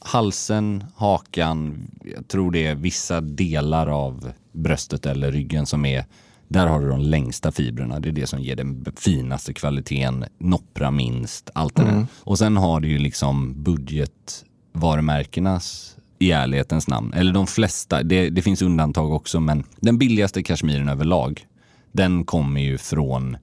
halsen, 0.00 0.84
hakan, 0.96 1.90
jag 2.04 2.28
tror 2.28 2.50
det 2.50 2.66
är 2.66 2.74
vissa 2.74 3.20
delar 3.20 3.86
av 3.86 4.32
bröstet 4.52 5.06
eller 5.06 5.32
ryggen 5.32 5.66
som 5.66 5.84
är 5.84 6.04
där 6.50 6.66
har 6.66 6.80
du 6.80 6.88
de 6.88 7.00
längsta 7.00 7.52
fibrerna. 7.52 8.00
Det 8.00 8.08
är 8.08 8.12
det 8.12 8.26
som 8.26 8.40
ger 8.40 8.56
den 8.56 8.86
finaste 8.96 9.52
kvaliteten, 9.52 10.24
noppra 10.38 10.90
minst, 10.90 11.50
allt 11.54 11.76
det 11.76 11.82
där. 11.82 11.90
Mm. 11.90 12.06
Och 12.20 12.38
sen 12.38 12.56
har 12.56 12.80
du 12.80 12.88
ju 12.88 12.98
liksom 12.98 13.62
budgetvarumärkenas 13.62 15.96
i 16.18 16.30
ärlighetens 16.30 16.88
namn, 16.88 17.12
eller 17.12 17.32
de 17.32 17.46
flesta, 17.46 18.02
det, 18.02 18.30
det 18.30 18.42
finns 18.42 18.62
undantag 18.62 19.12
också, 19.12 19.40
men 19.40 19.64
den 19.80 19.98
billigaste 19.98 20.42
kashmiren 20.42 20.88
överlag, 20.88 21.46
den 21.92 22.24
kommer 22.24 22.60
ju 22.60 22.78
från 22.78 23.36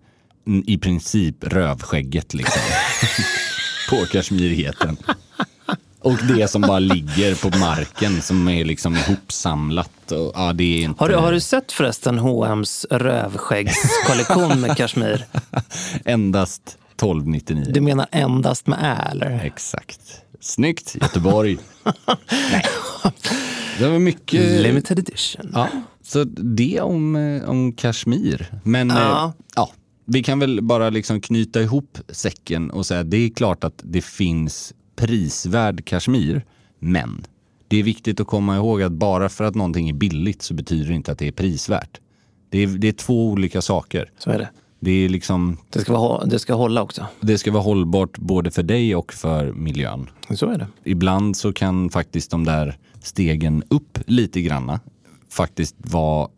i 0.65 0.77
princip 0.77 1.43
rövskägget 1.43 2.33
liksom. 2.33 2.61
på 3.89 4.05
kashmirheten. 4.05 4.97
Och 5.99 6.17
det 6.27 6.47
som 6.47 6.61
bara 6.61 6.79
ligger 6.79 7.35
på 7.35 7.57
marken 7.57 8.21
som 8.21 8.47
är 8.47 8.65
liksom 8.65 8.95
ihopsamlat. 8.95 10.11
Och, 10.11 10.31
ja, 10.35 10.53
det 10.53 10.63
är 10.63 10.81
inte... 10.83 11.03
Har 11.03 11.09
du, 11.09 11.15
har 11.15 11.31
du 11.31 11.39
sett 11.39 11.71
förresten 11.71 12.19
H&M's 12.19 12.85
rövskäggskollektion 12.89 14.61
med 14.61 14.77
kashmir? 14.77 15.25
Endast 16.05 16.77
12,99. 17.01 17.71
Du 17.71 17.81
menar 17.81 18.07
endast 18.11 18.67
med 18.67 18.79
ä, 18.81 19.07
eller? 19.11 19.41
Exakt. 19.45 19.99
Snyggt, 20.39 20.95
Göteborg. 21.01 21.57
Nej. 22.51 22.65
Det 23.79 23.87
var 23.89 23.99
mycket... 23.99 24.61
Limited 24.61 24.99
edition. 24.99 25.51
Ja, 25.53 25.67
så 26.03 26.23
det 26.23 26.81
om, 26.81 27.15
eh, 27.15 27.49
om 27.49 27.73
Kashmir. 27.73 28.59
Men 28.63 28.89
Ja. 28.89 29.25
eh, 29.25 29.31
ja, 29.55 29.71
vi 30.05 30.23
kan 30.23 30.39
väl 30.39 30.61
bara 30.61 30.89
liksom 30.89 31.21
knyta 31.21 31.61
ihop 31.61 31.97
säcken 32.09 32.71
och 32.71 32.85
säga 32.85 32.99
att 32.99 33.11
det 33.11 33.17
är 33.17 33.29
klart 33.29 33.63
att 33.63 33.81
det 33.83 34.01
finns 34.01 34.73
prisvärd 34.97 35.85
Kashmir, 35.85 36.45
men 36.79 37.25
det 37.67 37.77
är 37.79 37.83
viktigt 37.83 38.19
att 38.19 38.27
komma 38.27 38.55
ihåg 38.55 38.81
att 38.81 38.91
bara 38.91 39.29
för 39.29 39.43
att 39.43 39.55
någonting 39.55 39.89
är 39.89 39.93
billigt 39.93 40.41
så 40.41 40.53
betyder 40.53 40.87
det 40.89 40.93
inte 40.95 41.11
att 41.11 41.19
det 41.19 41.27
är 41.27 41.31
prisvärt. 41.31 41.99
Det 42.49 42.59
är, 42.63 42.67
det 42.67 42.87
är 42.87 42.91
två 42.91 43.29
olika 43.29 43.61
saker. 43.61 44.11
Så 44.17 44.29
är 44.29 44.37
det. 44.39 44.49
Det 44.79 44.91
är 44.91 45.09
liksom... 45.09 45.57
Det 45.69 45.79
ska, 45.79 45.93
vara, 45.93 46.25
det 46.25 46.39
ska 46.39 46.53
hålla 46.53 46.81
också. 46.81 47.05
Det 47.21 47.37
ska 47.37 47.51
vara 47.51 47.63
hållbart 47.63 48.17
både 48.17 48.51
för 48.51 48.63
dig 48.63 48.95
och 48.95 49.13
för 49.13 49.51
miljön. 49.53 50.09
Så 50.29 50.49
är 50.49 50.57
det. 50.57 50.67
Ibland 50.83 51.37
så 51.37 51.53
kan 51.53 51.89
faktiskt 51.89 52.31
de 52.31 52.43
där 52.45 52.77
stegen 53.03 53.63
upp 53.69 53.99
lite 54.05 54.41
granna 54.41 54.79
faktiskt 55.29 55.75
vara 55.77 56.29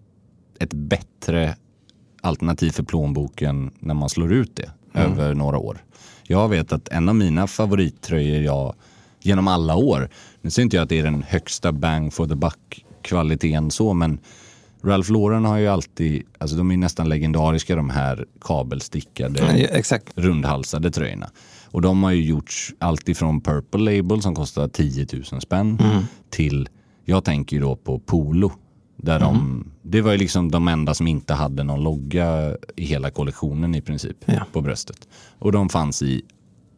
ett 0.59 0.73
bättre 0.73 1.55
alternativ 2.21 2.71
för 2.71 2.83
plånboken 2.83 3.71
när 3.79 3.93
man 3.93 4.09
slår 4.09 4.33
ut 4.33 4.55
det 4.55 4.71
Mm. 4.93 5.11
över 5.11 5.33
några 5.33 5.57
år. 5.57 5.83
Jag 6.31 6.49
vet 6.49 6.71
att 6.73 6.87
en 6.87 7.09
av 7.09 7.15
mina 7.15 7.47
favorittröjor 7.47 8.41
jag 8.43 8.73
genom 9.21 9.47
alla 9.47 9.75
år, 9.75 10.09
nu 10.41 10.49
säger 10.49 10.63
inte 10.63 10.75
jag 10.75 10.83
att 10.83 10.89
det 10.89 10.99
är 10.99 11.03
den 11.03 11.23
högsta 11.27 11.71
bang 11.71 12.13
for 12.13 12.27
the 12.27 12.35
buck 12.35 12.85
kvaliteten 13.01 13.71
så, 13.71 13.93
men 13.93 14.19
Ralph 14.83 15.11
Lauren 15.11 15.45
har 15.45 15.57
ju 15.57 15.67
alltid, 15.67 16.23
alltså 16.37 16.57
de 16.57 16.71
är 16.71 16.77
nästan 16.77 17.09
legendariska 17.09 17.75
de 17.75 17.89
här 17.89 18.25
kabelstickade, 18.41 19.39
Ja, 19.39 19.99
rundhalsade 20.15 20.91
tröjorna. 20.91 21.29
Och 21.65 21.81
de 21.81 22.03
har 22.03 22.11
ju 22.11 22.23
gjorts 22.23 22.73
allt 22.79 23.09
ifrån 23.09 23.41
Purple 23.41 23.79
Label 23.95 24.21
som 24.21 24.35
kostar 24.35 24.67
10 24.67 25.07
000 25.31 25.41
spänn 25.41 25.79
Mm. 25.81 26.03
till, 26.29 26.69
jag 27.05 27.23
tänker 27.23 27.55
ju 27.55 27.61
då 27.61 27.75
på 27.75 27.99
Polo. 27.99 28.51
Där 29.01 29.19
de, 29.19 29.35
Mm. 29.35 29.71
det 29.81 30.01
var 30.01 30.11
ju 30.11 30.17
liksom 30.17 30.51
de 30.51 30.67
enda 30.67 30.93
som 30.93 31.07
inte 31.07 31.33
hade 31.33 31.63
någon 31.63 31.83
logga 31.83 32.57
i 32.75 32.85
hela 32.85 33.11
kollektionen 33.11 33.75
i 33.75 33.81
princip 33.81 34.17
på 34.51 34.61
bröstet. 34.61 35.07
Och 35.39 35.51
de 35.51 35.69
fanns 35.69 36.01
i 36.01 36.21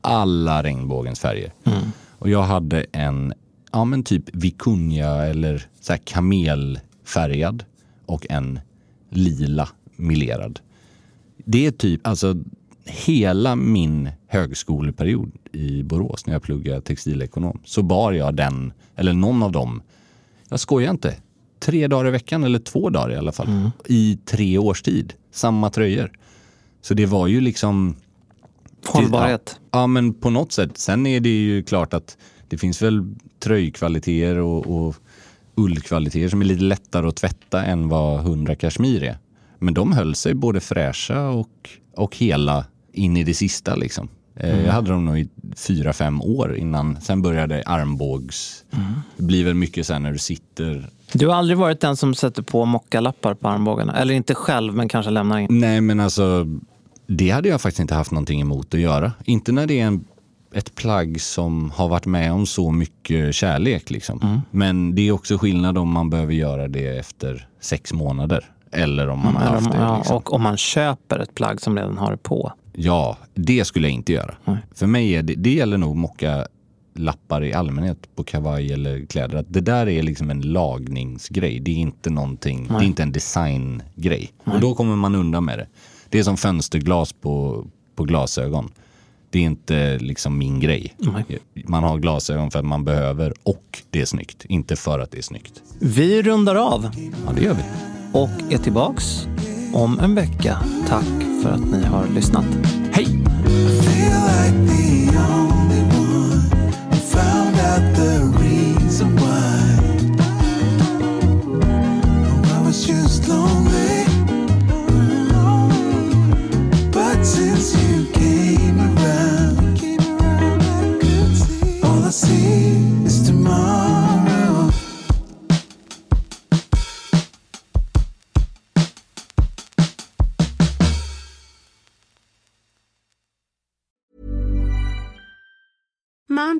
alla 0.01 0.63
regnbågens 0.63 1.19
färger. 1.19 1.53
Mm. 1.63 1.79
Och 2.19 2.29
jag 2.29 2.43
hade 2.43 2.85
en, 2.91 3.33
ja 3.71 3.85
men 3.85 4.03
typ 4.03 4.23
vikunja 4.35 5.07
eller 5.09 5.65
så 5.81 5.93
här 5.93 5.97
kamelfärgad 6.03 7.63
och 8.05 8.25
en 8.29 8.59
lila 9.09 9.69
milerad. 9.95 10.59
Det 11.45 11.65
är 11.65 11.71
typ, 11.71 12.07
alltså 12.07 12.35
hela 12.85 13.55
min 13.55 14.09
högskoleperiod 14.27 15.31
i 15.51 15.83
Borås 15.83 16.25
när 16.25 16.33
jag 16.33 16.41
pluggade 16.43 16.81
textilekonom 16.81 17.59
så 17.65 17.83
bar 17.83 18.11
jag 18.11 18.35
den, 18.35 18.73
eller 18.95 19.13
någon 19.13 19.43
av 19.43 19.51
dem, 19.51 19.81
jag 20.49 20.59
skojar 20.59 20.91
inte, 20.91 21.15
tre 21.65 21.87
dagar 21.87 22.07
i 22.07 22.11
veckan 22.11 22.43
eller 22.43 22.59
två 22.59 22.89
dagar 22.89 23.11
i 23.11 23.15
alla 23.17 23.31
fall. 23.31 23.47
I 23.85 24.19
tre 24.25 24.57
års 24.57 24.81
tid. 24.81 25.13
Samma 25.31 25.69
tröjor. 25.69 26.11
Så 26.81 26.93
det 26.93 27.05
var 27.05 27.27
ju 27.27 27.41
liksom... 27.41 27.95
Hållbarhet. 28.87 29.55
Ja, 29.71 29.79
ja, 29.79 29.87
men 29.87 30.13
på 30.13 30.29
något 30.29 30.51
sätt. 30.51 30.77
Sen 30.77 31.07
är 31.07 31.19
det 31.19 31.29
ju 31.29 31.63
klart 31.63 31.93
att 31.93 32.17
det 32.49 32.57
finns 32.57 32.81
väl 32.81 33.15
tröjkvaliteter 33.39 34.37
och, 34.37 34.87
och 34.87 34.95
ullkvaliteter 35.55 36.29
som 36.29 36.41
är 36.41 36.45
lite 36.45 36.63
lättare 36.63 37.07
att 37.07 37.15
tvätta 37.15 37.63
än 37.63 37.89
vad 37.89 38.19
100 38.19 38.55
kashmir 38.55 39.03
är. 39.03 39.17
Men 39.59 39.73
de 39.73 39.91
höll 39.91 40.15
sig 40.15 40.33
både 40.33 40.59
fräscha 40.59 41.29
och, 41.29 41.69
och 41.95 42.17
hela 42.17 42.65
in 42.93 43.17
i 43.17 43.23
det 43.23 43.33
sista. 43.33 43.75
Liksom. 43.75 44.09
Eh, 44.35 44.49
Mm. 44.53 44.65
Jag 44.65 44.73
hade 44.73 44.91
dem 44.91 45.05
nog 45.05 45.19
i 45.19 45.29
fyra, 45.55 45.93
fem 45.93 46.21
år 46.21 46.57
innan. 46.57 47.01
Sen 47.01 47.21
började 47.21 47.63
armbågs... 47.65 48.65
Det 49.17 49.23
blir 49.23 49.45
väl 49.45 49.53
mycket 49.53 49.87
sen 49.87 50.03
när 50.03 50.11
du 50.11 50.17
sitter 50.17 50.89
Du 51.13 51.27
har 51.27 51.35
aldrig 51.35 51.57
varit 51.57 51.79
den 51.79 51.95
som 51.97 52.15
sätter 52.15 52.41
på 52.41 52.65
mockalappar 52.65 53.33
på 53.33 53.47
armbågarna? 53.49 53.93
Eller 53.93 54.13
inte 54.13 54.35
själv, 54.35 54.73
men 54.73 54.89
kanske 54.89 55.11
lämnar 55.11 55.39
in? 55.39 55.47
Nej, 55.49 55.81
men 55.81 55.99
alltså 55.99 56.45
det 57.07 57.29
hade 57.29 57.49
jag 57.49 57.61
faktiskt 57.61 57.79
inte 57.79 57.95
haft 57.95 58.11
någonting 58.11 58.41
emot 58.41 58.73
att 58.73 58.79
göra. 58.79 59.11
Inte 59.25 59.51
när 59.51 59.67
det 59.67 59.79
är 59.79 59.85
en, 59.85 60.05
ett 60.53 60.75
plagg 60.75 61.21
som 61.21 61.71
har 61.71 61.87
varit 61.87 62.05
med 62.05 62.33
om 62.33 62.45
så 62.45 62.71
mycket 62.71 63.35
kärlek. 63.35 63.89
Liksom. 63.89 64.41
Men 64.51 64.95
det 64.95 65.07
är 65.07 65.11
också 65.11 65.37
skillnad 65.37 65.77
om 65.77 65.91
man 65.91 66.09
behöver 66.09 66.33
göra 66.33 66.67
det 66.67 66.97
efter 66.97 67.47
sex 67.59 67.93
månader. 67.93 68.45
Eller 68.71 69.07
om 69.07 69.19
man 69.19 69.35
har 69.35 69.41
Eller 69.41 69.51
haft 69.51 69.71
det. 69.71 69.77
ja, 69.77 69.97
Liksom. 69.97 70.15
Och 70.15 70.33
om 70.33 70.41
man 70.41 70.57
köper 70.57 71.19
ett 71.19 71.35
plagg 71.35 71.61
som 71.61 71.77
redan 71.77 71.97
har 71.97 72.11
det 72.11 72.17
på. 72.17 72.53
Ja, 72.73 73.17
det 73.33 73.65
skulle 73.65 73.87
jag 73.87 73.93
inte 73.95 74.13
göra. 74.13 74.33
För 74.75 74.87
mig 74.87 75.15
är 75.15 75.23
det, 75.23 75.33
det 75.35 75.53
gäller 75.53 75.77
nog 75.77 75.95
mocka 75.95 76.47
lappar 76.93 77.43
i 77.43 77.53
allmänhet 77.53 78.15
på 78.15 78.23
kavaj 78.23 78.73
eller 78.73 79.05
kläder. 79.05 79.37
Att 79.37 79.53
det 79.53 79.61
där 79.61 79.89
är 79.89 80.03
liksom 80.03 80.29
en 80.29 80.41
lagningsgrej. 80.41 81.59
Det 81.59 81.71
är 81.71 81.75
inte 81.75 82.09
någonting, 82.09 82.67
det 82.67 82.73
är 82.73 82.77
Nej. 82.77 82.87
inte 82.87 83.03
en 83.03 83.11
designgrej. 83.11 84.31
Och 84.43 84.59
då 84.59 84.75
kommer 84.75 84.95
man 84.95 85.15
undan 85.15 85.45
med 85.45 85.59
det. 85.59 85.67
Det 86.09 86.19
är 86.19 86.23
som 86.23 86.37
fönsterglas 86.37 87.13
på, 87.13 87.65
på 87.95 88.03
glasögon. 88.03 88.71
Det 89.29 89.39
är 89.39 89.43
inte 89.43 89.97
liksom 89.99 90.37
min 90.37 90.59
grej. 90.59 90.95
Man 91.65 91.83
har 91.83 91.97
glasögon 91.97 92.51
för 92.51 92.59
att 92.59 92.65
man 92.65 92.83
behöver 92.85 93.33
och 93.43 93.83
det 93.89 94.01
är 94.01 94.05
snyggt. 94.05 94.45
Inte 94.45 94.75
för 94.75 94.99
att 94.99 95.11
det 95.11 95.17
är 95.17 95.21
snyggt. 95.21 95.63
Vi 95.79 96.21
rundar 96.21 96.55
av. 96.55 96.89
Ja, 97.25 97.31
det 97.35 97.41
gör 97.41 97.53
vi. 97.53 97.63
Och 98.13 98.53
är 98.53 98.57
tillbaks 98.57 99.27
om 99.73 99.99
en 99.99 100.15
vecka. 100.15 100.57
Tack 100.87 101.23
för 101.43 101.49
att 101.49 101.71
ni 101.71 101.83
har 101.83 102.07
lyssnat. 102.07 102.45
Hej! 102.91 103.07